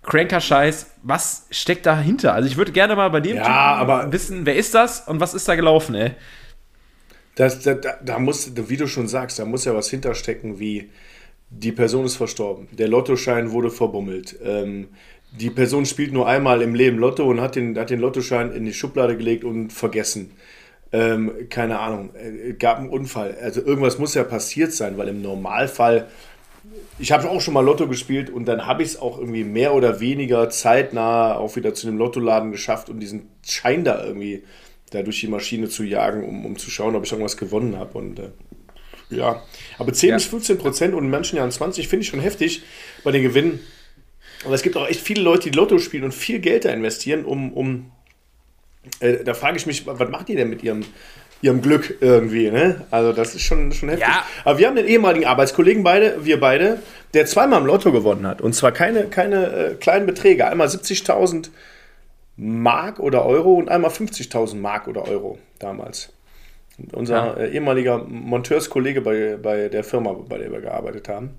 cranker 0.02 0.40
Scheiß, 0.40 0.92
was 1.02 1.46
steckt 1.50 1.86
dahinter? 1.86 2.34
Also 2.34 2.48
ich 2.48 2.56
würde 2.56 2.72
gerne 2.72 2.94
mal 2.96 3.10
bei 3.10 3.20
dem 3.20 3.36
ja, 3.36 3.44
aber 3.44 4.12
wissen, 4.12 4.46
wer 4.46 4.56
ist 4.56 4.74
das 4.74 5.06
und 5.08 5.20
was 5.20 5.34
ist 5.34 5.48
da 5.48 5.54
gelaufen, 5.54 5.94
ey? 5.94 6.12
Das, 7.36 7.60
da, 7.60 7.74
da 7.74 8.18
muss, 8.18 8.52
wie 8.54 8.76
du 8.76 8.86
schon 8.86 9.08
sagst, 9.08 9.38
da 9.38 9.44
muss 9.44 9.64
ja 9.64 9.74
was 9.74 9.90
hinterstecken, 9.90 10.60
wie 10.60 10.90
die 11.50 11.72
Person 11.72 12.04
ist 12.04 12.16
verstorben, 12.16 12.68
der 12.72 12.88
Lottoschein 12.88 13.50
wurde 13.50 13.70
verbummelt, 13.70 14.36
ähm, 14.42 14.88
die 15.40 15.50
Person 15.50 15.84
spielt 15.84 16.12
nur 16.12 16.28
einmal 16.28 16.62
im 16.62 16.74
Leben 16.74 16.98
Lotto 16.98 17.24
und 17.24 17.40
hat 17.40 17.56
den, 17.56 17.76
hat 17.78 17.90
den 17.90 18.00
Lottoschein 18.00 18.52
in 18.52 18.64
die 18.64 18.72
Schublade 18.72 19.16
gelegt 19.16 19.44
und 19.44 19.72
vergessen. 19.72 20.32
Ähm, 20.92 21.32
keine 21.50 21.80
Ahnung, 21.80 22.10
äh, 22.14 22.52
gab 22.52 22.78
einen 22.78 22.88
Unfall. 22.88 23.36
Also 23.42 23.60
irgendwas 23.60 23.98
muss 23.98 24.14
ja 24.14 24.22
passiert 24.22 24.72
sein, 24.72 24.96
weil 24.96 25.08
im 25.08 25.22
Normalfall, 25.22 26.06
ich 27.00 27.10
habe 27.10 27.28
auch 27.28 27.40
schon 27.40 27.54
mal 27.54 27.64
Lotto 27.64 27.88
gespielt 27.88 28.30
und 28.30 28.46
dann 28.46 28.66
habe 28.66 28.84
ich 28.84 28.90
es 28.90 29.00
auch 29.00 29.18
irgendwie 29.18 29.42
mehr 29.42 29.74
oder 29.74 29.98
weniger 29.98 30.50
zeitnah 30.50 31.34
auch 31.34 31.56
wieder 31.56 31.74
zu 31.74 31.88
einem 31.88 31.98
Lottoladen 31.98 32.52
geschafft 32.52 32.88
und 32.88 33.00
diesen 33.00 33.28
Schein 33.44 33.82
da 33.82 34.04
irgendwie 34.04 34.44
da 34.90 35.02
durch 35.02 35.20
die 35.20 35.26
Maschine 35.26 35.68
zu 35.68 35.82
jagen, 35.82 36.22
um, 36.22 36.46
um 36.46 36.56
zu 36.56 36.70
schauen, 36.70 36.94
ob 36.94 37.04
ich 37.04 37.10
irgendwas 37.10 37.36
gewonnen 37.36 37.76
habe. 37.76 37.98
Und 37.98 38.20
äh, 38.20 38.30
ja, 39.10 39.42
aber 39.78 39.92
10 39.92 40.10
ja. 40.10 40.14
bis 40.16 40.26
15 40.26 40.58
Prozent 40.58 40.94
und 40.94 41.04
in 41.04 41.10
manchen 41.10 41.36
Jahren 41.36 41.50
20 41.50 41.88
finde 41.88 42.04
ich 42.04 42.08
schon 42.08 42.20
heftig 42.20 42.62
bei 43.02 43.10
den 43.10 43.24
Gewinnen. 43.24 43.58
Aber 44.44 44.54
es 44.54 44.62
gibt 44.62 44.76
auch 44.76 44.88
echt 44.88 45.00
viele 45.00 45.22
Leute, 45.22 45.50
die 45.50 45.56
Lotto 45.56 45.78
spielen 45.78 46.04
und 46.04 46.14
viel 46.14 46.38
Geld 46.38 46.64
da 46.64 46.70
investieren, 46.70 47.24
um, 47.24 47.52
um 47.52 47.90
äh, 49.00 49.24
da 49.24 49.34
frage 49.34 49.56
ich 49.56 49.66
mich, 49.66 49.86
was 49.86 50.08
macht 50.10 50.28
ihr 50.28 50.36
denn 50.36 50.50
mit 50.50 50.62
ihrem, 50.62 50.84
ihrem 51.42 51.62
Glück 51.62 51.96
irgendwie, 52.00 52.50
ne? 52.50 52.84
Also 52.90 53.12
das 53.12 53.34
ist 53.34 53.42
schon, 53.42 53.72
schon 53.72 53.88
heftig. 53.88 54.06
Ja. 54.06 54.24
Aber 54.44 54.58
wir 54.58 54.66
haben 54.66 54.76
den 54.76 54.86
ehemaligen 54.86 55.26
Arbeitskollegen 55.26 55.82
beide, 55.82 56.24
wir 56.24 56.40
beide, 56.40 56.80
der 57.14 57.26
zweimal 57.26 57.60
im 57.60 57.66
Lotto 57.66 57.92
gewonnen 57.92 58.26
hat. 58.26 58.40
Und 58.40 58.54
zwar 58.54 58.72
keine, 58.72 59.04
keine 59.04 59.46
äh, 59.46 59.74
kleinen 59.74 60.06
Beträge. 60.06 60.46
Einmal 60.46 60.68
70.000 60.68 61.50
Mark 62.36 62.98
oder 62.98 63.24
Euro 63.24 63.54
und 63.54 63.68
einmal 63.68 63.90
50.000 63.90 64.56
Mark 64.56 64.88
oder 64.88 65.06
Euro 65.06 65.38
damals. 65.58 66.12
Und 66.78 66.92
unser 66.94 67.14
ja. 67.14 67.34
äh, 67.34 67.50
ehemaliger 67.52 67.98
Monteurskollege 67.98 69.00
bei, 69.00 69.36
bei 69.40 69.68
der 69.68 69.84
Firma, 69.84 70.12
bei 70.12 70.38
der 70.38 70.50
wir 70.50 70.60
gearbeitet 70.60 71.08
haben. 71.08 71.36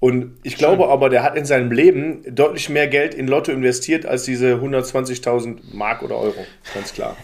Und 0.00 0.36
ich 0.42 0.56
glaube 0.56 0.82
Schön. 0.82 0.90
aber, 0.90 1.08
der 1.08 1.22
hat 1.22 1.36
in 1.36 1.44
seinem 1.46 1.72
Leben 1.72 2.22
deutlich 2.34 2.68
mehr 2.68 2.88
Geld 2.88 3.14
in 3.14 3.26
Lotto 3.26 3.52
investiert 3.52 4.04
als 4.04 4.24
diese 4.24 4.56
120.000 4.56 5.58
Mark 5.72 6.02
oder 6.02 6.16
Euro. 6.16 6.44
Ganz 6.74 6.92
klar. 6.92 7.16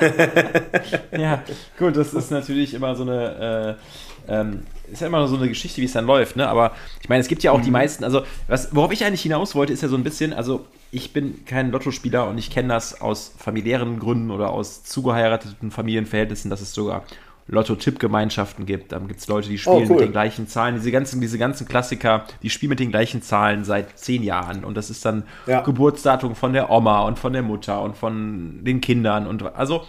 ja, 1.16 1.42
gut, 1.78 1.96
das 1.96 2.12
ist 2.12 2.30
natürlich 2.30 2.74
immer 2.74 2.96
so 2.96 3.02
eine. 3.02 3.78
Äh, 3.78 3.82
ähm, 4.28 4.62
ist 4.90 5.00
ja 5.00 5.06
immer 5.06 5.26
so 5.26 5.36
eine 5.36 5.48
Geschichte, 5.48 5.80
wie 5.80 5.84
es 5.84 5.92
dann 5.92 6.06
läuft, 6.06 6.36
ne? 6.36 6.48
Aber 6.48 6.72
ich 7.00 7.08
meine, 7.08 7.20
es 7.20 7.28
gibt 7.28 7.42
ja 7.42 7.52
auch 7.52 7.58
mhm. 7.58 7.64
die 7.64 7.70
meisten, 7.70 8.04
also 8.04 8.22
was, 8.48 8.74
worauf 8.74 8.92
ich 8.92 9.04
eigentlich 9.04 9.22
hinaus 9.22 9.54
wollte, 9.54 9.72
ist 9.72 9.82
ja 9.82 9.88
so 9.88 9.96
ein 9.96 10.04
bisschen, 10.04 10.32
also 10.32 10.66
ich 10.90 11.12
bin 11.12 11.44
kein 11.44 11.70
Lottospieler 11.70 12.28
und 12.28 12.38
ich 12.38 12.50
kenne 12.50 12.68
das 12.68 13.00
aus 13.00 13.34
familiären 13.38 13.98
Gründen 13.98 14.30
oder 14.30 14.50
aus 14.50 14.84
zugeheirateten 14.84 15.70
Familienverhältnissen, 15.70 16.50
dass 16.50 16.60
es 16.60 16.72
sogar 16.72 17.04
Lotto-Tipp-Gemeinschaften 17.48 18.66
gibt. 18.66 18.92
Dann 18.92 19.08
gibt 19.08 19.20
es 19.20 19.28
Leute, 19.28 19.48
die 19.48 19.58
spielen 19.58 19.76
oh, 19.76 19.80
cool. 19.82 19.96
mit 19.96 20.00
den 20.00 20.12
gleichen 20.12 20.48
Zahlen. 20.48 20.74
Diese 20.74 20.90
ganzen, 20.90 21.20
diese 21.20 21.38
ganzen 21.38 21.68
Klassiker, 21.68 22.24
die 22.42 22.50
spielen 22.50 22.70
mit 22.70 22.80
den 22.80 22.90
gleichen 22.90 23.22
Zahlen 23.22 23.64
seit 23.64 23.98
zehn 23.98 24.22
Jahren. 24.22 24.64
Und 24.64 24.76
das 24.76 24.90
ist 24.90 25.04
dann 25.04 25.24
ja. 25.46 25.60
Geburtsdatum 25.60 26.34
von 26.34 26.52
der 26.52 26.70
Oma 26.70 27.02
und 27.02 27.18
von 27.18 27.32
der 27.32 27.42
Mutter 27.42 27.82
und 27.82 27.96
von 27.96 28.64
den 28.64 28.80
Kindern. 28.80 29.26
Und 29.26 29.54
also 29.56 29.84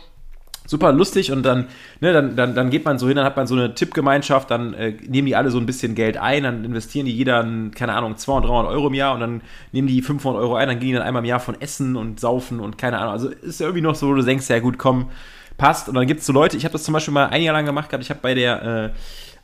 super 0.68 0.92
lustig 0.92 1.32
und 1.32 1.44
dann, 1.44 1.68
ne, 2.02 2.14
dann, 2.14 2.36
dann, 2.36 2.54
dann 2.54 2.70
geht 2.70 2.86
man 2.86 3.00
so 3.00 3.08
hin, 3.08 3.16
dann 3.16 3.26
hat 3.26 3.38
man 3.38 3.48
so 3.48 3.56
eine 3.56 3.74
Tippgemeinschaft, 3.74 4.52
dann 4.52 4.74
äh, 4.74 4.92
nehmen 5.08 5.26
die 5.26 5.36
alle 5.36 5.50
so 5.50 5.58
ein 5.58 5.66
bisschen 5.66 5.96
Geld 5.96 6.18
ein, 6.18 6.44
dann 6.44 6.66
investieren 6.66 7.06
die 7.06 7.16
jeder, 7.16 7.48
keine 7.74 7.94
Ahnung, 7.94 8.18
200, 8.18 8.50
300 8.50 8.72
Euro 8.74 8.88
im 8.88 8.94
Jahr 8.94 9.14
und 9.14 9.22
dann 9.22 9.42
nehmen 9.72 9.88
die 9.88 10.02
500 10.02 10.42
Euro 10.42 10.56
ein, 10.56 10.68
dann 10.68 10.80
gehen 10.80 10.90
die 10.90 10.94
dann 10.96 11.04
einmal 11.04 11.22
im 11.22 11.26
Jahr 11.26 11.40
von 11.40 11.60
Essen 11.60 11.96
und 11.96 12.20
Saufen 12.20 12.60
und 12.60 12.78
keine 12.78 13.00
Ahnung. 13.00 13.14
Also 13.14 13.30
ist 13.30 13.60
ja 13.60 13.68
irgendwie 13.68 13.82
noch 13.82 13.96
so, 13.96 14.14
du 14.14 14.22
denkst, 14.22 14.50
ja 14.50 14.60
gut, 14.60 14.78
komm, 14.78 15.10
passt. 15.58 15.90
Und 15.90 15.96
dann 15.96 16.08
gibt 16.08 16.22
es 16.22 16.26
so 16.26 16.34
Leute, 16.34 16.58
ich 16.58 16.64
habe 16.64 16.74
das 16.74 16.84
zum 16.84 16.94
Beispiel 16.94 17.14
mal 17.14 17.28
ein 17.28 17.42
Jahr 17.42 17.54
lang 17.54 17.66
gemacht 17.66 17.90
gehabt, 17.90 18.04
ich 18.04 18.10
habe 18.10 18.20
bei 18.22 18.34
der 18.34 18.64
äh, 18.64 18.90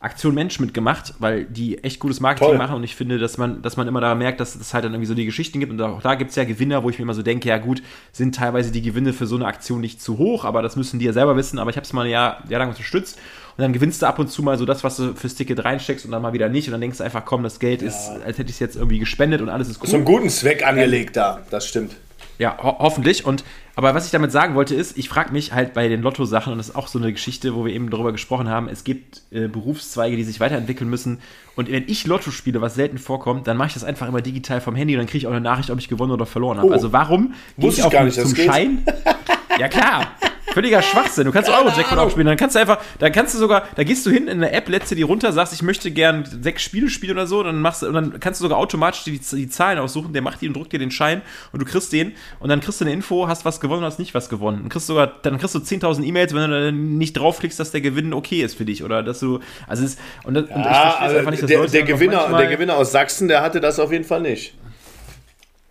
Aktion 0.03 0.33
Mensch 0.35 0.59
mitgemacht, 0.59 1.13
weil 1.19 1.45
die 1.45 1.81
echt 1.81 1.99
gutes 1.99 2.19
Marketing 2.19 2.49
Toll. 2.49 2.57
machen 2.57 2.75
und 2.75 2.83
ich 2.83 2.93
finde, 2.93 3.19
dass 3.19 3.37
man, 3.37 3.61
dass 3.61 3.77
man 3.77 3.87
immer 3.87 4.01
da 4.01 4.15
merkt, 4.15 4.41
dass 4.41 4.53
es 4.53 4.73
halt 4.73 4.83
dann 4.83 4.91
irgendwie 4.93 5.07
so 5.07 5.13
die 5.13 5.25
Geschichten 5.25 5.61
gibt 5.61 5.71
und 5.71 5.81
auch 5.81 6.01
da 6.01 6.15
gibt 6.15 6.31
es 6.31 6.35
ja 6.35 6.43
Gewinner, 6.43 6.83
wo 6.83 6.89
ich 6.89 6.99
mir 6.99 7.03
immer 7.03 7.13
so 7.13 7.23
denke, 7.23 7.47
ja 7.47 7.57
gut, 7.57 7.81
sind 8.11 8.35
teilweise 8.35 8.71
die 8.71 8.81
Gewinne 8.81 9.13
für 9.13 9.27
so 9.27 9.37
eine 9.37 9.45
Aktion 9.45 9.79
nicht 9.79 10.01
zu 10.01 10.17
hoch, 10.17 10.43
aber 10.43 10.61
das 10.61 10.75
müssen 10.75 10.99
die 10.99 11.05
ja 11.05 11.13
selber 11.13 11.37
wissen, 11.37 11.57
aber 11.57 11.69
ich 11.69 11.77
habe 11.77 11.85
es 11.85 11.93
mal 11.93 12.03
ein 12.03 12.11
Jahr, 12.11 12.43
Jahr 12.49 12.59
lang 12.59 12.69
unterstützt 12.69 13.17
und 13.55 13.61
dann 13.61 13.71
gewinnst 13.71 14.01
du 14.01 14.05
ab 14.05 14.19
und 14.19 14.29
zu 14.29 14.43
mal 14.43 14.57
so 14.57 14.65
das, 14.65 14.83
was 14.83 14.97
du 14.97 15.13
fürs 15.13 15.35
Ticket 15.35 15.63
reinsteckst 15.63 16.03
und 16.03 16.11
dann 16.11 16.21
mal 16.21 16.33
wieder 16.33 16.49
nicht 16.49 16.67
und 16.67 16.73
dann 16.73 16.81
denkst 16.81 16.97
du 16.97 17.05
einfach, 17.05 17.23
komm, 17.23 17.41
das 17.43 17.59
Geld 17.59 17.81
ja. 17.81 17.87
ist, 17.87 18.09
als 18.25 18.37
hätte 18.37 18.49
ich 18.49 18.57
es 18.57 18.59
jetzt 18.59 18.75
irgendwie 18.75 18.99
gespendet 18.99 19.39
und 19.41 19.47
alles 19.47 19.69
ist 19.69 19.79
gut. 19.79 19.93
Einen 19.93 20.03
guten 20.03 20.29
Zweck 20.29 20.67
angelegt 20.67 21.15
da, 21.15 21.39
das 21.49 21.65
stimmt. 21.65 21.95
Ja, 22.43 22.57
ho 22.61 22.75
hoffentlich. 22.79 23.25
Und 23.25 23.45
aber 23.77 23.95
was 23.95 24.05
ich 24.05 24.11
damit 24.11 24.33
sagen 24.33 24.53
wollte, 24.53 24.75
ist, 24.75 24.97
ich 24.97 25.07
frage 25.07 25.31
mich 25.31 25.53
halt 25.53 25.73
bei 25.73 25.87
den 25.87 26.01
Lotto-Sachen, 26.01 26.51
und 26.51 26.57
das 26.57 26.69
ist 26.69 26.75
auch 26.75 26.89
so 26.89 26.99
eine 26.99 27.13
Geschichte, 27.13 27.55
wo 27.55 27.63
wir 27.63 27.73
eben 27.73 27.89
darüber 27.89 28.11
gesprochen 28.11 28.49
haben, 28.49 28.67
es 28.67 28.83
gibt 28.83 29.21
äh, 29.31 29.47
Berufszweige, 29.47 30.17
die 30.17 30.25
sich 30.25 30.41
weiterentwickeln 30.41 30.89
müssen. 30.89 31.21
Und 31.55 31.71
wenn 31.71 31.85
ich 31.87 32.05
Lotto 32.05 32.31
spiele, 32.31 32.59
was 32.59 32.75
selten 32.75 32.97
vorkommt, 32.97 33.47
dann 33.47 33.55
mache 33.55 33.69
ich 33.69 33.73
das 33.75 33.85
einfach 33.85 34.09
immer 34.09 34.21
digital 34.21 34.59
vom 34.59 34.75
Handy 34.75 34.93
und 34.93 34.99
dann 34.99 35.07
kriege 35.07 35.19
ich 35.19 35.27
auch 35.27 35.31
eine 35.31 35.39
Nachricht, 35.39 35.69
ob 35.69 35.79
ich 35.79 35.87
gewonnen 35.87 36.11
oder 36.11 36.25
verloren 36.25 36.57
habe. 36.57 36.67
Oh, 36.67 36.73
also 36.73 36.91
warum 36.91 37.33
gehe 37.57 37.69
ich, 37.69 37.77
ich 37.77 37.83
auf, 37.85 37.93
nicht, 37.93 38.19
zum 38.19 38.35
Schein? 38.35 38.83
ja 39.57 39.69
klar. 39.69 40.11
Völliger 40.51 40.81
Schwachsinn. 40.81 41.25
Du 41.25 41.31
kannst 41.31 41.49
Euro-Jackpot 41.49 41.97
aufspielen. 41.97 42.27
Dann 42.27 42.37
kannst 42.37 42.55
du 42.55 42.59
einfach, 42.59 42.79
dann 42.99 43.11
kannst 43.11 43.33
du 43.33 43.39
sogar, 43.39 43.67
da 43.75 43.83
gehst 43.83 44.05
du 44.05 44.11
hin 44.11 44.27
in 44.27 44.37
eine 44.37 44.51
App, 44.51 44.67
lädst 44.69 44.91
du 44.91 44.95
die 44.95 45.01
runter, 45.01 45.31
sagst, 45.31 45.53
ich 45.53 45.61
möchte 45.61 45.89
gern 45.89 46.25
sechs 46.25 46.61
Spiele 46.61 46.89
spielen 46.89 47.13
oder 47.13 47.27
so, 47.27 47.41
dann 47.43 47.61
machst 47.61 47.81
du, 47.81 47.87
und 47.87 47.93
dann 47.93 48.19
kannst 48.19 48.41
du 48.41 48.45
sogar 48.45 48.57
automatisch 48.57 49.03
die, 49.03 49.19
die 49.19 49.49
Zahlen 49.49 49.79
aussuchen, 49.79 50.13
der 50.13 50.21
macht 50.21 50.41
die 50.41 50.47
und 50.47 50.55
drückt 50.55 50.73
dir 50.73 50.79
den 50.79 50.91
Schein 50.91 51.21
und 51.51 51.61
du 51.61 51.65
kriegst 51.65 51.93
den 51.93 52.13
und 52.39 52.49
dann 52.49 52.59
kriegst 52.59 52.81
du 52.81 52.85
eine 52.85 52.93
Info, 52.93 53.27
hast 53.27 53.45
was 53.45 53.59
gewonnen, 53.59 53.83
hast 53.83 53.99
nicht 53.99 54.13
was 54.13 54.29
gewonnen. 54.29 54.59
Dann 54.61 54.69
kriegst 54.69 54.89
du 54.89 54.93
sogar, 54.93 55.13
dann 55.21 55.37
kriegst 55.39 55.55
du 55.55 55.59
10.000 55.59 56.03
E-Mails, 56.03 56.33
wenn 56.33 56.49
du 56.49 56.71
nicht 56.71 57.13
draufklickst, 57.13 57.59
dass 57.59 57.71
der 57.71 57.81
Gewinn 57.81 58.13
okay 58.13 58.41
ist 58.41 58.55
für 58.55 58.65
dich 58.65 58.83
oder 58.83 59.01
dass 59.01 59.19
du, 59.19 59.39
also 59.67 59.83
es, 59.83 59.97
und, 60.23 60.37
und 60.37 60.49
ja, 60.49 60.55
ich 60.55 60.63
verstehe 60.63 60.99
also 60.99 61.17
einfach 61.17 61.31
nicht, 61.31 61.43
dass 61.43 61.49
der, 61.49 61.59
Leute 61.59 61.71
der 61.71 61.83
Gewinner, 61.83 62.37
der 62.37 62.47
Gewinner 62.47 62.75
aus 62.75 62.91
Sachsen, 62.91 63.27
der 63.27 63.41
hatte 63.41 63.59
das 63.59 63.79
auf 63.79 63.91
jeden 63.91 64.03
Fall 64.03 64.21
nicht. 64.21 64.53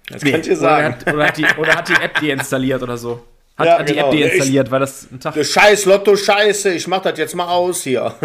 Das 0.09 0.23
nee, 0.23 0.33
könnt 0.33 0.47
ihr 0.47 0.57
sagen. 0.57 0.97
Oder 1.03 1.07
hat, 1.07 1.15
oder 1.15 1.27
hat, 1.27 1.37
die, 1.37 1.47
oder 1.59 1.77
hat 1.77 1.89
die 1.89 1.95
App 1.95 2.21
deinstalliert 2.21 2.83
oder 2.83 2.97
so. 2.97 3.23
Hat, 3.57 3.67
ja, 3.67 3.79
hat 3.79 3.89
die 3.89 3.95
genau. 3.95 4.11
App 4.11 4.19
deinstalliert, 4.19 4.71
weil 4.71 4.81
das 4.81 5.09
ein 5.11 5.21
Tag. 5.21 5.45
Scheiß 5.45 5.85
Lotto-Scheiße, 5.85 6.73
ich 6.73 6.87
mach 6.87 7.03
das 7.03 7.19
jetzt 7.19 7.35
mal 7.35 7.49
aus 7.49 7.83
hier. 7.83 8.15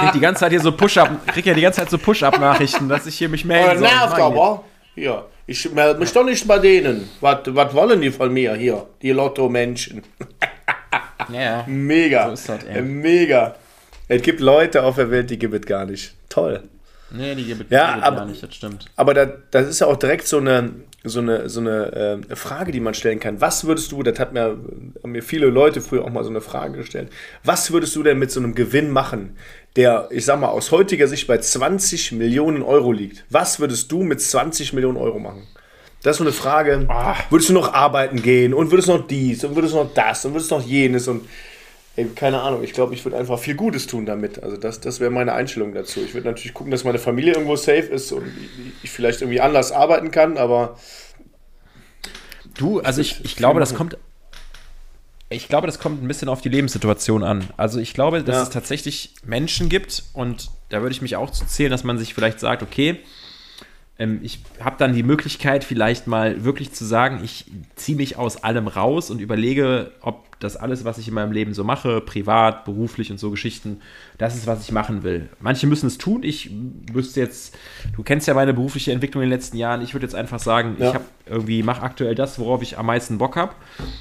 krieg 0.00 0.12
die 0.12 0.20
ganze 0.20 0.40
Zeit 0.40 0.50
hier 0.50 0.60
so 0.60 0.72
Push-Up, 0.72 1.26
krieg 1.28 1.46
ja 1.46 1.54
die 1.54 1.60
ganze 1.60 1.80
Zeit 1.80 1.90
so 1.90 1.98
Push-Up-Nachrichten, 1.98 2.88
dass 2.88 3.06
ich 3.06 3.16
hier 3.16 3.28
mich 3.28 3.44
melde. 3.44 3.80
Nervt 3.80 4.18
aber. 4.18 4.64
Hier. 4.94 5.24
Ich 5.46 5.70
melde 5.72 5.98
mich 5.98 6.12
doch 6.12 6.24
nicht 6.24 6.46
bei 6.46 6.58
denen. 6.58 7.08
Was, 7.20 7.38
was 7.46 7.72
wollen 7.72 8.00
die 8.00 8.10
von 8.10 8.32
mir 8.32 8.54
hier? 8.54 8.86
Die 9.00 9.12
Lotto-Menschen. 9.12 10.02
ja. 11.32 11.64
Mega. 11.66 12.26
So 12.26 12.32
ist 12.32 12.48
das. 12.48 12.82
Mega. 12.82 13.54
Es 14.08 14.22
gibt 14.22 14.40
Leute 14.40 14.82
auf 14.82 14.96
der 14.96 15.10
Welt, 15.10 15.30
die 15.30 15.38
gibt 15.38 15.54
es 15.54 15.66
gar 15.66 15.86
nicht. 15.86 16.14
Toll. 16.28 16.62
Nee, 17.10 17.34
die 17.34 17.44
gibt 17.44 17.62
es 17.62 17.70
ja, 17.70 17.98
gar 17.98 18.26
nicht, 18.26 18.42
das 18.42 18.54
stimmt. 18.54 18.86
Aber 18.96 19.14
da, 19.14 19.26
das 19.50 19.66
ist 19.66 19.80
ja 19.80 19.86
auch 19.86 19.96
direkt 19.96 20.26
so 20.26 20.38
eine, 20.38 20.70
so 21.04 21.20
eine, 21.20 21.48
so 21.48 21.60
eine 21.60 22.22
äh, 22.30 22.36
Frage, 22.36 22.72
die 22.72 22.80
man 22.80 22.94
stellen 22.94 23.20
kann. 23.20 23.40
Was 23.40 23.64
würdest 23.64 23.92
du, 23.92 24.02
das 24.02 24.18
hat 24.18 24.32
mir, 24.32 24.58
haben 25.02 25.12
mir 25.12 25.22
viele 25.22 25.46
Leute 25.46 25.80
früher 25.80 26.04
auch 26.04 26.10
mal 26.10 26.24
so 26.24 26.30
eine 26.30 26.40
Frage 26.40 26.78
gestellt, 26.78 27.10
was 27.44 27.72
würdest 27.72 27.94
du 27.94 28.02
denn 28.02 28.18
mit 28.18 28.30
so 28.30 28.40
einem 28.40 28.54
Gewinn 28.54 28.90
machen, 28.90 29.36
der, 29.76 30.08
ich 30.10 30.24
sag 30.24 30.40
mal, 30.40 30.48
aus 30.48 30.72
heutiger 30.72 31.06
Sicht 31.06 31.28
bei 31.28 31.38
20 31.38 32.12
Millionen 32.12 32.62
Euro 32.62 32.92
liegt? 32.92 33.24
Was 33.30 33.60
würdest 33.60 33.92
du 33.92 34.02
mit 34.02 34.20
20 34.20 34.72
Millionen 34.72 34.96
Euro 34.96 35.18
machen? 35.20 35.46
Das 36.02 36.12
ist 36.12 36.18
so 36.18 36.24
eine 36.24 36.32
Frage. 36.32 36.86
Ach. 36.88 37.30
Würdest 37.30 37.50
du 37.50 37.54
noch 37.54 37.74
arbeiten 37.74 38.22
gehen 38.22 38.54
und 38.54 38.70
würdest 38.70 38.88
noch 38.88 39.06
dies 39.06 39.44
und 39.44 39.56
würdest 39.56 39.74
noch 39.74 39.92
das 39.94 40.24
und 40.24 40.32
würdest 40.32 40.50
noch 40.50 40.64
jenes 40.64 41.08
und 41.08 41.22
ey, 41.98 42.06
keine 42.14 42.40
Ahnung, 42.40 42.62
ich 42.62 42.72
glaube, 42.72 42.94
ich 42.94 43.04
würde 43.04 43.16
einfach 43.16 43.38
viel 43.40 43.56
Gutes 43.56 43.88
tun 43.88 44.06
damit. 44.06 44.42
Also 44.42 44.56
das, 44.56 44.80
das 44.80 45.00
wäre 45.00 45.10
meine 45.10 45.32
Einstellung 45.32 45.74
dazu. 45.74 46.00
Ich 46.00 46.14
würde 46.14 46.28
natürlich 46.28 46.54
gucken, 46.54 46.70
dass 46.70 46.84
meine 46.84 46.98
Familie 47.00 47.32
irgendwo 47.32 47.56
safe 47.56 47.80
ist 47.80 48.12
und 48.12 48.32
ich 48.84 48.90
vielleicht 48.90 49.20
irgendwie 49.20 49.40
anders 49.40 49.72
arbeiten 49.72 50.10
kann, 50.12 50.38
aber 50.38 50.78
Du, 52.56 52.80
also 52.80 53.00
ich, 53.00 53.24
ich 53.24 53.36
glaube, 53.36 53.60
das 53.60 53.74
kommt. 53.74 53.96
Ich 55.30 55.48
glaube, 55.48 55.66
das 55.66 55.78
kommt 55.78 56.02
ein 56.02 56.08
bisschen 56.08 56.28
auf 56.28 56.40
die 56.40 56.48
Lebenssituation 56.48 57.22
an. 57.22 57.44
Also 57.56 57.80
ich 57.80 57.92
glaube, 57.92 58.22
dass 58.22 58.36
Ja. 58.36 58.42
es 58.44 58.50
tatsächlich 58.50 59.14
Menschen 59.24 59.68
gibt 59.68 60.04
und 60.14 60.50
da 60.70 60.80
würde 60.80 60.92
ich 60.92 61.02
mich 61.02 61.16
auch 61.16 61.30
zu 61.30 61.44
zählen, 61.46 61.70
dass 61.70 61.84
man 61.84 61.98
sich 61.98 62.14
vielleicht 62.14 62.40
sagt, 62.40 62.62
okay, 62.62 62.98
ähm, 63.98 64.20
ich 64.22 64.40
habe 64.60 64.76
dann 64.78 64.94
die 64.94 65.02
Möglichkeit, 65.02 65.64
vielleicht 65.64 66.06
mal 66.06 66.44
wirklich 66.44 66.72
zu 66.72 66.84
sagen, 66.84 67.20
ich 67.24 67.46
ziehe 67.76 67.96
mich 67.96 68.16
aus 68.16 68.42
allem 68.44 68.68
raus 68.68 69.10
und 69.10 69.20
überlege, 69.20 69.90
ob 70.00 70.28
das 70.40 70.56
alles, 70.56 70.84
was 70.84 70.98
ich 70.98 71.08
in 71.08 71.14
meinem 71.14 71.32
Leben 71.32 71.52
so 71.52 71.64
mache, 71.64 72.00
privat, 72.00 72.64
beruflich 72.64 73.10
und 73.10 73.18
so 73.18 73.32
Geschichten, 73.32 73.80
das 74.18 74.36
ist, 74.36 74.46
was 74.46 74.62
ich 74.62 74.70
machen 74.70 75.02
will. 75.02 75.28
Manche 75.40 75.66
müssen 75.66 75.88
es 75.88 75.98
tun. 75.98 76.22
Ich 76.22 76.52
wüsste 76.92 77.18
jetzt, 77.20 77.56
du 77.96 78.04
kennst 78.04 78.28
ja 78.28 78.34
meine 78.34 78.54
berufliche 78.54 78.92
Entwicklung 78.92 79.24
in 79.24 79.30
den 79.30 79.36
letzten 79.36 79.56
Jahren. 79.56 79.82
Ich 79.82 79.94
würde 79.94 80.06
jetzt 80.06 80.14
einfach 80.14 80.38
sagen, 80.38 80.76
Ja. 80.78 80.88
ich 80.90 80.94
habe 80.94 81.04
irgendwie 81.26 81.64
mache 81.64 81.82
aktuell 81.82 82.14
das, 82.14 82.38
worauf 82.38 82.62
ich 82.62 82.78
am 82.78 82.86
meisten 82.86 83.18
Bock 83.18 83.34
habe. 83.34 83.52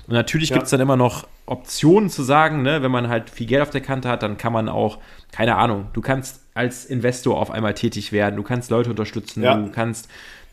Und 0.08 0.14
natürlich 0.14 0.50
Ja. 0.50 0.58
gibt 0.58 0.66
es 0.66 0.70
dann 0.70 0.80
immer 0.80 0.96
noch 0.96 1.28
Optionen 1.48 2.12
zu 2.12 2.22
sagen, 2.22 2.62
ne, 2.62 2.84
wenn 2.84 2.92
man 2.92 3.08
halt 3.08 3.32
viel 3.32 3.48
Geld 3.48 3.64
auf 3.64 3.72
der 3.72 3.82
Kante 3.82 4.08
hat, 4.08 4.22
dann 4.22 4.38
kann 4.38 4.54
man 4.54 4.70
auch, 4.70 5.00
keine 5.32 5.56
Ahnung, 5.56 5.88
du 5.94 6.02
kannst 6.02 6.42
als 6.58 6.86
Investor 6.86 7.38
auf 7.40 7.52
einmal 7.52 7.74
tätig 7.74 8.12
werden, 8.12 8.36
du 8.36 8.44
kannst 8.44 8.70
Leute 8.72 8.90
unterstützen, 8.90 9.44
Ja. 9.44 9.56
du 9.56 9.70
kannst 9.72 10.10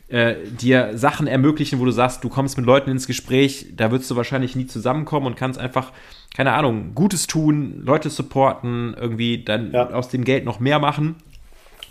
äh, 0.08 0.34
dir 0.60 0.98
Sachen 0.98 1.26
ermöglichen, 1.26 1.80
wo 1.80 1.84
du 1.86 1.90
sagst, 1.90 2.22
du 2.22 2.28
kommst 2.28 2.56
mit 2.58 2.66
Leuten 2.66 2.90
ins 2.90 3.06
Gespräch, 3.06 3.68
da 3.74 3.90
würdest 3.90 4.10
du 4.10 4.16
wahrscheinlich 4.16 4.54
nie 4.54 4.66
zusammenkommen 4.66 5.26
und 5.26 5.34
kannst 5.36 5.58
einfach, 5.58 5.92
keine 6.36 6.52
Ahnung, 6.52 6.92
Gutes 6.94 7.26
tun, 7.26 7.82
Leute 7.84 8.10
supporten, 8.10 8.94
irgendwie 9.00 9.42
dann 9.42 9.72
Ja. 9.72 9.88
aus 9.90 10.10
dem 10.10 10.24
Geld 10.24 10.44
noch 10.44 10.60
mehr 10.60 10.78
machen. 10.78 11.16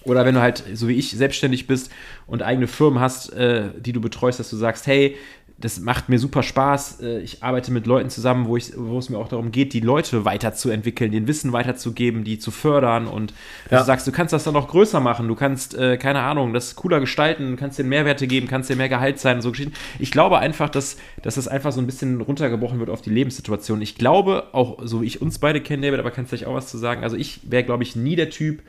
Oder 0.03 0.25
wenn 0.25 0.35
du 0.35 0.41
halt, 0.41 0.63
so 0.73 0.87
wie 0.89 0.93
ich, 0.93 1.11
selbstständig 1.11 1.65
bist 1.65 1.89
und 2.27 2.43
eigene 2.43 2.67
Firmen 2.67 2.99
hast, 2.99 3.31
äh, 3.33 3.69
die 3.79 3.93
du 3.93 4.01
betreust, 4.01 4.39
dass 4.39 4.49
du 4.49 4.57
sagst, 4.57 4.85
hey, 4.85 5.15
das 5.63 5.79
macht 5.79 6.09
mir 6.09 6.19
super 6.19 6.43
Spaß. 6.43 6.99
äh, 7.01 7.19
Ich 7.21 7.41
arbeite 7.41 7.71
mit 7.71 7.87
Leuten 7.87 8.09
zusammen, 8.09 8.47
wo, 8.47 8.57
ich, 8.57 8.73
wo 8.75 8.97
es 8.99 9.09
mir 9.09 9.17
auch 9.17 9.29
darum 9.29 9.51
geht, 9.51 9.71
die 9.73 9.79
Leute 9.79 10.25
weiterzuentwickeln, 10.25 11.11
den 11.11 11.27
Wissen 11.27 11.53
weiterzugeben, 11.53 12.23
die 12.23 12.37
zu 12.37 12.51
fördern 12.51 13.07
und 13.07 13.33
Ja. 13.71 13.79
du 13.79 13.85
sagst, 13.85 14.05
du 14.05 14.11
kannst 14.11 14.33
das 14.33 14.43
dann 14.43 14.53
noch 14.53 14.67
größer 14.67 14.99
machen, 14.99 15.27
du 15.27 15.35
kannst, 15.35 15.75
äh, 15.75 15.97
keine 15.97 16.19
Ahnung, 16.19 16.53
das 16.53 16.75
cooler 16.75 16.99
gestalten, 16.99 17.55
kannst 17.55 17.79
dir 17.79 17.83
Mehrwerte 17.85 18.27
geben, 18.27 18.47
kannst 18.47 18.69
dir 18.69 18.75
mehr 18.75 18.89
Gehalt 18.89 19.19
sein 19.19 19.37
und 19.37 19.41
so 19.41 19.51
Geschichten. 19.51 19.73
Ich 19.99 20.11
glaube 20.11 20.39
einfach, 20.39 20.69
dass, 20.69 20.97
dass 21.21 21.35
das 21.35 21.47
einfach 21.47 21.71
so 21.71 21.79
ein 21.79 21.85
bisschen 21.85 22.19
runtergebrochen 22.21 22.79
wird 22.79 22.89
auf 22.89 23.01
die 23.01 23.09
Lebenssituation. 23.11 23.81
Ich 23.81 23.95
glaube, 23.95 24.47
auch 24.51 24.79
so 24.83 25.01
wie 25.01 25.05
ich 25.05 25.21
uns 25.21 25.39
beide 25.39 25.61
kenne, 25.61 25.85
David, 25.87 25.99
aber 25.99 26.11
kannst 26.11 26.31
du 26.31 26.35
vielleicht 26.37 26.49
auch 26.49 26.55
was 26.55 26.67
zu 26.69 26.77
sagen? 26.77 27.03
Also 27.03 27.15
ich 27.15 27.39
wäre, 27.49 27.63
glaube 27.63 27.83
ich, 27.83 27.95
nie 27.95 28.15
der 28.15 28.29
Typ, 28.29 28.61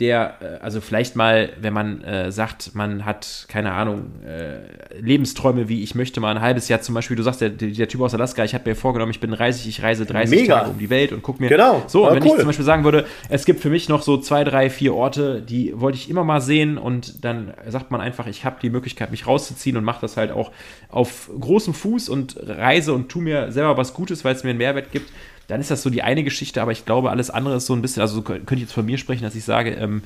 der, 0.00 0.38
äh, 0.40 0.64
also 0.64 0.80
vielleicht 0.80 1.16
mal, 1.16 1.50
wenn 1.60 1.72
man 1.72 2.02
äh, 2.02 2.32
sagt, 2.32 2.74
man 2.74 3.04
hat, 3.04 3.44
keine 3.48 3.72
Ahnung, 3.72 4.10
äh, 4.26 4.98
Lebensträume, 4.98 5.68
wie 5.68 5.82
ich 5.82 5.94
möchte 5.94 6.18
mal 6.20 6.34
ein 6.34 6.40
halbes 6.40 6.68
Jahr 6.68 6.80
zum 6.80 6.94
Beispiel, 6.94 7.16
du 7.16 7.22
sagst, 7.22 7.40
der, 7.40 7.50
der 7.50 7.88
Typ 7.88 8.00
aus 8.00 8.14
Alaska, 8.14 8.42
ich 8.42 8.54
habe 8.54 8.68
mir 8.68 8.74
vorgenommen, 8.74 9.12
ich 9.12 9.20
bin 9.20 9.30
30, 9.30 9.68
ich 9.68 9.82
reise 9.82 10.06
30 10.06 10.40
Mega. 10.40 10.58
Tage 10.60 10.70
um 10.70 10.78
die 10.78 10.90
Welt 10.90 11.12
und 11.12 11.22
guck 11.22 11.38
mir. 11.40 11.48
Genau. 11.48 11.84
So, 11.86 12.04
und 12.04 12.08
Ah, 12.10 12.14
wenn 12.14 12.22
cool. 12.24 12.30
ich 12.30 12.36
zum 12.38 12.46
Beispiel 12.46 12.64
sagen 12.64 12.84
würde, 12.84 13.06
es 13.28 13.44
gibt 13.44 13.60
für 13.60 13.70
mich 13.70 13.88
noch 13.88 14.02
so 14.02 14.16
zwei, 14.16 14.44
drei, 14.44 14.70
vier 14.70 14.94
Orte, 14.94 15.42
die 15.42 15.72
wollte 15.78 15.98
ich 15.98 16.08
immer 16.10 16.24
mal 16.24 16.40
sehen 16.40 16.78
und 16.78 17.24
dann 17.24 17.52
sagt 17.68 17.90
man 17.90 18.00
einfach, 18.00 18.26
ich 18.26 18.44
habe 18.44 18.56
die 18.60 18.70
Möglichkeit, 18.70 19.10
mich 19.10 19.26
rauszuziehen 19.26 19.76
und 19.76 19.84
mache 19.84 20.00
das 20.00 20.16
halt 20.16 20.32
auch 20.32 20.52
auf 20.88 21.30
großem 21.38 21.74
Fuß 21.74 22.08
und 22.08 22.36
reise 22.40 22.92
und 22.92 23.08
tu 23.08 23.20
mir 23.20 23.52
selber 23.52 23.76
was 23.76 23.94
Gutes, 23.94 24.24
weil 24.24 24.34
es 24.34 24.42
mir 24.42 24.50
einen 24.50 24.58
Mehrwert 24.58 24.90
gibt. 24.90 25.12
Dann 25.48 25.60
ist 25.60 25.70
das 25.70 25.82
so 25.82 25.90
die 25.90 26.02
eine 26.02 26.24
Geschichte, 26.24 26.62
aber 26.62 26.72
ich 26.72 26.84
glaube, 26.86 27.10
alles 27.10 27.30
andere 27.30 27.56
ist 27.56 27.66
so 27.66 27.74
ein 27.74 27.82
bisschen, 27.82 28.00
also 28.02 28.14
so 28.16 28.22
könnte 28.22 28.54
ich 28.54 28.60
jetzt 28.62 28.72
von 28.72 28.86
mir 28.86 28.98
sprechen, 28.98 29.22
dass 29.24 29.34
ich 29.34 29.44
sage, 29.44 29.70
ähm, 29.72 30.02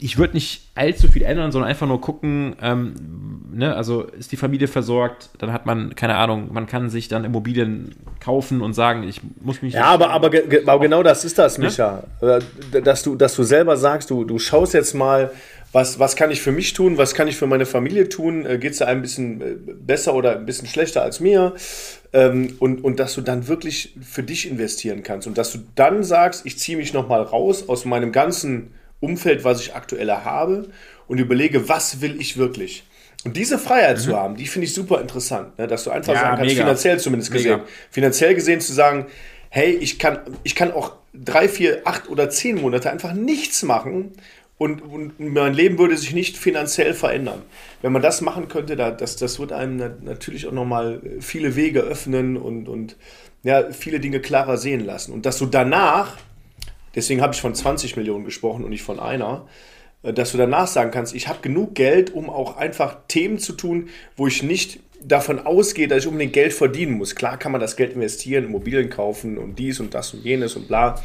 ich 0.00 0.16
würde 0.16 0.34
nicht 0.34 0.62
allzu 0.76 1.08
viel 1.08 1.22
ändern, 1.22 1.50
sondern 1.50 1.68
einfach 1.68 1.88
nur 1.88 2.00
gucken, 2.00 2.54
ähm, 2.62 2.94
ne, 3.52 3.74
also 3.74 4.02
ist 4.04 4.30
die 4.30 4.36
Familie 4.36 4.68
versorgt, 4.68 5.30
dann 5.38 5.52
hat 5.52 5.66
man, 5.66 5.96
keine 5.96 6.14
Ahnung, 6.14 6.50
man 6.52 6.66
kann 6.68 6.88
sich 6.88 7.08
dann 7.08 7.24
Immobilien 7.24 7.96
kaufen 8.20 8.60
und 8.60 8.74
sagen, 8.74 9.02
ich 9.02 9.20
muss 9.40 9.60
mich 9.60 9.74
Ja, 9.74 9.86
aber, 9.86 10.10
aber, 10.10 10.30
ge- 10.30 10.62
aber 10.64 10.78
genau 10.80 11.02
das 11.02 11.24
ist 11.24 11.36
das, 11.38 11.58
Ne? 11.58 11.64
Micha. 11.64 12.04
Äh, 12.20 12.80
Dass 12.80 13.02
du, 13.02 13.16
dass 13.16 13.34
du 13.34 13.42
selber 13.42 13.76
sagst, 13.76 14.10
du, 14.10 14.22
du 14.24 14.38
schaust 14.38 14.72
jetzt 14.72 14.94
mal, 14.94 15.32
was, 15.72 15.98
was 15.98 16.16
kann 16.16 16.30
ich 16.30 16.40
für 16.40 16.52
mich 16.52 16.72
tun, 16.72 16.96
was 16.96 17.14
kann 17.14 17.28
ich 17.28 17.36
für 17.36 17.46
meine 17.46 17.66
Familie 17.66 18.08
tun, 18.08 18.44
geht 18.58 18.72
es 18.72 18.82
einem 18.82 18.98
ein 19.00 19.02
bisschen 19.02 19.40
äh, 19.40 19.54
besser 19.74 20.14
oder 20.14 20.36
ein 20.36 20.46
bisschen 20.46 20.66
schlechter 20.66 21.02
als 21.02 21.20
mir 21.20 21.54
ähm, 22.12 22.56
und, 22.58 22.82
und 22.82 22.98
dass 22.98 23.14
du 23.14 23.20
dann 23.20 23.48
wirklich 23.48 23.94
für 24.00 24.22
dich 24.22 24.48
investieren 24.50 25.02
kannst 25.02 25.26
und 25.26 25.36
dass 25.36 25.52
du 25.52 25.58
dann 25.74 26.04
sagst, 26.04 26.46
ich 26.46 26.58
ziehe 26.58 26.78
mich 26.78 26.92
nochmal 26.94 27.22
raus 27.22 27.68
aus 27.68 27.84
meinem 27.84 28.12
ganzen 28.12 28.72
Umfeld, 29.00 29.44
was 29.44 29.60
ich 29.60 29.74
aktuell 29.74 30.10
habe 30.10 30.68
und 31.06 31.18
überlege, 31.18 31.68
was 31.68 32.00
will 32.00 32.20
ich 32.20 32.36
wirklich. 32.36 32.84
Und 33.24 33.36
diese 33.36 33.58
Freiheit 33.58 34.00
zu 34.00 34.16
haben, 34.16 34.36
die 34.36 34.46
finde 34.46 34.66
ich 34.66 34.74
super 34.74 35.00
interessant, 35.00 35.58
ne? 35.58 35.66
dass 35.66 35.84
du 35.84 35.90
einfach 35.90 36.12
Mhm. 36.12 36.16
Ja, 36.16 36.22
sagen 36.22 36.36
kannst, 36.38 36.54
mega. 36.54 36.64
finanziell 36.64 36.98
zumindest 37.00 37.32
Mega. 37.32 37.56
gesehen, 37.56 37.68
finanziell 37.90 38.34
gesehen 38.34 38.60
zu 38.60 38.72
sagen, 38.72 39.06
hey, 39.50 39.72
ich 39.72 39.98
kann, 39.98 40.20
ich 40.44 40.54
kann 40.54 40.72
auch 40.72 40.92
drei, 41.12 41.48
vier, 41.48 41.82
acht 41.84 42.08
oder 42.08 42.30
zehn 42.30 42.60
Monate 42.60 42.90
einfach 42.90 43.12
nichts 43.12 43.62
machen 43.62 44.12
und, 44.58 44.82
und 44.82 45.20
mein 45.20 45.54
Leben 45.54 45.78
würde 45.78 45.96
sich 45.96 46.12
nicht 46.12 46.36
finanziell 46.36 46.92
verändern. 46.92 47.42
Wenn 47.80 47.92
man 47.92 48.02
das 48.02 48.20
machen 48.20 48.48
könnte, 48.48 48.74
da, 48.74 48.90
das, 48.90 49.16
das 49.16 49.38
wird 49.38 49.52
einem 49.52 49.76
na- 49.76 49.96
natürlich 50.02 50.46
auch 50.48 50.52
nochmal 50.52 51.00
viele 51.20 51.54
Wege 51.54 51.80
öffnen 51.80 52.36
und, 52.36 52.68
und 52.68 52.96
ja, 53.44 53.70
viele 53.70 54.00
Dinge 54.00 54.20
klarer 54.20 54.56
sehen 54.56 54.84
lassen. 54.84 55.12
Und 55.12 55.26
dass 55.26 55.38
du 55.38 55.46
danach, 55.46 56.16
deswegen 56.96 57.22
habe 57.22 57.34
ich 57.34 57.40
von 57.40 57.54
20 57.54 57.96
Millionen 57.96 58.24
gesprochen 58.24 58.64
und 58.64 58.70
nicht 58.70 58.82
von 58.82 58.98
einer, 58.98 59.46
äh, 60.02 60.12
dass 60.12 60.32
du 60.32 60.38
danach 60.38 60.66
sagen 60.66 60.90
kannst, 60.90 61.14
ich 61.14 61.28
habe 61.28 61.38
genug 61.40 61.76
Geld, 61.76 62.12
um 62.12 62.28
auch 62.28 62.56
einfach 62.56 62.96
Themen 63.06 63.38
zu 63.38 63.52
tun, 63.52 63.88
wo 64.16 64.26
ich 64.26 64.42
nicht 64.42 64.80
davon 65.00 65.38
ausgehe, 65.38 65.86
dass 65.86 65.98
ich 66.02 66.08
unbedingt 66.08 66.32
Geld 66.32 66.52
verdienen 66.52 66.98
muss. 66.98 67.14
Klar 67.14 67.38
kann 67.38 67.52
man 67.52 67.60
das 67.60 67.76
Geld 67.76 67.92
investieren, 67.92 68.46
Immobilien 68.46 68.90
kaufen 68.90 69.38
und 69.38 69.56
dies 69.58 69.78
und 69.78 69.94
das 69.94 70.12
und 70.14 70.24
jenes 70.24 70.56
und 70.56 70.66
bla. 70.66 71.00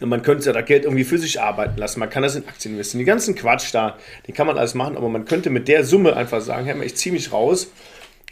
Und 0.00 0.08
man 0.08 0.22
könnte 0.22 0.46
ja 0.46 0.52
das 0.52 0.64
Geld 0.64 0.84
irgendwie 0.84 1.04
für 1.04 1.18
sich 1.18 1.40
arbeiten 1.40 1.78
lassen. 1.78 2.00
Man 2.00 2.10
kann 2.10 2.22
das 2.22 2.34
in 2.34 2.46
Aktien 2.48 2.74
investieren. 2.74 2.98
Die 2.98 3.04
ganzen 3.04 3.34
Quatsch 3.34 3.72
da, 3.72 3.96
den 4.26 4.34
kann 4.34 4.46
man 4.46 4.58
alles 4.58 4.74
machen, 4.74 4.96
aber 4.96 5.08
man 5.08 5.24
könnte 5.24 5.50
mit 5.50 5.68
der 5.68 5.84
Summe 5.84 6.16
einfach 6.16 6.40
sagen, 6.40 6.66
hey, 6.66 6.84
ich 6.84 6.96
ziehe 6.96 7.12
mich 7.12 7.32
raus 7.32 7.70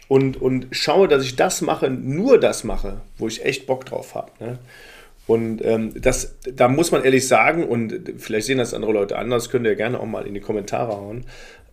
und, 0.09 0.41
und 0.41 0.67
schaue, 0.71 1.07
dass 1.07 1.23
ich 1.23 1.35
das 1.35 1.61
mache, 1.61 1.89
nur 1.89 2.39
das 2.39 2.63
mache, 2.63 3.01
wo 3.17 3.27
ich 3.27 3.45
echt 3.45 3.65
Bock 3.65 3.85
drauf 3.85 4.13
habe. 4.13 4.31
Ne? 4.39 4.59
Und 5.25 5.63
ähm, 5.63 5.93
das, 6.01 6.35
da 6.43 6.67
muss 6.67 6.91
man 6.91 7.03
ehrlich 7.03 7.27
sagen, 7.27 7.63
und 7.63 8.13
vielleicht 8.17 8.47
sehen 8.47 8.57
das 8.57 8.73
andere 8.73 8.91
Leute 8.91 9.17
anders, 9.17 9.49
könnt 9.49 9.65
ihr 9.65 9.75
gerne 9.75 9.99
auch 9.99 10.05
mal 10.05 10.27
in 10.27 10.33
die 10.33 10.41
Kommentare 10.41 10.91
hauen, 10.91 11.25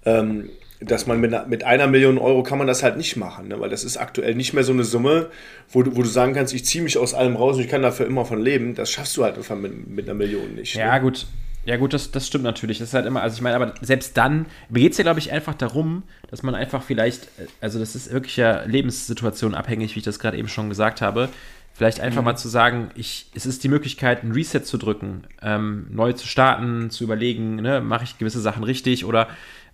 ähm, 0.05 0.51
dass 0.81 1.07
man 1.07 1.21
mit 1.21 1.33
einer, 1.33 1.47
mit 1.47 1.63
einer 1.65 1.87
Million 1.87 2.19
Euro 2.19 2.43
kann 2.43 2.59
man 2.59 2.67
das 2.67 2.83
halt 2.83 2.97
nicht 2.97 3.17
machen, 3.17 3.49
ne? 3.49 3.61
weil 3.61 3.69
das 3.69 3.85
ist 3.85 3.99
aktuell 3.99 4.35
nicht 4.35 4.55
mehr 4.55 4.65
so 4.65 4.73
eine 4.73 4.85
Summe, 4.85 5.27
wo 5.69 5.83
du, 5.83 5.95
wo 5.95 6.03
du 6.03 6.09
sagen 6.09 6.33
kannst, 6.33 6.55
ich 6.55 6.65
ziehe 6.65 6.83
mich 6.83 6.97
aus 6.97 7.13
allem 7.13 7.37
raus 7.37 7.57
und 7.57 7.63
ich 7.63 7.69
kann 7.69 7.83
dafür 7.83 8.07
immer 8.07 8.25
von 8.25 8.41
leben. 8.41 8.75
Das 8.75 8.91
schaffst 8.91 9.17
du 9.17 9.25
halt 9.25 9.37
einfach 9.37 9.57
mit, 9.57 9.89
mit 9.89 10.07
einer 10.09 10.15
Million 10.15 10.55
nicht. 10.55 10.75
Ja, 10.75 10.95
Ne? 10.95 11.01
gut. 11.03 11.27
Ja, 11.67 11.77
gut, 11.77 11.93
das, 11.93 12.11
das 12.11 12.27
stimmt 12.27 12.45
natürlich. 12.45 12.79
Das 12.79 12.89
ist 12.89 12.95
halt 12.95 13.05
immer, 13.05 13.21
also 13.21 13.37
ich 13.37 13.43
meine, 13.43 13.57
aber 13.57 13.75
selbst 13.83 14.17
dann 14.17 14.47
geht 14.71 14.93
es 14.93 14.99
ja, 14.99 15.03
glaube 15.03 15.19
ich, 15.21 15.31
einfach 15.31 15.53
darum, 15.55 16.05
dass 16.31 16.43
man 16.43 16.55
einfach 16.55 16.83
vielleicht, 16.83 17.25
äh, 17.25 17.47
also 17.61 17.79
das 17.79 17.95
ist 17.95 18.11
wirklich 18.11 18.39
ja 18.39 18.63
Lebenssituation 18.65 19.55
abhängig, 19.55 19.95
wie 19.95 19.99
ich 19.99 20.05
das 20.05 20.19
gerade 20.19 20.39
eben 20.39 20.49
schon 20.49 20.71
gesagt 20.71 21.03
habe. 21.03 21.29
Vielleicht 21.75 22.01
einfach 22.01 22.23
mal 22.23 22.37
zu 22.37 22.49
sagen, 22.49 22.91
ich, 22.95 23.27
es 23.35 23.47
ist 23.47 23.63
die 23.63 23.69
Möglichkeit, 23.69 24.25
ein 24.25 24.33
Reset 24.33 24.61
zu 24.65 24.77
drücken, 24.77 25.25
ähm, 25.41 25.87
neu 25.91 26.13
zu 26.13 26.27
starten, 26.27 26.91
zu 26.91 27.05
überlegen, 27.05 27.57
ne, 27.57 27.81
mache 27.81 28.05
ich 28.05 28.19
gewisse 28.19 28.41
Sachen 28.41 28.65
richtig 28.65 29.05
oder 29.05 29.29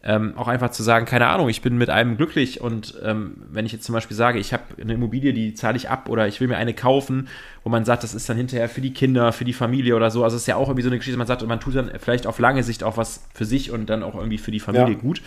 ähm, 0.06 0.34
auch 0.36 0.46
einfach 0.46 0.70
zu 0.70 0.84
sagen, 0.84 1.04
keine 1.04 1.26
Ahnung, 1.26 1.48
ich 1.48 1.62
bin 1.62 1.76
mit 1.76 1.90
einem 1.90 2.16
glücklich 2.16 2.60
und 2.60 2.94
ähm, 3.02 3.38
wenn 3.50 3.66
ich 3.66 3.72
jetzt 3.72 3.84
zum 3.84 3.92
Beispiel 3.92 4.16
sage, 4.16 4.38
ich 4.38 4.52
habe 4.52 4.62
eine 4.80 4.94
Immobilie, 4.94 5.32
die 5.32 5.52
zahle 5.54 5.76
ich 5.76 5.90
ab 5.90 6.08
oder 6.08 6.28
ich 6.28 6.40
will 6.40 6.46
mir 6.46 6.56
eine 6.56 6.74
kaufen, 6.74 7.26
wo 7.64 7.70
man 7.70 7.84
sagt, 7.84 8.04
das 8.04 8.14
ist 8.14 8.28
dann 8.28 8.36
hinterher 8.36 8.68
für 8.68 8.80
die 8.80 8.94
Kinder, 8.94 9.32
für 9.32 9.44
die 9.44 9.52
Familie 9.52 9.96
oder 9.96 10.12
so, 10.12 10.22
also 10.22 10.36
es 10.36 10.42
ist 10.42 10.46
ja 10.46 10.54
auch 10.54 10.68
irgendwie 10.68 10.82
so 10.82 10.88
eine 10.90 10.98
Geschichte, 10.98 11.18
man 11.18 11.26
sagt, 11.26 11.44
man 11.44 11.58
tut 11.58 11.74
dann 11.74 11.90
vielleicht 11.98 12.28
auf 12.28 12.38
lange 12.38 12.62
Sicht 12.62 12.84
auch 12.84 12.96
was 12.96 13.24
für 13.34 13.44
sich 13.44 13.72
und 13.72 13.90
dann 13.90 14.04
auch 14.04 14.14
irgendwie 14.14 14.38
für 14.38 14.52
die 14.52 14.60
Familie 14.60 14.94
Ja. 14.94 15.00
gut. 15.00 15.22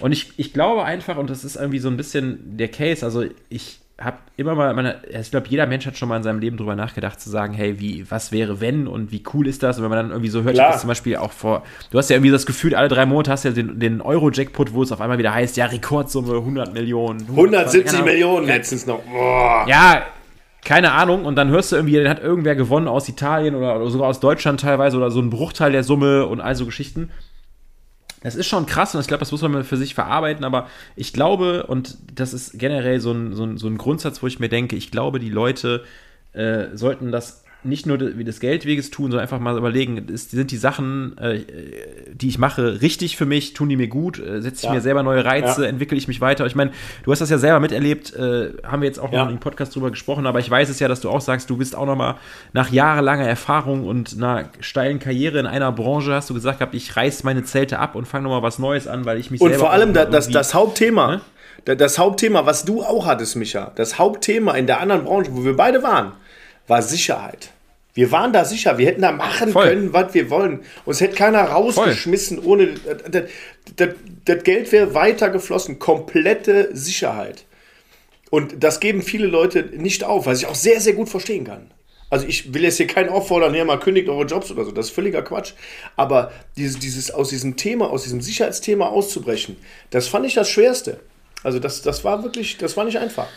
Und 0.00 0.12
ich, 0.12 0.32
ich 0.38 0.54
glaube 0.54 0.84
einfach, 0.84 1.18
und 1.18 1.28
das 1.28 1.44
ist 1.44 1.56
irgendwie 1.56 1.78
so 1.78 1.88
ein 1.88 1.98
bisschen 1.98 2.56
der 2.56 2.68
Case, 2.68 3.04
also 3.04 3.24
ich 3.50 3.80
habe 4.00 4.16
immer 4.36 4.54
mal, 4.54 4.72
meine, 4.72 4.96
ich 5.08 5.30
glaube, 5.30 5.46
jeder 5.48 5.66
Mensch 5.66 5.86
hat 5.86 5.96
schon 5.96 6.08
mal 6.08 6.16
in 6.16 6.22
seinem 6.22 6.38
Leben 6.38 6.56
drüber 6.56 6.74
nachgedacht, 6.74 7.20
zu 7.20 7.28
sagen, 7.28 7.52
hey, 7.52 7.78
wie, 7.80 8.10
was 8.10 8.32
wäre 8.32 8.60
wenn 8.60 8.86
und 8.86 9.12
wie 9.12 9.22
cool 9.34 9.46
ist 9.46 9.62
das? 9.62 9.76
Und 9.76 9.84
wenn 9.84 9.90
man 9.90 9.98
dann 9.98 10.10
irgendwie 10.10 10.30
so 10.30 10.42
hört, 10.42 10.52
ich 10.52 10.54
Klar. 10.54 10.68
hab 10.68 10.72
das 10.72 10.80
zum 10.80 10.88
Beispiel 10.88 11.16
auch 11.16 11.32
vor, 11.32 11.64
du 11.90 11.98
hast 11.98 12.08
ja 12.08 12.16
irgendwie 12.16 12.30
das 12.30 12.46
Gefühl, 12.46 12.74
alle 12.74 12.88
drei 12.88 13.04
Monate 13.04 13.30
hast 13.30 13.44
du 13.44 13.50
ja 13.50 13.54
den, 13.54 13.78
den 13.78 14.00
Euro-Jackpot, 14.00 14.72
wo 14.72 14.82
es 14.82 14.90
auf 14.90 15.02
einmal 15.02 15.18
wieder 15.18 15.34
heißt, 15.34 15.58
ja, 15.58 15.66
Rekordsumme 15.66 16.34
100 16.34 16.72
Millionen. 16.72 17.20
170 17.28 17.84
keine 17.84 17.98
Ahnung. 17.98 18.12
Millionen 18.12 18.46
letztens 18.46 18.86
noch. 18.86 19.02
Boah. 19.02 19.66
Ja, 19.68 20.02
keine 20.64 20.92
Ahnung. 20.92 21.26
Und 21.26 21.36
dann 21.36 21.48
hörst 21.50 21.72
du 21.72 21.76
irgendwie, 21.76 21.96
dann 21.96 22.08
hat 22.08 22.22
irgendwer 22.22 22.54
gewonnen 22.54 22.88
aus 22.88 23.08
Italien 23.08 23.54
oder, 23.54 23.76
oder 23.76 23.90
sogar 23.90 24.08
aus 24.08 24.20
Deutschland 24.20 24.60
teilweise 24.60 24.96
oder 24.96 25.10
so 25.10 25.20
ein 25.20 25.28
Bruchteil 25.28 25.72
der 25.72 25.82
Summe 25.82 26.26
und 26.26 26.40
all 26.40 26.54
so 26.54 26.64
Geschichten. 26.64 27.10
Das 28.22 28.34
ist 28.34 28.46
schon 28.46 28.66
krass 28.66 28.94
und 28.94 29.00
ich 29.00 29.06
glaube, 29.06 29.20
das 29.20 29.32
muss 29.32 29.40
man 29.42 29.64
für 29.64 29.76
sich 29.76 29.94
verarbeiten, 29.94 30.44
aber 30.44 30.68
ich 30.94 31.12
glaube, 31.12 31.66
und 31.66 31.96
das 32.14 32.34
ist 32.34 32.58
generell 32.58 33.00
so 33.00 33.12
ein, 33.12 33.34
so 33.34 33.44
ein, 33.44 33.56
so 33.56 33.66
ein 33.66 33.78
Grundsatz, 33.78 34.22
wo 34.22 34.26
ich 34.26 34.38
mir 34.38 34.48
denke, 34.48 34.76
ich 34.76 34.90
glaube, 34.90 35.18
die 35.20 35.30
Leute 35.30 35.84
äh, 36.32 36.66
sollten 36.74 37.12
das 37.12 37.44
nicht 37.62 37.86
nur 37.86 38.16
wie 38.16 38.24
des 38.24 38.40
Geldweges 38.40 38.90
tun, 38.90 39.10
sondern 39.10 39.22
einfach 39.22 39.38
mal 39.38 39.56
überlegen, 39.56 40.08
ist, 40.08 40.30
sind 40.30 40.50
die 40.50 40.56
Sachen, 40.56 41.16
äh, 41.18 41.40
die 42.12 42.28
ich 42.28 42.38
mache, 42.38 42.80
richtig 42.80 43.16
für 43.16 43.26
mich, 43.26 43.52
tun 43.52 43.68
die 43.68 43.76
mir 43.76 43.88
gut, 43.88 44.18
äh, 44.18 44.40
setze 44.40 44.58
ich 44.58 44.62
ja. 44.64 44.72
mir 44.72 44.80
selber 44.80 45.02
neue 45.02 45.24
Reize, 45.24 45.62
ja. 45.62 45.68
entwickle 45.68 45.98
ich 45.98 46.08
mich 46.08 46.20
weiter. 46.20 46.46
Ich 46.46 46.54
meine, 46.54 46.70
du 47.02 47.12
hast 47.12 47.20
das 47.20 47.28
ja 47.28 47.38
selber 47.38 47.60
miterlebt, 47.60 48.14
äh, 48.14 48.52
haben 48.64 48.80
wir 48.80 48.88
jetzt 48.88 48.98
auch 48.98 49.12
ja. 49.12 49.24
noch 49.24 49.30
im 49.30 49.40
Podcast 49.40 49.74
drüber 49.74 49.90
gesprochen, 49.90 50.26
aber 50.26 50.38
ich 50.38 50.50
weiß 50.50 50.70
es 50.70 50.80
ja, 50.80 50.88
dass 50.88 51.00
du 51.00 51.10
auch 51.10 51.20
sagst, 51.20 51.50
du 51.50 51.58
bist 51.58 51.76
auch 51.76 51.86
nochmal 51.86 52.16
nach 52.52 52.70
jahrelanger 52.70 53.26
Erfahrung 53.26 53.86
und 53.86 54.16
einer 54.16 54.48
steilen 54.60 54.98
Karriere 54.98 55.38
in 55.38 55.46
einer 55.46 55.70
Branche, 55.72 56.14
hast 56.14 56.30
du 56.30 56.34
gesagt 56.34 56.60
gehabt, 56.60 56.74
ich 56.74 56.96
reiß 56.96 57.24
meine 57.24 57.44
Zelte 57.44 57.78
ab 57.78 57.94
und 57.94 58.06
fange 58.06 58.24
nochmal 58.24 58.42
was 58.42 58.58
Neues 58.58 58.86
an, 58.86 59.04
weil 59.04 59.18
ich 59.18 59.30
mich 59.30 59.40
Und 59.40 59.54
vor 59.54 59.70
allem 59.70 59.92
das, 59.92 60.28
das 60.28 60.54
Hauptthema, 60.54 61.20
ne? 61.66 61.76
das 61.76 61.98
Hauptthema, 61.98 62.46
was 62.46 62.64
du 62.64 62.82
auch 62.82 63.06
hattest, 63.06 63.36
Micha, 63.36 63.72
das 63.74 63.98
Hauptthema 63.98 64.54
in 64.54 64.66
der 64.66 64.80
anderen 64.80 65.04
Branche, 65.04 65.30
wo 65.34 65.44
wir 65.44 65.56
beide 65.56 65.82
waren, 65.82 66.12
war 66.70 66.80
Sicherheit. 66.82 67.50
Wir 67.92 68.12
waren 68.12 68.32
da 68.32 68.44
sicher, 68.44 68.78
wir 68.78 68.86
hätten 68.86 69.02
da 69.02 69.12
machen 69.12 69.52
Voll. 69.52 69.68
können, 69.68 69.92
was 69.92 70.14
wir 70.14 70.30
wollen. 70.30 70.60
Uns 70.84 71.00
hätte 71.00 71.16
keiner 71.16 71.42
rausgeschmissen, 71.42 72.42
Voll. 72.42 72.46
ohne. 72.46 72.74
Das, 73.10 73.24
das, 73.76 73.88
das 74.24 74.44
Geld 74.44 74.70
wäre 74.72 74.94
weitergeflossen. 74.94 75.78
Komplette 75.78 76.70
Sicherheit. 76.72 77.44
Und 78.30 78.62
das 78.62 78.78
geben 78.78 79.02
viele 79.02 79.26
Leute 79.26 79.64
nicht 79.76 80.04
auf, 80.04 80.26
was 80.26 80.38
ich 80.40 80.46
auch 80.46 80.54
sehr, 80.54 80.80
sehr 80.80 80.92
gut 80.92 81.08
verstehen 81.08 81.44
kann. 81.44 81.72
Also 82.10 82.26
ich 82.26 82.54
will 82.54 82.62
jetzt 82.62 82.76
hier 82.76 82.86
keinen 82.86 83.08
auffordern, 83.08 83.54
ja, 83.54 83.64
mal 83.64 83.78
kündigt 83.78 84.08
eure 84.08 84.24
Jobs 84.24 84.50
oder 84.50 84.64
so, 84.64 84.72
das 84.72 84.86
ist 84.86 84.94
völliger 84.94 85.22
Quatsch. 85.22 85.52
Aber 85.96 86.32
dieses, 86.56 86.78
dieses, 86.78 87.10
aus 87.12 87.28
diesem 87.28 87.56
Thema, 87.56 87.90
aus 87.90 88.02
diesem 88.02 88.20
Sicherheitsthema 88.20 88.88
auszubrechen, 88.88 89.56
das 89.90 90.08
fand 90.08 90.26
ich 90.26 90.34
das 90.34 90.48
Schwerste. 90.48 91.00
Also 91.44 91.58
das, 91.58 91.82
das 91.82 92.04
war 92.04 92.22
wirklich, 92.24 92.58
das 92.58 92.76
war 92.76 92.84
nicht 92.84 92.98
einfach. 92.98 93.28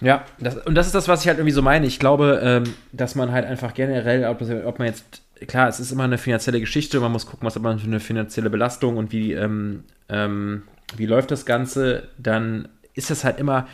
Ja, 0.00 0.24
das, 0.38 0.56
und 0.58 0.74
das 0.74 0.86
ist 0.86 0.94
das, 0.94 1.08
was 1.08 1.22
ich 1.22 1.28
halt 1.28 1.38
irgendwie 1.38 1.52
so 1.52 1.62
meine. 1.62 1.86
Ich 1.86 1.98
glaube, 1.98 2.40
ähm, 2.42 2.74
dass 2.92 3.14
man 3.14 3.32
halt 3.32 3.44
einfach 3.44 3.74
generell, 3.74 4.24
ob, 4.26 4.40
ob, 4.42 4.78
man 4.78 4.88
jetzt, 4.88 5.22
klar, 5.46 5.68
es 5.68 5.80
ist 5.80 5.90
immer 5.90 6.04
eine 6.04 6.18
finanzielle 6.18 6.60
Geschichte, 6.60 7.00
man 7.00 7.12
muss 7.12 7.26
gucken, 7.26 7.46
was 7.46 7.56
hat 7.56 7.62
man 7.62 7.78
für 7.78 7.86
eine 7.86 8.00
finanzielle 8.00 8.50
Belastung 8.50 8.96
und 8.96 9.12
wie, 9.12 9.32
ähm, 9.32 9.84
ähm, 10.08 10.62
wie 10.96 11.06
läuft 11.06 11.30
das 11.30 11.46
Ganze, 11.46 12.08
dann 12.16 12.68
ist 12.94 13.10
das 13.10 13.24
halt 13.24 13.38
immer 13.38 13.66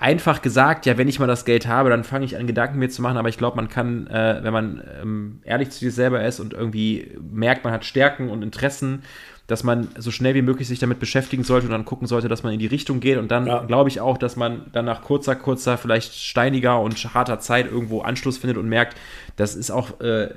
einfach 0.00 0.40
gesagt, 0.40 0.86
ja, 0.86 0.96
wenn 0.96 1.08
ich 1.08 1.20
mal 1.20 1.26
das 1.26 1.44
Geld 1.44 1.68
habe, 1.68 1.90
dann 1.90 2.04
fange 2.04 2.24
ich 2.24 2.36
an, 2.36 2.46
Gedanken 2.46 2.78
mir 2.78 2.88
zu 2.88 3.02
machen, 3.02 3.18
aber 3.18 3.28
ich 3.28 3.36
glaube, 3.36 3.56
man 3.56 3.68
kann, 3.68 4.06
äh, 4.06 4.40
wenn 4.42 4.52
man 4.52 4.82
ähm, 5.00 5.40
ehrlich 5.44 5.70
zu 5.70 5.80
sich 5.80 5.94
selber 5.94 6.24
ist 6.24 6.40
und 6.40 6.54
irgendwie 6.54 7.16
merkt, 7.20 7.64
man 7.64 7.72
hat 7.72 7.84
Stärken 7.84 8.30
und 8.30 8.42
Interessen, 8.42 9.02
dass 9.46 9.62
man 9.62 9.88
so 9.98 10.10
schnell 10.10 10.34
wie 10.34 10.42
möglich 10.42 10.68
sich 10.68 10.78
damit 10.78 11.00
beschäftigen 11.00 11.44
sollte 11.44 11.66
und 11.66 11.72
dann 11.72 11.84
gucken 11.84 12.06
sollte, 12.06 12.28
dass 12.28 12.42
man 12.42 12.52
in 12.52 12.58
die 12.58 12.66
Richtung 12.66 13.00
geht. 13.00 13.18
Und 13.18 13.30
dann 13.30 13.46
ja. 13.46 13.62
glaube 13.64 13.90
ich 13.90 14.00
auch, 14.00 14.16
dass 14.16 14.36
man 14.36 14.66
dann 14.72 14.84
nach 14.86 15.02
kurzer, 15.02 15.36
kurzer, 15.36 15.76
vielleicht 15.76 16.14
steiniger 16.14 16.80
und 16.80 16.96
harter 17.12 17.40
Zeit 17.40 17.70
irgendwo 17.70 18.00
Anschluss 18.00 18.38
findet 18.38 18.56
und 18.56 18.68
merkt, 18.68 18.96
das 19.36 19.54
ist 19.54 19.70
auch 19.70 20.00
äh, 20.00 20.30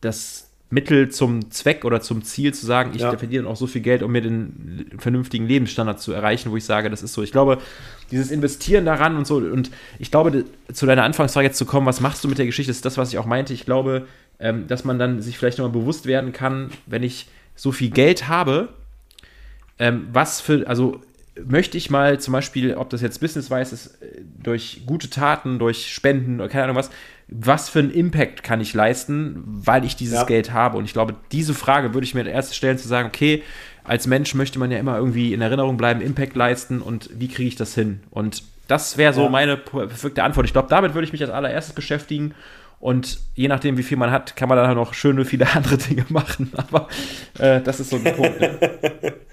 das 0.00 0.45
Mittel 0.68 1.10
zum 1.10 1.50
Zweck 1.52 1.84
oder 1.84 2.00
zum 2.00 2.24
Ziel 2.24 2.52
zu 2.52 2.66
sagen, 2.66 2.90
ich 2.94 3.00
ja. 3.00 3.16
verdiene 3.16 3.46
auch 3.46 3.54
so 3.54 3.68
viel 3.68 3.82
Geld, 3.82 4.02
um 4.02 4.10
mir 4.10 4.20
den 4.20 4.90
vernünftigen 4.98 5.46
Lebensstandard 5.46 6.00
zu 6.00 6.12
erreichen, 6.12 6.50
wo 6.50 6.56
ich 6.56 6.64
sage, 6.64 6.90
das 6.90 7.02
ist 7.02 7.12
so. 7.12 7.22
Ich 7.22 7.30
glaube, 7.30 7.58
dieses 8.10 8.32
Investieren 8.32 8.84
daran 8.84 9.16
und 9.16 9.26
so, 9.26 9.36
und 9.36 9.70
ich 10.00 10.10
glaube, 10.10 10.44
zu 10.72 10.86
deiner 10.86 11.04
Anfangsfrage 11.04 11.46
jetzt 11.46 11.58
zu 11.58 11.66
kommen, 11.66 11.86
was 11.86 12.00
machst 12.00 12.24
du 12.24 12.28
mit 12.28 12.38
der 12.38 12.46
Geschichte, 12.46 12.72
ist 12.72 12.84
das, 12.84 12.98
was 12.98 13.12
ich 13.12 13.18
auch 13.18 13.26
meinte. 13.26 13.52
Ich 13.52 13.64
glaube, 13.64 14.06
ähm, 14.40 14.66
dass 14.66 14.84
man 14.84 14.98
dann 14.98 15.22
sich 15.22 15.38
vielleicht 15.38 15.58
nochmal 15.58 15.78
bewusst 15.78 16.06
werden 16.06 16.32
kann, 16.32 16.70
wenn 16.86 17.04
ich 17.04 17.28
so 17.54 17.70
viel 17.70 17.90
Geld 17.90 18.26
habe, 18.26 18.70
ähm, 19.78 20.08
was 20.12 20.40
für, 20.40 20.66
also 20.66 21.00
möchte 21.44 21.76
ich 21.76 21.90
mal 21.90 22.18
zum 22.18 22.32
Beispiel, 22.32 22.74
ob 22.74 22.90
das 22.90 23.02
jetzt 23.02 23.20
business-wise 23.20 23.74
ist, 23.74 24.02
äh, 24.02 24.22
durch 24.42 24.82
gute 24.86 25.10
Taten, 25.10 25.58
durch 25.58 25.92
Spenden 25.92 26.40
oder 26.40 26.48
keine 26.48 26.64
Ahnung 26.64 26.76
was, 26.76 26.90
was 27.28 27.68
für 27.68 27.80
einen 27.80 27.90
Impact 27.90 28.42
kann 28.42 28.60
ich 28.60 28.72
leisten, 28.72 29.42
weil 29.44 29.84
ich 29.84 29.96
dieses 29.96 30.20
ja. 30.20 30.24
Geld 30.24 30.52
habe? 30.52 30.78
Und 30.78 30.84
ich 30.84 30.92
glaube, 30.92 31.14
diese 31.32 31.54
Frage 31.54 31.92
würde 31.92 32.04
ich 32.04 32.14
mir 32.14 32.26
erst 32.26 32.54
stellen, 32.54 32.78
zu 32.78 32.86
sagen, 32.86 33.08
okay, 33.08 33.42
als 33.82 34.06
Mensch 34.06 34.34
möchte 34.34 34.58
man 34.58 34.70
ja 34.70 34.78
immer 34.78 34.96
irgendwie 34.96 35.32
in 35.32 35.40
Erinnerung 35.40 35.76
bleiben, 35.76 36.00
Impact 36.00 36.36
leisten 36.36 36.80
und 36.80 37.10
wie 37.12 37.28
kriege 37.28 37.48
ich 37.48 37.56
das 37.56 37.74
hin? 37.74 38.00
Und 38.10 38.42
das 38.68 38.96
wäre 38.96 39.12
so 39.12 39.24
ja. 39.24 39.28
meine 39.28 39.56
perfekte 39.56 40.22
Antwort. 40.22 40.46
Ich 40.46 40.52
glaube, 40.52 40.68
damit 40.68 40.94
würde 40.94 41.06
ich 41.06 41.12
mich 41.12 41.22
als 41.22 41.30
allererstes 41.30 41.74
beschäftigen 41.74 42.34
und 42.78 43.18
je 43.34 43.48
nachdem, 43.48 43.78
wie 43.78 43.82
viel 43.82 43.96
man 43.96 44.10
hat, 44.10 44.36
kann 44.36 44.48
man 44.48 44.58
dann 44.58 44.74
noch 44.76 44.94
schöne 44.94 45.24
viele 45.24 45.46
andere 45.54 45.78
Dinge 45.78 46.04
machen. 46.08 46.52
Aber 46.56 46.88
äh, 47.38 47.60
das 47.60 47.80
ist 47.80 47.90
so 47.90 47.96
ein 47.96 48.04
Punkt. 48.04 48.40
Ne? 48.40 49.14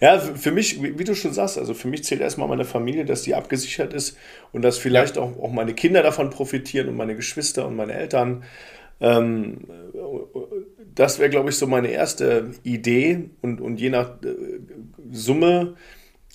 ja, 0.00 0.18
für 0.18 0.50
mich, 0.50 0.82
wie 0.82 1.04
du 1.04 1.14
schon 1.14 1.32
sagst, 1.32 1.58
also 1.58 1.74
für 1.74 1.88
mich 1.88 2.04
zählt 2.04 2.20
erstmal 2.20 2.48
meine 2.48 2.64
Familie, 2.64 3.04
dass 3.04 3.22
die 3.22 3.34
abgesichert 3.34 3.92
ist 3.92 4.16
und 4.52 4.62
dass 4.62 4.78
vielleicht 4.78 5.16
ja. 5.16 5.22
auch, 5.22 5.38
auch 5.38 5.52
meine 5.52 5.74
Kinder 5.74 6.02
davon 6.02 6.30
profitieren 6.30 6.88
und 6.88 6.96
meine 6.96 7.16
Geschwister 7.16 7.66
und 7.66 7.76
meine 7.76 7.92
Eltern. 7.92 8.44
Ähm, 9.00 9.58
das 10.94 11.18
wäre, 11.18 11.30
glaube 11.30 11.50
ich, 11.50 11.56
so 11.56 11.66
meine 11.66 11.88
erste 11.88 12.50
Idee 12.62 13.30
und, 13.42 13.60
und 13.60 13.80
je 13.80 13.90
nach 13.90 14.22
äh, 14.22 14.34
Summe 15.10 15.74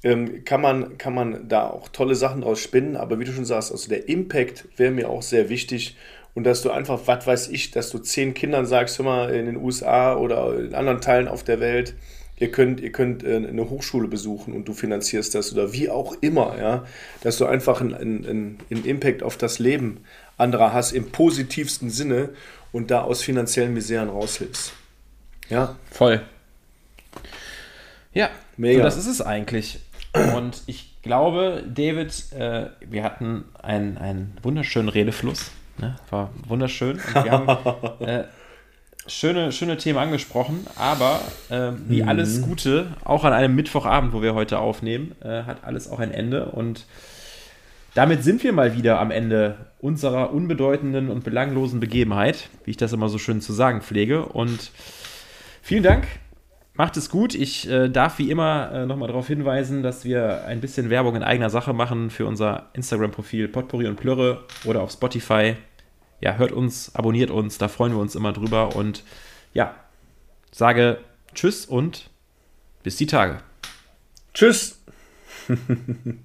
ähm, 0.03 0.45
kann, 0.45 0.61
man, 0.61 0.97
kann 0.97 1.13
man 1.15 1.47
da 1.47 1.67
auch 1.67 1.89
tolle 1.89 2.15
Sachen 2.15 2.41
draus 2.41 2.59
spinnen. 2.59 2.95
Aber 2.95 3.19
wie 3.19 3.25
du 3.25 3.31
schon 3.31 3.45
sagst, 3.45 3.71
also 3.71 3.89
der 3.89 4.07
Impact 4.07 4.67
wäre 4.77 4.91
mir 4.91 5.09
auch 5.09 5.23
sehr 5.23 5.49
wichtig 5.49 5.97
und 6.35 6.43
dass 6.43 6.61
du 6.61 6.69
einfach, 6.69 7.01
was 7.05 7.25
weiß 7.25 7.47
ich, 7.49 7.71
dass 7.71 7.89
du 7.89 7.97
zehn 7.97 8.33
Kindern 8.33 8.65
sagst, 8.65 8.99
hör 8.99 9.05
mal, 9.05 9.33
in 9.33 9.45
den 9.47 9.57
USA 9.57 10.15
oder 10.15 10.59
in 10.59 10.75
anderen 10.75 11.01
Teilen 11.01 11.27
auf 11.27 11.43
der 11.43 11.59
Welt, 11.59 11.95
ihr 12.37 12.51
könnt, 12.51 12.81
ihr 12.81 12.91
könnt 12.91 13.23
äh, 13.23 13.35
eine 13.35 13.69
Hochschule 13.69 14.07
besuchen 14.07 14.53
und 14.53 14.67
du 14.67 14.73
finanzierst 14.73 15.35
das 15.35 15.53
oder 15.53 15.73
wie 15.73 15.89
auch 15.89 16.15
immer, 16.21 16.57
ja, 16.57 16.85
dass 17.21 17.37
du 17.37 17.45
einfach 17.45 17.81
einen, 17.81 17.93
einen, 17.93 18.57
einen 18.69 18.85
Impact 18.85 19.23
auf 19.23 19.37
das 19.37 19.59
Leben 19.59 20.01
anderer 20.37 20.73
hast 20.73 20.91
im 20.91 21.11
positivsten 21.11 21.89
Sinne 21.89 22.29
und 22.71 22.91
da 22.91 23.03
aus 23.03 23.21
finanziellen 23.21 23.73
Miseren 23.73 24.09
raushilfst. 24.09 24.73
Ja. 25.49 25.75
Voll. 25.91 26.21
Ja, 28.13 28.29
mega. 28.57 28.79
So, 28.79 28.83
das 28.83 28.97
ist 28.97 29.07
es 29.07 29.21
eigentlich. 29.21 29.79
Und 30.35 30.63
ich 30.65 31.01
glaube, 31.01 31.63
David, 31.67 32.31
äh, 32.33 32.67
wir 32.81 33.03
hatten 33.03 33.45
einen, 33.61 33.97
einen 33.97 34.37
wunderschönen 34.41 34.89
Redefluss. 34.89 35.51
Ne? 35.77 35.95
War 36.09 36.31
wunderschön. 36.47 36.99
Und 37.13 37.23
wir 37.23 37.31
haben 37.31 37.47
äh, 37.99 38.23
schöne, 39.07 39.51
schöne 39.51 39.77
Themen 39.77 39.99
angesprochen, 39.99 40.65
aber 40.75 41.21
äh, 41.49 41.71
wie 41.87 42.01
mhm. 42.01 42.09
alles 42.09 42.41
Gute, 42.41 42.87
auch 43.03 43.23
an 43.23 43.33
einem 43.33 43.55
Mittwochabend, 43.55 44.13
wo 44.13 44.21
wir 44.21 44.35
heute 44.35 44.59
aufnehmen, 44.59 45.15
äh, 45.21 45.43
hat 45.43 45.63
alles 45.63 45.89
auch 45.89 45.99
ein 45.99 46.11
Ende. 46.11 46.45
Und 46.45 46.85
damit 47.93 48.23
sind 48.23 48.43
wir 48.43 48.53
mal 48.53 48.75
wieder 48.75 48.99
am 48.99 49.11
Ende 49.11 49.55
unserer 49.79 50.33
unbedeutenden 50.33 51.09
und 51.09 51.23
belanglosen 51.23 51.79
Begebenheit, 51.79 52.49
wie 52.63 52.71
ich 52.71 52.77
das 52.77 52.93
immer 52.93 53.09
so 53.09 53.17
schön 53.17 53.41
zu 53.41 53.53
sagen 53.53 53.81
pflege. 53.81 54.25
Und 54.25 54.71
vielen 55.61 55.83
Dank 55.83 56.05
Macht 56.77 56.97
es 56.97 57.09
gut. 57.09 57.35
Ich 57.35 57.69
äh, 57.69 57.87
darf 57.87 58.19
wie 58.19 58.29
immer 58.29 58.69
äh, 58.73 58.85
nochmal 58.85 59.07
darauf 59.07 59.27
hinweisen, 59.27 59.81
dass 59.81 60.03
wir 60.03 60.43
ein 60.43 60.59
bisschen 60.59 60.89
Werbung 60.89 61.15
in 61.15 61.23
eigener 61.23 61.49
Sache 61.49 61.71
machen 61.71 62.09
für 62.09 62.25
unser 62.25 62.69
Instagram-Profil 62.73 63.47
Potpourri 63.47 63.87
und 63.87 63.95
Plörre 63.95 64.43
oder 64.65 64.81
auf 64.81 64.91
Spotify. 64.91 65.55
Ja, 66.25 66.37
hört 66.37 66.53
uns, 66.53 66.89
abonniert 66.95 67.29
uns, 67.29 67.59
da 67.59 67.67
freuen 67.67 67.93
wir 67.93 67.99
uns 67.99 68.15
immer 68.15 68.33
drüber. 68.33 68.75
Und 68.75 69.03
ja, 69.53 69.75
sage 70.51 70.97
Tschüss 71.35 71.67
und 71.67 72.09
bis 72.81 72.95
die 72.95 73.05
Tage. 73.05 73.43
Tschüss. 74.33 74.81